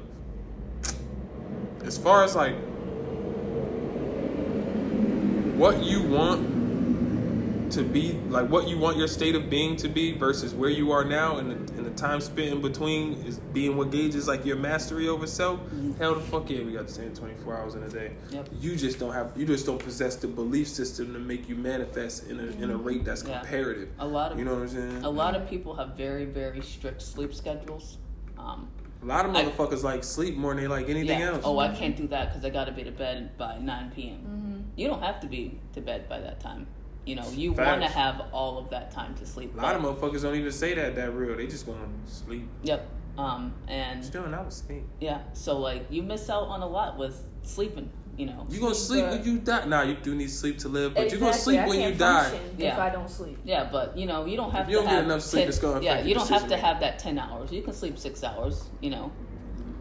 as 1.85 1.97
far 1.97 2.22
as 2.22 2.37
like 2.37 2.55
what 5.57 5.83
you 5.83 6.03
want 6.03 6.59
to 7.73 7.83
be, 7.83 8.12
like 8.29 8.49
what 8.49 8.68
you 8.68 8.79
want 8.79 8.97
your 8.97 9.09
state 9.09 9.35
of 9.35 9.49
being 9.51 9.77
to 9.77 9.89
be 9.89 10.12
versus 10.12 10.55
where 10.55 10.71
you 10.71 10.93
are 10.93 11.05
now 11.05 11.37
and 11.39 11.51
the, 11.51 11.75
and 11.75 11.87
the 11.87 11.91
time 11.91 12.21
spent 12.21 12.49
in 12.53 12.61
between 12.61 13.14
is 13.25 13.39
being 13.39 13.77
what 13.77 13.91
gauges 13.91 14.27
like 14.29 14.45
your 14.45 14.57
mastery 14.57 15.09
over 15.09 15.27
self. 15.27 15.61
Hell 15.99 16.14
the 16.14 16.21
fuck 16.21 16.49
yeah, 16.51 16.62
we 16.62 16.73
got 16.73 16.87
the 16.87 16.93
same 16.93 17.14
24 17.14 17.57
hours 17.57 17.75
in 17.75 17.83
a 17.83 17.89
day. 17.89 18.12
Yep. 18.31 18.49
You 18.61 18.77
just 18.77 18.99
don't 18.99 19.12
have, 19.12 19.33
you 19.37 19.47
just 19.47 19.66
don't 19.66 19.79
possess 19.83 20.16
the 20.16 20.27
belief 20.29 20.68
system 20.68 21.12
to 21.12 21.18
make 21.18 21.49
you 21.49 21.55
manifest 21.57 22.29
in 22.29 22.41
a, 22.41 22.45
in 22.62 22.71
a 22.71 22.77
rate 22.77 23.05
that's 23.05 23.23
Yeah. 23.25 23.41
comparative. 23.41 23.89
a 23.99 24.07
lot 24.07 24.33
of 24.33 24.39
You 24.39 24.45
know 24.45 24.55
what 24.55 24.62
I'm 24.62 24.68
saying? 24.68 25.05
a 25.05 25.11
lot 25.11 25.35
of 25.37 25.49
people 25.49 25.75
have 25.75 25.91
very 25.97 26.25
very 26.25 26.61
strict 26.62 27.03
sleep 27.03 27.35
schedules. 27.35 27.99
Um, 28.39 28.68
A 29.03 29.07
lot 29.07 29.25
of 29.27 29.35
I- 29.35 29.45
motherfuckers 29.45 29.83
like 29.83 30.03
sleep 30.05 30.37
more 30.37 30.53
than 30.55 30.62
they 30.64 30.68
like 30.68 30.89
anything 30.89 31.21
yeah. 31.21 31.31
else. 31.33 31.43
Oh, 31.45 31.59
I 31.59 31.68
can't 31.75 31.97
do 31.97 32.07
that 32.09 32.29
because 32.31 32.45
I 32.45 32.51
got 32.51 32.64
to 32.66 32.73
be 32.73 32.85
to 32.85 32.91
bed 32.91 33.37
by 33.39 33.59
9 33.59 33.93
p.m. 33.95 34.16
Mm-hmm. 34.18 34.61
You 34.77 34.89
don't 34.89 35.03
have 35.03 35.21
to 35.21 35.27
be 35.27 35.59
to 35.75 35.81
bed 35.81 36.09
by 36.09 36.21
that 36.21 36.41
time. 36.41 36.66
You 37.11 37.16
know, 37.16 37.28
you 37.30 37.50
want 37.50 37.82
to 37.82 37.88
have 37.88 38.22
all 38.32 38.56
of 38.56 38.70
that 38.70 38.92
time 38.92 39.16
to 39.16 39.26
sleep. 39.26 39.52
a 39.58 39.61
lot 39.61 39.74
of 39.74 39.82
but- 39.82 39.96
motherfuckers 40.00 40.22
don't 40.22 40.36
even 40.36 40.52
say 40.52 40.74
that 40.74 40.94
that 40.94 41.12
real. 41.12 41.36
They 41.36 41.48
just 41.48 41.66
want 41.66 41.80
to 42.06 42.14
sleep. 42.14 42.48
Yep. 42.62 42.88
Um, 43.18 43.52
and 43.66 44.00
Just 44.00 44.12
doing, 44.12 44.32
I 44.32 44.40
was 44.40 44.54
sleep. 44.54 44.84
yeah, 45.00 45.22
so 45.32 45.58
like 45.58 45.86
you 45.90 46.04
miss 46.04 46.30
out 46.30 46.44
on 46.44 46.62
a 46.62 46.68
lot 46.68 46.96
with 46.96 47.26
sleeping. 47.42 47.90
You 48.16 48.26
know. 48.26 48.46
You 48.48 48.61
gonna 48.61 48.74
sleep 48.76 49.06
But- 49.06 49.12
when 49.18 49.24
you 49.24 49.38
die? 49.40 49.64
Nah, 49.64 49.82
you 49.82 49.94
do 49.96 50.14
need 50.14 50.30
sleep 50.30 50.58
to 50.58 50.68
live, 50.68 50.94
but 50.94 51.04
exactly. 51.04 51.18
you 51.18 51.24
gonna 51.32 51.42
sleep 51.42 51.66
when 51.68 51.80
you 51.80 51.94
die. 51.98 52.22
function 52.30 52.50
If 52.54 52.61
Yeah. 52.61 52.80
I 52.80 52.90
don't 52.90 53.11
sleep. 53.11 53.38
Yeah, 53.44 53.68
but 53.72 53.96
you 53.98 54.06
know, 54.06 54.24
you 54.26 54.36
don't 54.36 54.52
have 54.52 54.68
you 54.70 54.76
don't 54.76 54.84
to 54.84 54.90
get 54.90 55.04
enough 55.04 55.22
sleep, 55.22 55.42
10 55.42 55.48
it's 55.48 55.58
gonna 55.58 55.72
affect 55.80 55.84
Yeah, 55.84 56.00
you 56.06 56.14
don't 56.14 56.28
have 56.28 56.46
to 56.48 56.56
have 56.56 56.78
that 56.80 57.00
ten 57.00 57.18
hours. 57.18 57.50
You 57.50 57.62
can 57.62 57.72
sleep 57.72 57.98
six 57.98 58.22
hours. 58.22 58.70
You 58.80 58.90
know, 58.90 59.11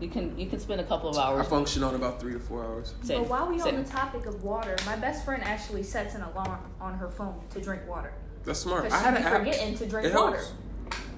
you 0.02 0.10
can 0.10 0.38
you 0.38 0.48
can 0.48 0.60
spend 0.60 0.80
a 0.82 0.84
couple 0.84 1.10
of 1.10 1.18
hours. 1.18 1.46
I 1.46 1.50
function 1.50 1.84
on 1.84 1.96
about 1.96 2.20
three 2.20 2.34
to 2.34 2.40
four 2.40 2.64
hours. 2.64 2.94
Same, 3.04 3.22
But 3.22 3.30
while 3.30 3.48
we 3.48 3.60
same. 3.60 3.76
on 3.76 3.84
the 3.84 3.90
topic 3.90 4.26
of 4.26 4.44
water, 4.44 4.76
my 4.86 4.96
best 4.96 5.26
friend 5.26 5.44
actually 5.44 5.84
sets 5.84 6.16
an 6.16 6.22
alarm 6.22 6.60
on 6.80 6.96
her 6.98 7.10
phone 7.10 7.40
to 7.52 7.62
drink 7.62 7.88
water. 7.88 8.14
That's 8.46 8.60
smart. 8.60 8.86
I 8.86 8.88
she 8.90 8.94
had 8.96 9.12
be 9.16 9.18
an 9.20 9.24
app. 9.26 9.38
forgetting 9.40 9.76
to 9.78 9.86
drink 9.88 10.08
It 10.08 10.14
water. 10.16 10.38
helps. 10.38 10.54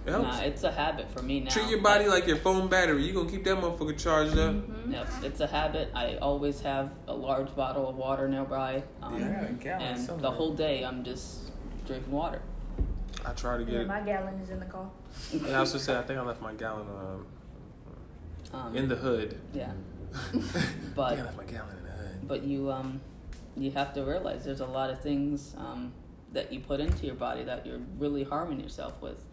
It 0.04 0.10
helps. 0.10 0.38
Nah, 0.38 0.40
it's 0.44 0.64
a 0.64 0.72
habit 0.72 1.12
for 1.12 1.22
me 1.22 1.42
now. 1.42 1.52
Treat 1.52 1.70
your 1.70 1.82
body 1.82 2.08
like 2.08 2.26
your 2.26 2.38
phone 2.38 2.68
battery. 2.68 3.04
You 3.06 3.14
gonna 3.14 3.30
keep 3.30 3.44
that 3.44 3.58
motherfucker 3.58 3.98
charged 4.02 4.36
up. 4.38 4.56
Mm-hmm. 4.56 4.94
Yep, 4.94 5.08
it's 5.24 5.40
a 5.42 5.48
habit. 5.48 5.92
I 5.94 6.16
always 6.18 6.60
have 6.62 6.90
a 7.08 7.14
large 7.14 7.56
bottle 7.56 7.88
of 7.88 7.96
water 7.98 8.28
nearby. 8.28 8.84
Um, 9.04 9.20
Yeah, 9.20 9.28
I 9.28 9.46
a 9.46 9.52
gallon 9.54 9.82
and 9.84 10.00
somewhere. 10.02 10.22
the 10.24 10.32
whole 10.32 10.54
day 10.56 10.84
I'm 10.84 11.04
just 11.04 11.52
drinking 11.86 12.12
water. 12.12 12.42
I 13.24 13.34
try 13.34 13.58
to 13.58 13.64
get 13.64 13.74
Yeah, 13.76 13.84
my 13.84 14.02
gallon 14.02 14.34
is 14.42 14.50
in 14.50 14.60
the 14.60 14.66
car. 14.66 14.90
And 15.34 15.46
I 15.56 15.60
also 15.60 15.78
said 15.78 15.98
I 15.98 16.02
think 16.02 16.18
I 16.18 16.24
left 16.24 16.42
my 16.42 16.54
gallon 16.54 16.88
um, 16.90 17.28
Um, 18.54 18.76
in 18.76 18.88
the 18.90 18.96
hood. 18.96 19.38
yeah, 19.54 19.72
but 20.96 21.10
think 21.10 21.22
I 21.22 21.24
left 21.24 21.38
my 21.38 21.44
gallon 21.46 21.78
in 21.78 21.84
the 21.84 21.90
hood. 21.92 22.28
but 22.28 22.44
you 22.44 22.72
um 22.72 23.00
you 23.56 23.72
have 23.72 23.94
to 23.94 24.04
realize 24.04 24.44
there's 24.44 24.60
a 24.62 24.66
lot 24.66 24.90
of 24.90 25.00
things 25.02 25.56
um 25.58 25.94
that 26.34 26.52
you 26.54 26.60
put 26.60 26.80
into 26.80 27.06
your 27.06 27.16
body 27.16 27.44
that 27.44 27.66
you're 27.66 27.80
really 27.98 28.24
harming 28.24 28.60
yourself 28.60 29.02
with. 29.02 29.24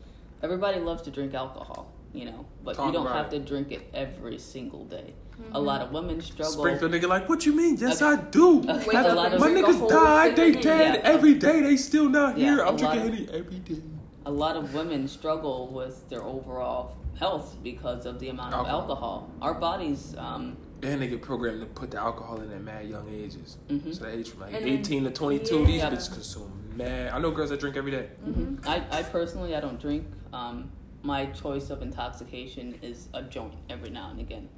Everybody 0.42 0.80
loves 0.80 1.02
to 1.02 1.10
drink 1.12 1.34
alcohol, 1.34 1.92
you 2.12 2.24
know, 2.24 2.44
but 2.64 2.74
Talk 2.76 2.86
you 2.86 2.92
don't 2.92 3.06
have 3.06 3.26
it. 3.26 3.30
to 3.30 3.38
drink 3.40 3.70
it 3.72 3.88
every 3.94 4.38
single 4.38 4.84
day. 4.84 5.14
A 5.52 5.60
lot 5.60 5.80
of 5.80 5.92
women 5.92 6.20
struggle. 6.20 6.52
Springfield 6.54 6.90
nigga 6.90 7.08
like, 7.08 7.28
what 7.28 7.46
you 7.46 7.54
mean? 7.54 7.76
Yes, 7.76 8.02
Okay. 8.02 8.20
I 8.20 8.24
do. 8.24 8.58
Okay. 8.58 8.86
Wake 8.86 8.96
A 8.96 9.14
lot 9.14 9.26
and 9.26 9.34
of- 9.34 9.40
My 9.40 9.48
niggas 9.50 9.88
died. 9.88 10.34
They 10.34 10.50
dead 10.52 10.94
Yeah. 10.96 11.10
every 11.12 11.34
day. 11.34 11.60
They 11.62 11.76
still 11.76 12.08
not 12.08 12.36
Yeah, 12.36 12.46
here. 12.54 12.60
a 12.62 12.68
I'm 12.68 12.76
drinking 12.76 13.00
of- 13.00 13.14
Henny 13.14 13.28
every 13.32 13.58
day. 13.60 13.80
a 14.26 14.30
lot 14.32 14.56
of 14.56 14.74
women 14.74 15.06
struggle 15.06 15.68
with 15.68 16.08
their 16.08 16.24
overall 16.24 16.96
health 17.18 17.56
because 17.62 18.06
of 18.06 18.18
the 18.20 18.28
amount 18.28 18.54
of 18.54 18.66
Alcohol. 18.66 18.80
alcohol. 18.80 19.30
Our 19.42 19.54
bodies, 19.54 20.14
um, 20.16 20.56
And 20.82 21.02
they 21.02 21.08
get 21.08 21.22
programmed 21.22 21.60
to 21.60 21.66
put 21.66 21.90
the 21.90 21.98
alcohol 21.98 22.40
in 22.40 22.52
at 22.52 22.62
mad 22.62 22.86
young 22.88 23.08
ages. 23.12 23.58
Mhm. 23.68 23.92
So 23.94 24.04
they 24.04 24.12
age 24.12 24.28
from 24.30 24.42
like 24.42 24.54
And 24.54 24.64
then- 24.64 24.72
18 24.78 25.02
to 25.04 25.10
22. 25.10 25.66
These 25.66 25.80
Yeah. 25.80 25.90
bitches 25.90 26.12
consume 26.12 26.72
mad. 26.76 27.12
I 27.12 27.18
know 27.18 27.32
girls 27.32 27.50
that 27.50 27.58
drink 27.58 27.76
every 27.76 27.90
day. 27.90 28.10
Mm-hmm. 28.24 28.68
I, 28.68 28.84
I 28.92 29.02
personally, 29.02 29.56
I 29.56 29.60
don't 29.60 29.80
drink. 29.80 30.06
Um, 30.32 30.70
my 31.02 31.26
choice 31.26 31.70
of 31.70 31.82
intoxication 31.82 32.78
is 32.82 33.08
a 33.12 33.22
joint 33.22 33.54
every 33.68 33.90
now 33.90 34.10
and 34.10 34.20
again. 34.20 34.48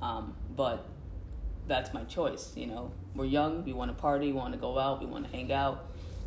Um, 0.00 0.34
but 0.56 0.84
that's 1.68 1.94
my 1.94 2.02
choice. 2.04 2.52
You 2.56 2.66
know, 2.66 2.90
we're 3.14 3.26
young. 3.26 3.62
We 3.64 3.72
want 3.72 3.96
to 3.96 4.00
party. 4.00 4.26
We 4.26 4.32
want 4.32 4.52
to 4.54 4.58
go 4.58 4.78
out. 4.80 4.98
We 4.98 5.06
want 5.06 5.26
to 5.26 5.30
hang 5.30 5.52
out. 5.52 5.84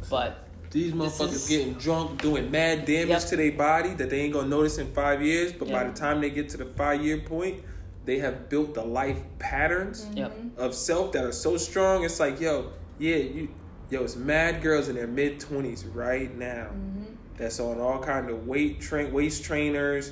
But 0.09 0.45
These 0.72 0.93
motherfuckers 0.93 1.34
is- 1.34 1.47
getting 1.47 1.74
drunk, 1.74 2.22
doing 2.22 2.51
mad 2.51 2.86
damage 2.86 3.09
Yep. 3.09 3.26
to 3.28 3.36
their 3.38 3.51
body 3.51 3.93
that 3.95 4.09
they 4.09 4.22
ain't 4.22 4.34
gonna 4.34 4.47
notice 4.47 4.78
in 4.78 4.88
five 4.93 5.22
years. 5.22 5.53
But 5.53 5.70
by 5.70 5.84
the 5.86 5.93
time 5.93 6.22
they 6.22 6.30
get 6.30 6.49
to 6.49 6.57
the 6.57 6.66
five 6.66 7.03
year 7.03 7.18
point, 7.20 7.61
they 8.05 8.20
have 8.20 8.49
built 8.49 8.74
the 8.76 8.84
life 8.84 9.18
patterns 9.39 10.07
yep, 10.13 10.32
mm-hmm. 10.32 10.59
of 10.59 10.74
self 10.76 11.11
that 11.13 11.26
are 11.26 11.32
so 11.32 11.57
strong. 11.57 12.03
It's 12.03 12.20
like, 12.20 12.39
yo, 12.39 12.72
yeah, 12.99 13.16
you, 13.16 13.49
yo, 13.89 14.03
it's 14.03 14.16
mad 14.16 14.61
girls 14.61 14.88
in 14.89 14.95
their 14.95 15.07
mid 15.07 15.39
twenties 15.39 15.86
right 15.86 16.36
now 16.38 16.68
mm-hmm. 16.72 17.03
that's 17.38 17.59
on 17.59 17.80
all 17.80 17.99
kind 17.99 18.30
of 18.30 18.47
weight 18.47 18.80
train, 18.80 19.11
waist 19.11 19.43
trainers, 19.43 20.11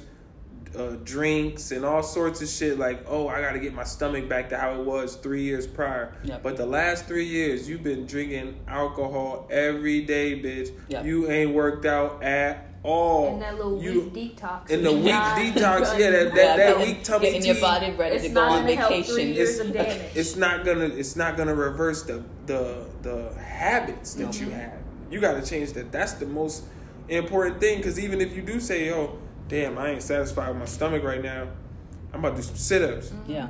uh, 0.76 0.96
drinks, 1.04 1.72
and 1.72 1.86
all 1.86 2.04
sorts 2.04 2.42
of 2.42 2.48
shit. 2.50 2.78
Like, 2.80 3.06
oh, 3.08 3.28
I 3.28 3.42
got 3.42 3.54
to 3.54 3.60
get 3.60 3.74
my 3.74 3.84
stomach 3.84 4.28
back 4.28 4.50
to 4.50 4.58
how 4.58 4.74
it 4.80 4.86
was 4.86 5.16
three 5.16 5.44
years 5.44 5.68
prior. 5.68 6.16
Yep. 6.24 6.44
But 6.44 6.58
the 6.58 6.66
last 6.66 7.06
three 7.06 7.26
years, 7.26 7.70
you've 7.70 7.84
been 7.84 8.06
drinking 8.06 8.60
alcohol 8.68 9.48
every 9.52 10.02
day, 10.02 10.42
bitch. 10.42 10.72
Yep. 10.90 11.06
You 11.06 11.30
ain't 11.30 11.54
worked 11.54 11.86
out 11.86 12.24
at 12.24 12.68
all. 12.84 13.34
And 13.34 13.42
that 13.42 13.56
little 13.56 13.82
you, 13.82 14.10
week 14.14 14.36
detox. 14.38 14.70
in 14.70 14.84
the 14.84 14.90
is 14.92 15.04
week 15.06 15.14
detox, 15.14 15.98
yeah, 16.00 16.10
that, 16.12 16.36
that, 16.36 16.36
Yeah, 16.36 16.58
that 16.58 16.58
getting- 16.78 16.88
week 16.96 17.04
tummy 17.04 17.32
getting 17.32 17.46
your 17.46 17.62
body 17.62 17.92
ready 17.92 18.16
It's 18.18 18.26
to 18.26 18.32
go 18.34 18.42
on 18.42 18.66
gonna 18.66 18.76
three 18.76 18.76
vacation. 18.76 19.34
years 19.34 19.60
It's- 19.60 20.10
of 20.12 20.18
it's 20.18 20.36
not 20.36 20.66
gonna 20.66 20.86
it's 20.88 21.16
not 21.16 21.38
gonna 21.38 21.56
reverse 21.56 22.04
the 22.04 22.24
the 22.46 22.86
the 23.02 23.34
habits 23.36 24.16
that 24.16 24.40
you 24.40 24.50
have. 24.50 24.74
You 25.10 25.22
got 25.22 25.42
to 25.42 25.48
change 25.50 25.72
that. 25.74 25.92
That's 25.94 26.14
the 26.14 26.26
most 26.26 26.64
important 27.08 27.62
thing 27.62 27.78
because 27.78 27.98
even 28.00 28.20
if 28.20 28.36
you 28.36 28.42
do 28.42 28.60
say, 28.60 28.92
"Oh, 28.92 29.18
damn, 29.54 29.78
I 29.78 29.92
ain't 29.92 30.02
satisfied 30.02 30.50
with 30.50 30.58
my 30.58 30.66
stomach 30.66 31.04
right 31.04 31.22
now," 31.22 31.48
I'm 32.12 32.20
about 32.20 32.32
to 32.32 32.36
do 32.38 32.42
some 32.42 32.56
sit-ups. 32.56 33.14
Yeah, 33.28 33.50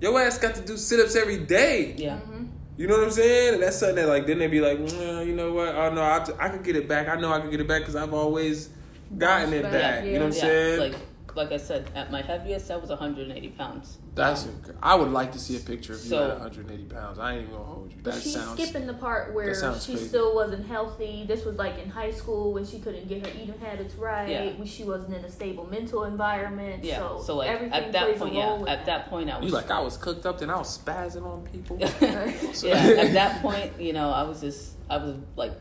Your 0.00 0.20
ass 0.20 0.38
got 0.38 0.56
to 0.56 0.60
do 0.60 0.76
sit-ups 0.76 1.14
every 1.14 1.38
day. 1.38 1.94
yeah. 1.96 2.16
Mm-hmm. 2.16 2.44
You 2.76 2.86
know 2.86 2.94
what 2.94 3.04
I'm 3.04 3.10
saying? 3.10 3.54
And 3.54 3.62
that's 3.62 3.76
something 3.76 3.96
that 3.96 4.06
like 4.06 4.26
then 4.28 4.38
they 4.38 4.46
be 4.46 4.60
like, 4.60 4.78
well, 4.78 5.24
you 5.24 5.34
know 5.34 5.52
what? 5.52 5.74
Oh 5.74 5.92
no, 5.92 6.00
I, 6.00 6.24
I 6.38 6.48
could 6.48 6.62
get 6.62 6.76
it 6.76 6.86
back. 6.88 7.08
I 7.08 7.16
know 7.20 7.32
I 7.32 7.40
could 7.40 7.50
get 7.50 7.60
it 7.60 7.66
back 7.66 7.80
because 7.82 7.96
I've 7.96 8.14
always 8.14 8.70
gotten 9.16 9.52
it 9.52 9.62
Back, 9.62 9.72
back. 9.72 10.04
You 10.04 10.12
know 10.12 10.26
what 10.26 10.26
I'm 10.26 10.32
yeah. 10.34 10.40
saying? 10.40 10.92
Like 10.92 11.00
like 11.36 11.52
I 11.52 11.56
said, 11.56 11.90
at 11.94 12.10
my 12.10 12.22
heaviest, 12.22 12.70
I 12.70 12.76
was 12.76 12.90
180 12.90 13.48
pounds. 13.50 13.98
that's. 14.14 14.44
inc- 14.44 14.74
I 14.82 14.94
would 14.94 15.10
like 15.10 15.32
to 15.32 15.38
see 15.38 15.56
a 15.56 15.60
picture 15.60 15.92
of 15.94 16.02
you 16.02 16.08
So- 16.10 16.22
at 16.30 16.38
180 16.40 16.84
pounds. 16.84 17.18
I 17.18 17.32
ain't 17.34 17.42
even 17.42 17.52
gonna 17.54 17.64
hold 17.64 17.92
you. 17.92 18.02
That 18.02 18.14
She's 18.22 18.34
sounds. 18.34 18.60
skipping 18.60 18.86
the 18.86 18.94
part 18.94 19.34
where 19.34 19.54
she 19.54 19.60
crazy. 19.92 19.96
still 20.08 20.34
wasn't 20.34 20.66
healthy. 20.66 21.24
This 21.28 21.44
was 21.44 21.56
like 21.56 21.78
in 21.78 21.90
high 21.90 22.10
school 22.10 22.52
when 22.52 22.64
she 22.66 22.78
couldn't 22.80 23.08
get 23.08 23.24
her 23.26 23.32
eating 23.40 23.58
habits 23.60 23.94
right. 23.94 24.28
Yeah. 24.28 24.52
When 24.58 24.66
she 24.66 24.84
wasn't 24.84 25.14
in 25.14 25.24
a 25.24 25.30
stable 25.30 25.66
mental 25.70 26.04
environment. 26.04 26.82
Yeah. 26.84 26.98
So, 26.98 27.22
So, 27.22 27.36
like 27.36 27.50
everything 27.50 27.72
at 27.74 27.92
that 27.92 28.04
plays 28.06 28.18
point, 28.18 28.34
a 28.34 28.38
role 28.38 28.54
yeah. 28.56 28.60
with 28.60 28.68
At 28.70 28.86
that 28.86 29.10
point, 29.10 29.30
I 29.30 29.38
was 29.38 29.46
You 29.46 29.52
like 29.52 29.70
I 29.70 29.80
was 29.80 29.96
cooked 29.96 30.26
up, 30.26 30.38
then 30.38 30.50
I 30.50 30.56
was 30.58 30.78
spazzing 30.78 31.24
on 31.24 31.46
people. 31.46 31.76
yeah. 32.60 32.76
At 33.04 33.12
that 33.12 33.42
point, 33.42 33.80
you 33.80 33.92
know, 33.92 34.10
I 34.10 34.22
was 34.22 34.40
just 34.40 34.72
I 34.90 34.96
was 34.96 35.18
like 35.36 35.52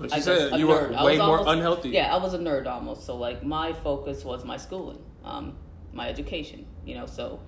Like 0.00 0.12
I 0.12 0.16
you 0.16 0.24
guess 0.24 0.38
said, 0.50 0.58
you 0.58 0.66
were 0.66 0.88
nerd. 0.88 1.04
Way 1.04 1.18
more 1.18 1.38
almost- 1.38 1.48
unhealthy. 1.48 1.90
Yeah, 1.90 2.14
I 2.14 2.18
was 2.18 2.32
a 2.34 2.38
nerd 2.38 2.66
almost. 2.66 3.04
So 3.04 3.16
like 3.16 3.44
my 3.44 3.72
focus 3.72 4.24
was 4.24 4.44
my 4.44 4.56
schooling, 4.56 4.98
um, 5.24 5.56
my 5.92 6.08
education. 6.08 6.66
You 6.86 6.94
know, 6.96 7.06
so 7.06 7.40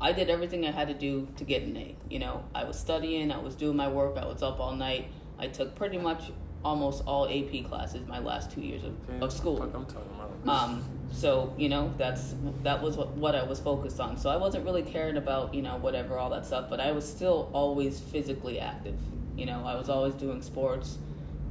I 0.00 0.12
did 0.12 0.30
everything 0.30 0.64
I 0.64 0.70
had 0.70 0.88
to 0.88 0.94
do 0.94 1.26
to 1.36 1.44
get 1.44 1.62
an 1.62 1.76
A. 1.76 1.96
You 2.08 2.20
know, 2.20 2.44
I 2.54 2.64
was 2.64 2.78
studying, 2.78 3.32
I 3.32 3.38
was 3.38 3.54
doing 3.56 3.76
my 3.76 3.88
work, 3.88 4.16
I 4.16 4.26
was 4.26 4.42
up 4.42 4.60
all 4.60 4.74
night. 4.74 5.06
I 5.38 5.48
took 5.48 5.74
pretty 5.74 5.98
much 5.98 6.30
almost 6.64 7.04
all 7.06 7.26
AP 7.28 7.64
classes 7.68 8.06
my 8.06 8.18
last 8.18 8.50
two 8.50 8.60
years 8.60 8.82
of, 8.84 8.92
Okay, 9.08 9.18
of 9.20 9.32
school. 9.32 9.60
I'm 9.62 9.72
talking 9.86 10.10
about. 10.14 10.28
Um, 10.48 10.84
so 11.10 11.52
you 11.58 11.68
know 11.68 11.92
that's 11.98 12.34
that 12.62 12.80
was 12.80 12.96
what, 12.96 13.08
what 13.16 13.34
I 13.34 13.42
was 13.42 13.58
focused 13.58 13.98
on. 13.98 14.16
So 14.16 14.30
I 14.30 14.36
wasn't 14.36 14.64
really 14.64 14.82
caring 14.82 15.16
about 15.16 15.52
you 15.52 15.62
know 15.62 15.76
whatever 15.78 16.16
all 16.16 16.30
that 16.30 16.46
stuff, 16.46 16.70
but 16.70 16.78
I 16.80 16.92
was 16.92 17.08
still 17.08 17.50
always 17.52 17.98
physically 17.98 18.60
active. 18.60 18.98
You 19.36 19.46
know, 19.46 19.64
I 19.64 19.74
was 19.74 19.88
always 19.88 20.14
doing 20.14 20.42
sports. 20.42 20.98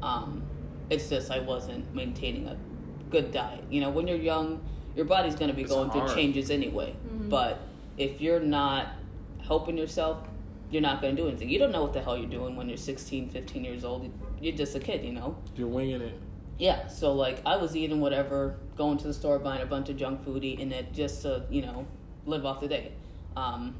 Um, 0.01 0.43
it's 0.89 1.09
just 1.09 1.31
I 1.31 1.39
wasn't 1.39 1.93
maintaining 1.93 2.47
a 2.47 2.57
good 3.09 3.31
diet. 3.31 3.63
You 3.69 3.81
know, 3.81 3.89
when 3.89 4.07
you're 4.07 4.17
young, 4.17 4.61
your 4.95 5.05
body's 5.05 5.35
going 5.35 5.49
to 5.49 5.55
be 5.55 5.63
It's 5.63 5.71
going 5.71 5.91
through 5.91 6.13
changes 6.13 6.49
anyway. 6.49 6.95
But 7.29 7.59
if 7.97 8.21
you're 8.21 8.39
not 8.39 8.87
helping 9.45 9.77
yourself, 9.77 10.17
you're 10.69 10.81
not 10.81 11.01
going 11.01 11.15
to 11.15 11.21
do 11.21 11.27
anything. 11.27 11.49
You 11.49 11.59
don't 11.59 11.71
know 11.71 11.83
what 11.83 11.93
the 11.93 12.01
hell 12.01 12.17
you're 12.17 12.29
doing 12.29 12.55
when 12.55 12.67
you're 12.67 12.77
16, 12.77 13.29
15 13.29 13.63
years 13.63 13.83
old. 13.83 14.11
You're 14.41 14.55
just 14.55 14.75
a 14.75 14.79
kid, 14.79 15.03
you 15.03 15.13
know. 15.13 15.37
You're 15.55 15.67
winging 15.67 16.01
it. 16.01 16.19
Yeah, 16.57 16.87
so 16.87 17.13
like 17.13 17.41
I 17.45 17.57
was 17.57 17.75
eating 17.75 17.99
whatever, 18.01 18.57
going 18.75 18.97
to 18.97 19.07
the 19.07 19.13
store 19.13 19.37
buying 19.39 19.61
a 19.61 19.65
bunch 19.65 19.89
of 19.89 19.97
junk 19.97 20.23
food, 20.23 20.43
eating 20.43 20.71
it 20.71 20.91
just 20.91 21.21
to 21.21 21.45
you 21.51 21.61
know 21.61 21.85
live 22.25 22.45
off 22.45 22.61
the 22.61 22.67
day. 22.67 22.93
Um, 23.35 23.75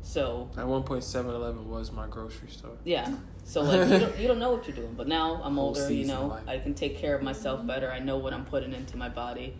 so 0.00 0.48
At 0.56 0.66
one 0.66 0.84
point, 0.84 1.02
7-Eleven 1.02 1.68
was 1.68 1.92
my 1.92 2.06
grocery 2.06 2.48
store. 2.48 2.78
yeah, 2.84 3.14
so 3.48 3.62
like 3.62 3.88
you 3.88 3.98
don't, 3.98 4.18
you 4.18 4.28
don't 4.28 4.38
know 4.38 4.52
what 4.52 4.66
you're 4.66 4.76
doing, 4.76 4.92
but 4.94 5.08
now 5.08 5.40
I'm 5.42 5.54
Whole 5.54 5.68
older. 5.68 5.90
You 5.90 6.06
know, 6.06 6.26
life. 6.26 6.42
I 6.46 6.58
can 6.58 6.74
take 6.74 6.98
care 6.98 7.14
of 7.16 7.22
myself 7.22 7.66
better. 7.66 7.90
I 7.90 7.98
know 7.98 8.18
what 8.18 8.34
I'm 8.34 8.44
putting 8.44 8.74
into 8.74 8.98
my 8.98 9.08
body. 9.08 9.54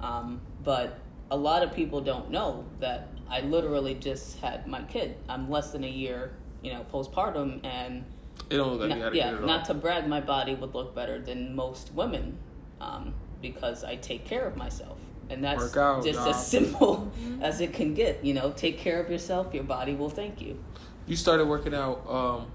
Um, 0.00 0.40
but 0.62 0.98
a 1.30 1.36
lot 1.36 1.62
of 1.64 1.72
people 1.74 2.00
don't 2.00 2.30
know 2.30 2.64
that 2.78 3.08
I 3.28 3.40
literally 3.40 3.94
just 3.94 4.38
had 4.38 4.66
my 4.68 4.82
kid. 4.82 5.16
I'm 5.28 5.50
less 5.50 5.72
than 5.72 5.82
a 5.82 5.88
year, 5.88 6.30
you 6.62 6.72
know, 6.72 6.86
postpartum, 6.92 7.64
and 7.64 8.04
It 8.48 8.58
don't 8.58 8.70
look 8.72 8.80
like 8.80 8.90
not- 8.90 8.98
you 8.98 9.04
had 9.04 9.12
a 9.12 9.16
yeah, 9.16 9.30
kid 9.30 9.34
at 9.40 9.44
not 9.44 9.60
all. 9.60 9.66
to 9.66 9.74
brag, 9.74 10.06
my 10.06 10.20
body 10.20 10.54
would 10.54 10.72
look 10.74 10.94
better 10.94 11.20
than 11.20 11.56
most 11.56 11.92
women 11.94 12.38
um, 12.80 13.12
because 13.40 13.82
I 13.82 13.96
take 13.96 14.24
care 14.24 14.44
of 14.46 14.56
myself. 14.56 14.98
And 15.30 15.42
that's 15.42 15.76
out, 15.76 16.04
just 16.04 16.18
dog. 16.18 16.28
as 16.28 16.46
simple 16.46 17.10
as 17.40 17.60
it 17.60 17.72
can 17.72 17.94
get. 17.94 18.24
You 18.24 18.34
know, 18.34 18.52
take 18.52 18.78
care 18.78 19.00
of 19.02 19.10
yourself, 19.10 19.52
your 19.54 19.64
body 19.64 19.94
will 19.94 20.10
thank 20.10 20.40
you. 20.42 20.62
You 21.06 21.16
started 21.16 21.46
working 21.46 21.74
out 21.74 22.06
um, 22.08 22.46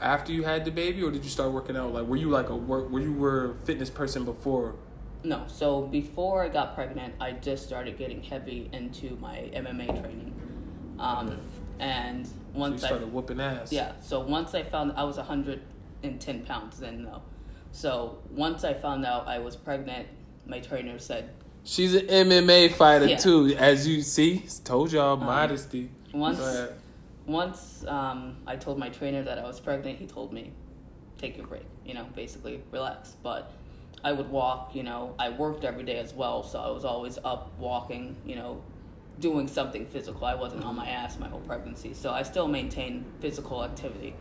after 0.00 0.32
you 0.32 0.42
had 0.44 0.64
the 0.64 0.70
baby, 0.70 1.02
or 1.02 1.10
did 1.10 1.24
you 1.24 1.30
start 1.30 1.52
working 1.52 1.76
out 1.76 1.92
like 1.92 2.06
were 2.06 2.16
you 2.16 2.28
like 2.30 2.48
a 2.48 2.56
work? 2.56 2.90
Were 2.90 3.00
you 3.00 3.12
were 3.12 3.52
a 3.52 3.54
fitness 3.66 3.90
person 3.90 4.24
before? 4.24 4.76
No, 5.24 5.44
so 5.48 5.82
before 5.82 6.44
I 6.44 6.48
got 6.48 6.74
pregnant, 6.74 7.14
I 7.20 7.32
just 7.32 7.64
started 7.66 7.98
getting 7.98 8.22
heavy 8.22 8.68
into 8.72 9.16
my 9.20 9.50
MMA 9.54 9.86
training. 10.00 10.34
Um, 10.98 11.28
Okay. 11.28 11.38
And 11.80 12.26
So 12.26 12.32
you 12.54 12.60
once 12.60 12.82
I 12.84 12.86
started 12.88 13.12
whooping 13.12 13.40
ass. 13.40 13.72
Yeah. 13.72 13.92
So 14.00 14.20
once 14.20 14.54
I 14.54 14.62
found 14.64 14.92
I 14.96 15.04
was 15.04 15.16
110 15.16 16.44
pounds 16.44 16.78
then 16.80 17.04
though. 17.04 17.22
So 17.72 18.18
once 18.30 18.64
I 18.64 18.74
found 18.74 19.04
out 19.06 19.28
I 19.28 19.38
was 19.38 19.54
pregnant, 19.56 20.08
my 20.46 20.58
trainer 20.60 20.98
said 20.98 21.30
She's 21.64 21.94
an 21.94 22.06
MMA 22.06 22.72
fighter 22.72 23.06
Yeah. 23.06 23.16
too, 23.18 23.54
as 23.58 23.86
you 23.86 24.02
see. 24.02 24.44
Told 24.64 24.90
y'all 24.90 25.16
modesty. 25.16 25.90
once 26.12 26.38
Go 26.38 26.44
ahead. 26.48 26.74
Once 27.28 27.84
um, 27.86 28.36
I 28.46 28.56
told 28.56 28.78
my 28.78 28.88
trainer 28.88 29.22
that 29.22 29.38
I 29.38 29.44
was 29.44 29.60
pregnant, 29.60 29.98
he 29.98 30.06
told 30.06 30.32
me 30.32 30.52
take 31.18 31.36
your 31.36 31.46
break. 31.46 31.66
You 31.84 31.94
know, 31.94 32.06
basically 32.14 32.62
relax. 32.70 33.16
But 33.22 33.52
I 34.02 34.12
would 34.12 34.30
walk. 34.30 34.74
You 34.74 34.82
know, 34.82 35.14
I 35.18 35.28
worked 35.30 35.64
every 35.64 35.84
day 35.84 35.98
as 35.98 36.14
well, 36.14 36.42
so 36.42 36.58
I 36.58 36.70
was 36.70 36.84
always 36.84 37.18
up 37.24 37.52
walking. 37.58 38.16
You 38.24 38.36
know, 38.36 38.62
doing 39.20 39.48
something 39.48 39.86
physical. 39.86 40.24
I 40.24 40.34
wasn't 40.34 40.64
on 40.64 40.76
my 40.76 40.88
ass 40.88 41.18
my 41.18 41.28
whole 41.28 41.40
pregnancy, 41.40 41.94
so 41.94 42.10
I 42.10 42.22
still 42.22 42.48
maintained 42.48 43.04
physical 43.20 43.64
activity. 43.64 44.14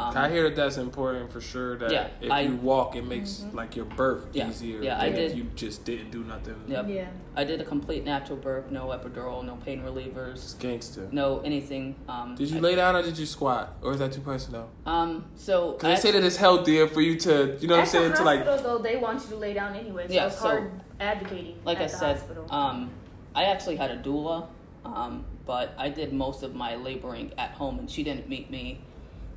Um, 0.00 0.16
I 0.16 0.30
hear 0.30 0.44
that 0.44 0.54
that's 0.54 0.76
important 0.76 1.32
for 1.32 1.40
sure. 1.40 1.76
That 1.76 1.90
Yeah, 1.90 2.06
if 2.20 2.30
I- 2.30 2.42
you 2.42 2.54
walk, 2.56 2.94
it 2.94 3.04
makes 3.04 3.44
like 3.52 3.74
your 3.74 3.84
birth 3.84 4.28
Yeah, 4.32 4.48
easier. 4.48 4.80
yeah, 4.80 4.96
I 5.00 5.10
than 5.10 5.18
if 5.18 5.28
did- 5.30 5.38
you 5.38 5.44
just 5.56 5.84
didn't 5.84 6.12
do 6.12 6.22
nothing. 6.22 6.54
Yep. 6.68 6.86
Yeah. 6.88 7.06
I 7.36 7.42
did 7.44 7.60
a 7.60 7.64
complete 7.64 8.04
natural 8.04 8.38
birth, 8.38 8.70
no 8.70 8.86
epidural, 8.88 9.44
no 9.44 9.56
pain 9.64 9.82
relievers, 9.82 10.34
It's 10.36 10.54
gangster. 10.54 11.08
no 11.10 11.40
anything. 11.40 11.96
Um, 12.08 12.36
Did 12.36 12.50
you 12.50 12.58
I- 12.58 12.60
lay 12.60 12.74
down 12.76 12.94
or 12.94 13.02
did 13.02 13.18
you 13.18 13.26
squat, 13.26 13.74
or 13.82 13.92
is 13.92 13.98
that 13.98 14.12
too 14.12 14.20
personal? 14.20 14.68
Um, 14.86 15.24
so 15.34 15.72
Because 15.72 15.84
I 15.88 15.94
they 15.96 16.00
say 16.00 16.10
that 16.12 16.24
it's 16.24 16.36
healthier 16.36 16.86
for 16.86 17.00
you 17.00 17.16
to, 17.18 17.56
you 17.60 17.66
know 17.66 17.74
what 17.74 17.80
I'm 17.80 17.86
saying, 17.86 18.12
to 18.14 18.22
like. 18.22 18.44
hospital, 18.44 18.78
though, 18.78 18.82
they 18.82 18.96
want 18.96 19.22
you 19.24 19.30
to 19.30 19.36
lay 19.36 19.52
down 19.52 19.74
anyway, 19.74 20.06
so 20.06 20.14
Yeah, 20.14 20.26
it's 20.26 20.36
so- 20.38 20.48
hard 20.48 20.70
advocating 21.00 21.56
like 21.64 21.78
at 21.78 21.82
I 21.84 21.86
the 21.86 21.90
said, 21.96 22.16
hospital. 22.18 22.46
um, 22.50 22.90
I 23.34 23.44
actually 23.44 23.76
had 23.76 23.90
a 23.90 23.96
doula, 23.96 24.46
um, 24.84 25.24
but 25.44 25.74
I 25.76 25.88
did 25.88 26.12
most 26.12 26.42
of 26.44 26.54
my 26.54 26.76
laboring 26.76 27.32
at 27.36 27.50
home, 27.52 27.78
and 27.80 27.90
she 27.90 28.02
didn't 28.04 28.28
meet 28.28 28.48
me 28.50 28.80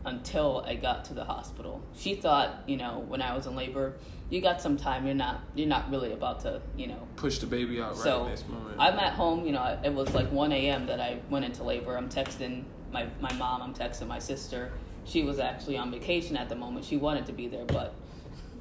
until 0.06 0.64
I 0.66 0.76
got 0.76 1.06
to 1.06 1.14
the 1.14 1.24
hospital. 1.24 1.82
She 1.96 2.16
thought, 2.16 2.64
you 2.68 2.78
know, 2.78 3.04
when 3.08 3.22
I 3.22 3.36
was 3.36 3.46
in 3.48 3.56
labor, 3.56 3.94
you 4.30 4.42
got 4.42 4.62
some 4.62 4.78
time. 4.78 5.06
You're 5.06 5.16
not, 5.16 5.42
you're 5.56 5.68
not 5.68 5.92
really 5.92 6.14
about 6.14 6.40
to, 6.42 6.62
you 6.78 6.88
know. 6.88 7.08
Push 7.16 7.40
the 7.40 7.46
baby 7.48 7.82
out 7.82 7.92
right 7.92 7.98
So, 8.04 8.26
in 8.26 8.32
this 8.32 8.46
moment. 8.48 8.76
I'm 8.80 8.98
at 9.00 9.14
home. 9.14 9.46
You 9.46 9.52
know, 9.52 9.80
it 9.84 9.94
was 9.94 10.14
like 10.14 10.32
1 10.32 10.52
a.m. 10.52 10.86
that 10.88 11.00
I 11.00 11.20
went 11.30 11.46
into 11.46 11.64
labor. 11.64 11.96
I'm 11.98 12.10
texting 12.10 12.64
my 12.92 13.08
my 13.20 13.32
mom. 13.34 13.62
I'm 13.62 13.74
texting 13.74 14.08
my 14.08 14.20
sister. 14.20 14.72
She 15.06 15.24
was 15.24 15.40
actually 15.40 15.78
on 15.78 15.92
vacation 15.92 16.38
at 16.38 16.50
the 16.50 16.56
moment. 16.56 16.86
She 16.86 16.98
wanted 16.98 17.26
to 17.28 17.32
be 17.34 17.48
there, 17.48 17.66
but 17.66 17.94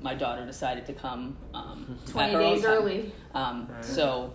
my 0.03 0.15
daughter 0.15 0.47
decided 0.47 0.87
to 0.87 0.93
come 0.95 1.37
um, 1.55 1.99
20 2.09 2.33
days 2.35 2.65
early. 2.65 3.13
Um, 3.35 3.69
Right. 3.71 3.85
So 3.85 4.33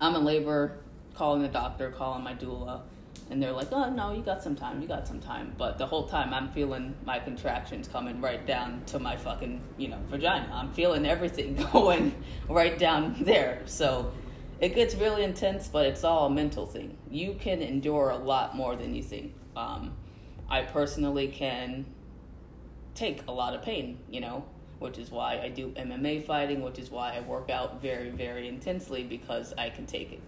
I'm 0.00 0.14
in 0.14 0.24
labor, 0.24 0.78
calling 1.14 1.42
the 1.42 1.48
doctor, 1.48 1.90
calling 1.90 2.22
my 2.22 2.34
doula, 2.34 2.82
and 3.30 3.42
they're 3.42 3.52
like, 3.52 3.72
"Oh 3.72 3.90
no, 3.90 4.12
you 4.12 4.22
got 4.22 4.42
some 4.42 4.56
time. 4.56 4.80
You 4.80 4.88
got 4.88 5.06
some 5.06 5.20
time." 5.20 5.54
But 5.56 5.78
the 5.78 5.86
whole 5.86 6.06
time 6.06 6.32
I'm 6.32 6.48
feeling 6.48 6.94
my 7.04 7.18
contractions 7.18 7.88
coming 7.88 8.20
right 8.20 8.44
down 8.46 8.82
to 8.86 8.98
my 8.98 9.16
fucking 9.16 9.60
you 9.76 9.88
know 9.88 9.98
vagina. 10.08 10.50
I'm 10.52 10.72
feeling 10.72 11.06
everything 11.06 11.54
going 11.72 12.14
right 12.48 12.78
down 12.78 13.16
there. 13.20 13.62
So 13.66 14.12
it 14.60 14.74
gets 14.74 14.94
really 14.94 15.22
intense, 15.22 15.68
but 15.68 15.86
it's 15.86 16.04
all 16.04 16.26
a 16.26 16.30
mental 16.30 16.66
thing. 16.66 16.96
You 17.10 17.34
can 17.38 17.62
endure 17.62 18.10
a 18.10 18.18
lot 18.18 18.56
more 18.56 18.74
than 18.76 18.94
you 18.94 19.02
think. 19.02 19.34
Um, 19.56 19.94
I 20.48 20.62
personally 20.62 21.28
can 21.28 21.84
take 22.94 23.22
a 23.28 23.32
lot 23.32 23.54
of 23.54 23.62
pain, 23.62 23.98
you 24.10 24.20
know, 24.20 24.44
which 24.78 24.98
is 24.98 25.10
why 25.10 25.38
I 25.38 25.48
do 25.48 25.68
MMA 25.70 26.24
fighting, 26.24 26.62
which 26.62 26.78
is 26.78 26.90
why 26.90 27.16
I 27.16 27.20
work 27.20 27.50
out 27.50 27.80
very, 27.80 28.10
very 28.10 28.48
intensely 28.48 29.04
because 29.04 29.54
I 29.56 29.70
can 29.70 29.86
take 29.86 30.12
it. 30.12 30.20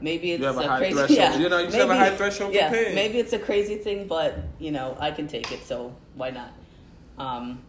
Maybe 0.00 0.32
it's 0.32 0.40
You 0.40 0.46
have 0.46 0.56
a 0.58 0.66
high 0.66 0.78
crazy, 0.78 0.94
threshold. 0.94 1.18
yeah. 1.18 1.36
You 1.38 1.48
know, 1.48 1.58
you 1.58 1.66
just 1.66 1.76
have 1.76 1.90
a 1.90 1.96
high 1.96 2.16
threshold 2.16 2.54
yeah. 2.54 2.70
Maybe 2.70 3.18
it's 3.18 3.32
a 3.32 3.38
crazy 3.38 3.76
thing, 3.76 4.06
but 4.06 4.38
you 4.58 4.70
know, 4.70 4.96
I 5.00 5.10
can 5.10 5.26
take 5.26 5.50
it, 5.52 5.64
so 5.64 5.94
why 6.14 6.30
not? 6.30 6.52
Um, 7.18 7.62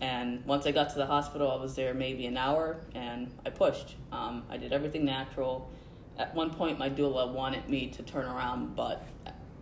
and 0.00 0.44
once 0.44 0.66
I 0.66 0.72
got 0.72 0.90
to 0.90 0.96
the 0.96 1.06
hospital, 1.06 1.50
I 1.50 1.56
was 1.56 1.74
there 1.74 1.94
maybe 1.94 2.26
an 2.26 2.36
hour, 2.36 2.76
and 2.94 3.30
I 3.46 3.50
pushed. 3.50 3.96
Um, 4.12 4.44
I 4.50 4.56
did 4.56 4.72
everything 4.72 5.04
natural. 5.04 5.70
At 6.18 6.34
one 6.34 6.50
point, 6.50 6.78
my 6.78 6.90
doula 6.90 7.32
wanted 7.32 7.68
me 7.68 7.88
to 7.88 8.02
turn 8.02 8.26
around, 8.26 8.76
but 8.76 9.04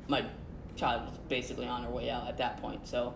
my 0.08 0.24
child 0.76 1.08
was 1.08 1.18
basically 1.28 1.66
on 1.66 1.84
her 1.84 1.90
way 1.90 2.10
out 2.10 2.26
at 2.28 2.38
that 2.38 2.60
point. 2.60 2.86
So 2.86 3.14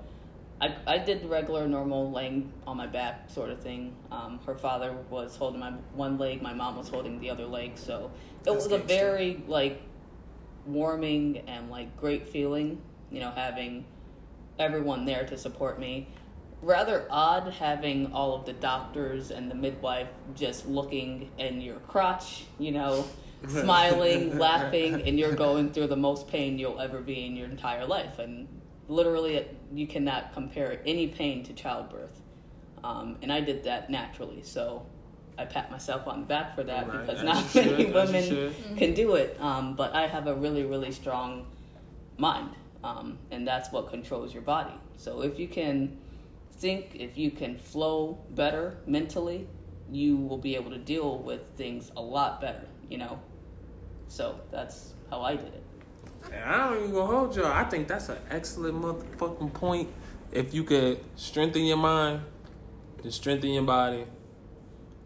I, 0.61 0.75
I 0.87 0.99
did 0.99 1.23
the 1.23 1.29
regular, 1.29 1.69
normal 1.69 2.11
laying 2.11 2.51
on 2.67 2.79
my 2.79 2.87
back 2.87 3.31
sort 3.31 3.51
of 3.51 3.61
thing. 3.61 3.95
Um, 4.11 4.41
her 4.47 4.55
father 4.55 4.97
was 5.11 5.37
holding 5.37 5.61
my 5.61 5.73
one 5.95 6.17
leg, 6.17 6.41
my 6.41 6.55
mom 6.55 6.77
was 6.77 6.89
holding 6.89 7.21
the 7.21 7.31
other 7.31 7.45
leg. 7.45 7.73
So 7.77 8.11
it 8.41 8.45
That's 8.45 8.65
was 8.65 8.73
a 8.73 8.79
very 8.79 9.43
like 9.47 9.83
warming 10.65 11.43
and 11.47 11.71
like 11.71 11.97
great 11.99 12.27
feeling, 12.27 12.81
you 13.11 13.21
know, 13.21 13.31
having 13.31 13.85
everyone 14.59 15.05
there 15.05 15.27
to 15.27 15.37
support 15.37 15.79
me. 15.79 16.09
Rather 16.63 17.07
odd 17.11 17.53
having 17.53 18.13
all 18.13 18.35
of 18.35 18.47
the 18.47 18.55
doctors 18.55 19.31
and 19.31 19.51
the 19.51 19.55
midwife 19.55 20.09
just 20.35 20.67
looking 20.67 21.31
in 21.37 21.61
your 21.61 21.77
crotch, 21.81 22.45
you 22.59 22.73
know, 22.73 23.05
smiling, 23.49 24.39
laughing, 24.39 25.03
and 25.07 25.19
you're 25.19 25.35
going 25.35 25.71
through 25.71 25.87
the 25.87 25.97
most 25.97 26.29
pain 26.29 26.59
you'll 26.59 26.81
ever 26.81 27.03
be 27.03 27.27
in 27.27 27.37
your 27.37 27.47
entire 27.47 27.87
life. 27.87 28.19
And 28.19 28.49
literally, 28.89 29.47
you 29.73 29.87
cannot 29.87 30.33
compare 30.33 30.81
any 30.87 31.09
pain 31.09 31.45
to 31.45 31.53
childbirth. 31.53 32.21
Um, 32.85 33.17
and 33.23 33.33
I 33.33 33.41
did 33.41 33.65
that 33.65 33.91
naturally, 33.91 34.43
so 34.43 34.87
I 35.39 35.45
pat 35.45 35.71
myself 35.71 36.07
on 36.07 36.21
the 36.21 36.27
back 36.27 36.55
for 36.55 36.63
that 36.65 36.89
Right, 36.89 37.07
because 37.07 37.23
not 37.23 37.55
many 37.55 37.85
should, 37.85 37.95
women 37.95 38.55
can 38.77 38.95
do 38.95 39.15
it. 39.17 39.37
Um, 39.41 39.75
but 39.75 39.95
I 39.95 40.07
have 40.07 40.27
a 40.27 40.35
really, 40.35 40.65
really 40.65 40.93
strong 40.93 41.47
mind, 42.17 42.51
um, 42.85 43.19
and 43.31 43.47
that's 43.47 43.71
what 43.73 43.91
controls 43.91 44.33
your 44.33 44.43
body. 44.43 44.75
So 44.97 45.23
if 45.23 45.39
you 45.39 45.49
can 45.49 45.99
think, 46.53 46.95
if 46.95 47.19
you 47.19 47.31
can 47.31 47.57
flow 47.57 48.19
better 48.31 48.79
mentally, 48.87 49.47
you 49.91 50.17
will 50.17 50.39
be 50.39 50.55
able 50.57 50.71
to 50.71 50.79
deal 50.79 51.19
with 51.19 51.43
things 51.57 51.91
a 51.97 52.03
lot 52.03 52.41
better. 52.41 52.67
You 52.89 52.99
know, 52.99 53.21
so 54.09 54.41
that's 54.51 54.95
how 55.11 55.23
I 55.23 55.37
did 55.37 55.47
it. 55.47 55.63
And 56.33 56.45
I 56.45 56.69
don't 56.69 56.79
even 56.79 56.93
gonna 56.93 57.07
hold 57.07 57.37
y'all. 57.37 57.47
I 57.47 57.65
think 57.65 57.89
that's 57.89 58.09
an 58.09 58.19
excellent 58.31 58.81
motherfucking 58.81 59.53
point. 59.55 59.89
If 60.33 60.53
you 60.55 60.65
could 60.65 61.01
strengthen 61.17 61.65
your 61.65 61.77
mind, 61.77 62.21
then 63.03 63.13
strengthen 63.13 63.51
your 63.51 63.63
body, 63.63 64.05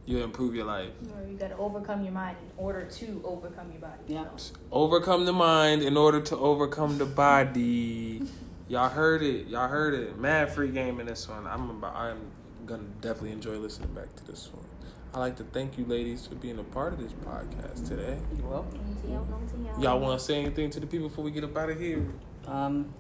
you'll 0.07 0.25
improve 0.25 0.55
your 0.55 0.65
life. 0.65 0.91
Or 1.15 1.27
you 1.29 1.37
gotta 1.37 1.57
overcome 1.57 2.03
your 2.03 2.13
mind 2.13 2.37
in 2.43 2.51
order 2.57 2.85
to 2.85 3.23
overcome 3.25 3.71
your 3.71 3.81
body. 3.81 4.03
Yeah. 4.09 4.25
So. 4.37 4.55
Overcome 4.73 5.27
the 5.27 5.33
mind 5.33 5.83
in 5.83 5.97
order 5.97 6.21
to 6.21 6.37
overcome 6.37 6.99
the 6.99 7.07
body. 7.07 8.23
Y'all 8.69 8.89
heard 8.89 9.23
it. 9.23 9.49
Y'all 9.49 9.69
heard 9.69 9.95
it. 9.95 10.19
Mad 10.19 10.53
free 10.53 10.71
game 10.71 11.01
in 11.01 11.07
this 11.07 11.29
one. 11.29 11.47
I'm 11.47 11.71
about. 11.71 11.97
I'm 11.97 12.21
gonna 12.67 12.85
definitely 13.01 13.33
enjoy 13.33 13.57
listening 13.57 13.93
back 13.95 14.15
to 14.17 14.27
this 14.27 14.49
one. 14.53 14.65
I 15.13 15.19
like 15.19 15.37
to 15.39 15.45
thank 15.45 15.77
you, 15.77 15.85
ladies, 15.87 16.29
for 16.29 16.37
being 16.37 16.61
a 16.61 16.63
part 16.63 16.93
of 16.93 17.01
this 17.01 17.13
podcast 17.13 17.89
today. 17.89 18.17
You're 18.37 18.47
welcome. 18.47 18.97
Y'all 19.81 19.99
want 19.99 20.21
to 20.21 20.25
say 20.25 20.37
anything 20.37 20.71
to 20.71 20.79
the 20.79 20.87
people 20.87 21.09
before 21.09 21.25
we 21.25 21.33
get 21.33 21.43
up 21.43 21.57
out 21.57 21.69
of 21.69 21.81
here? 21.81 22.07
Um, 22.47 22.95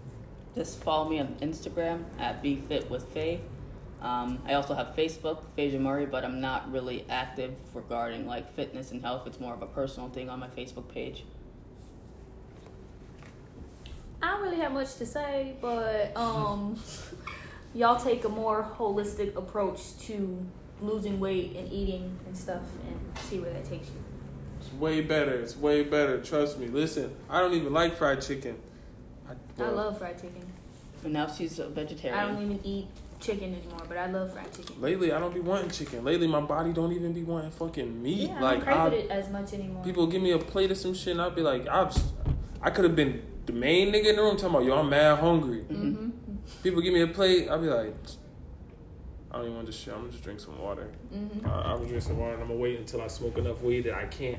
just 0.56 0.82
follow 0.82 1.08
me 1.08 1.20
on 1.20 1.36
Instagram 1.40 2.02
at 2.18 2.42
Be 2.42 2.56
Fit 2.56 2.90
with 2.90 3.04
Fe. 3.10 3.40
Um, 4.02 4.42
I 4.44 4.54
also 4.54 4.74
have 4.74 4.88
Facebook, 4.96 5.44
Fe 5.54 5.78
Murray, 5.78 6.04
but 6.04 6.24
I'm 6.24 6.40
not 6.40 6.72
really 6.72 7.04
active 7.08 7.54
regarding 7.74 8.26
like 8.26 8.52
fitness 8.54 8.90
and 8.90 9.02
health. 9.02 9.28
It's 9.28 9.38
more 9.38 9.54
of 9.54 9.62
a 9.62 9.66
personal 9.66 10.08
thing 10.08 10.28
on 10.28 10.40
my 10.40 10.48
Facebook 10.48 10.88
page. 10.88 11.24
I 14.20 14.32
don't 14.32 14.42
really 14.42 14.58
have 14.58 14.72
much 14.72 14.96
to 14.96 15.06
say, 15.06 15.54
but 15.60 16.16
um, 16.16 16.76
y'all 17.74 18.00
take 18.00 18.24
a 18.24 18.28
more 18.28 18.68
holistic 18.76 19.36
approach 19.36 19.96
to 20.06 20.44
losing 20.82 21.20
weight 21.20 21.56
and 21.56 21.72
eating 21.72 22.18
and 22.26 22.36
stuff, 22.36 22.62
and 22.86 23.18
see 23.18 23.38
where 23.38 23.52
that 23.52 23.64
takes 23.64 23.88
you. 23.88 24.02
It's 24.60 24.72
way 24.74 25.00
better. 25.00 25.34
It's 25.34 25.56
way 25.56 25.82
better. 25.82 26.20
Trust 26.20 26.58
me. 26.58 26.68
Listen, 26.68 27.14
I 27.28 27.40
don't 27.40 27.54
even 27.54 27.72
like 27.72 27.96
fried 27.96 28.20
chicken. 28.22 28.58
I, 29.28 29.62
I 29.62 29.68
love 29.68 29.98
fried 29.98 30.16
chicken. 30.16 30.46
But 31.02 31.12
now 31.12 31.26
she's 31.28 31.58
a 31.58 31.68
vegetarian. 31.68 32.18
I 32.18 32.26
don't 32.26 32.42
even 32.42 32.60
eat 32.64 32.86
chicken 33.20 33.54
anymore, 33.54 33.82
but 33.88 33.96
I 33.96 34.06
love 34.06 34.32
fried 34.32 34.52
chicken. 34.54 34.80
Lately, 34.80 35.12
I 35.12 35.18
don't 35.18 35.32
be 35.32 35.40
wanting 35.40 35.70
chicken. 35.70 36.04
Lately, 36.04 36.26
my 36.26 36.40
body 36.40 36.72
don't 36.72 36.92
even 36.92 37.12
be 37.12 37.22
wanting 37.22 37.50
fucking 37.50 38.02
meat. 38.02 38.28
Yeah, 38.28 38.44
I 38.44 38.56
don't 38.56 38.62
crave 38.62 38.92
it 38.92 39.10
as 39.10 39.30
much 39.30 39.52
anymore. 39.52 39.82
People 39.84 40.06
give 40.06 40.22
me 40.22 40.32
a 40.32 40.38
plate 40.38 40.70
of 40.70 40.76
some 40.76 40.94
shit, 40.94 41.12
and 41.12 41.22
I'll 41.22 41.30
be 41.30 41.42
like, 41.42 41.68
I'll 41.68 41.86
just, 41.86 42.12
I 42.60 42.70
could 42.70 42.84
have 42.84 42.96
been 42.96 43.22
the 43.46 43.52
main 43.52 43.92
nigga 43.92 44.06
in 44.06 44.16
the 44.16 44.22
room 44.22 44.36
talking 44.36 44.50
about, 44.50 44.64
yo, 44.64 44.78
I'm 44.78 44.90
mad 44.90 45.18
hungry. 45.18 45.62
Mm-hmm. 45.62 46.10
People 46.62 46.82
give 46.82 46.92
me 46.92 47.00
a 47.00 47.06
plate, 47.06 47.48
I'll 47.48 47.60
be 47.60 47.68
like, 47.68 47.94
I 49.30 49.36
don't 49.36 49.44
even 49.44 49.54
want 49.56 49.66
this 49.66 49.78
shit. 49.78 49.92
I'm 49.94 50.00
gonna 50.00 50.12
just 50.12 50.24
drink 50.24 50.40
some 50.40 50.58
water. 50.58 50.88
Mm-hmm. 51.14 51.46
Uh, 51.48 51.52
I'm 51.52 51.76
gonna 51.78 51.88
drink 51.88 52.02
some 52.02 52.18
water, 52.18 52.34
and 52.34 52.42
I'm 52.42 52.48
gonna 52.48 52.60
wait 52.60 52.78
until 52.78 53.00
I 53.00 53.06
smoke 53.08 53.38
enough 53.38 53.62
weed 53.62 53.82
that 53.82 53.94
I 53.94 54.06
can't 54.06 54.38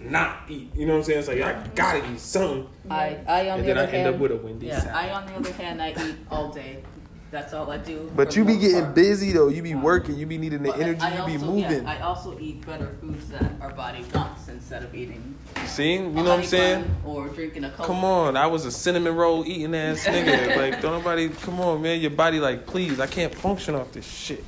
not 0.00 0.42
eat. 0.48 0.74
You 0.74 0.86
know 0.86 0.92
what 0.94 0.98
I'm 0.98 1.04
saying? 1.04 1.18
It's 1.20 1.28
like 1.28 1.40
I 1.42 1.66
gotta 1.74 2.12
eat 2.12 2.20
something, 2.20 2.68
I, 2.90 3.18
I 3.26 3.50
on 3.50 3.58
and 3.60 3.68
the 3.68 3.74
then 3.74 3.78
I 3.78 3.82
other 3.82 3.92
end 3.92 4.02
hand, 4.04 4.14
up 4.14 4.20
with 4.20 4.32
a 4.32 4.36
Wendy's. 4.36 4.68
yeah, 4.70 4.80
salad. 4.80 4.94
I 4.96 5.10
on 5.10 5.26
the 5.26 5.34
other 5.34 5.52
hand, 5.52 5.82
I 5.82 5.90
eat 5.90 6.16
all 6.30 6.48
day. 6.52 6.82
That's 7.30 7.52
all 7.52 7.70
I 7.70 7.76
do. 7.76 8.10
But 8.16 8.36
you 8.36 8.44
the 8.44 8.54
be 8.54 8.58
getting 8.58 8.82
part. 8.84 8.94
busy 8.94 9.32
though. 9.32 9.48
You 9.48 9.62
be 9.62 9.74
working. 9.74 10.16
You 10.16 10.24
be 10.26 10.38
needing 10.38 10.62
the 10.62 10.70
But 10.70 10.80
energy. 10.80 11.00
I 11.02 11.20
You 11.20 11.26
be 11.26 11.32
also- 11.34 11.46
moving. 11.46 11.82
Yeah, 11.82 11.90
I 11.90 12.00
also 12.00 12.38
eat 12.40 12.64
better 12.64 12.96
foods 13.00 13.28
that 13.28 13.50
our 13.60 13.70
body 13.72 14.04
wants 14.14 14.48
instead 14.48 14.82
of 14.82 14.94
eating. 14.94 15.34
See, 15.66 15.92
you 15.94 16.08
know 16.08 16.22
what 16.22 16.38
I'm 16.38 16.44
saying? 16.44 16.90
Or 17.04 17.28
drinking 17.28 17.64
a 17.64 17.70
Coke. 17.70 17.86
Come 17.86 18.04
on, 18.04 18.36
I 18.36 18.46
was 18.46 18.64
a 18.64 18.70
cinnamon 18.72 19.14
roll 19.14 19.44
eating 19.46 19.74
ass 19.74 20.04
nigga. 20.04 20.56
like, 20.56 20.80
don't 20.80 20.92
nobody, 20.92 21.28
come 21.28 21.60
on, 21.60 21.82
man. 21.82 22.00
Your 22.00 22.10
body, 22.12 22.40
like, 22.40 22.66
please, 22.66 22.98
I 22.98 23.06
can't 23.06 23.34
function 23.34 23.74
off 23.74 23.92
this 23.92 24.06
shit. 24.06 24.42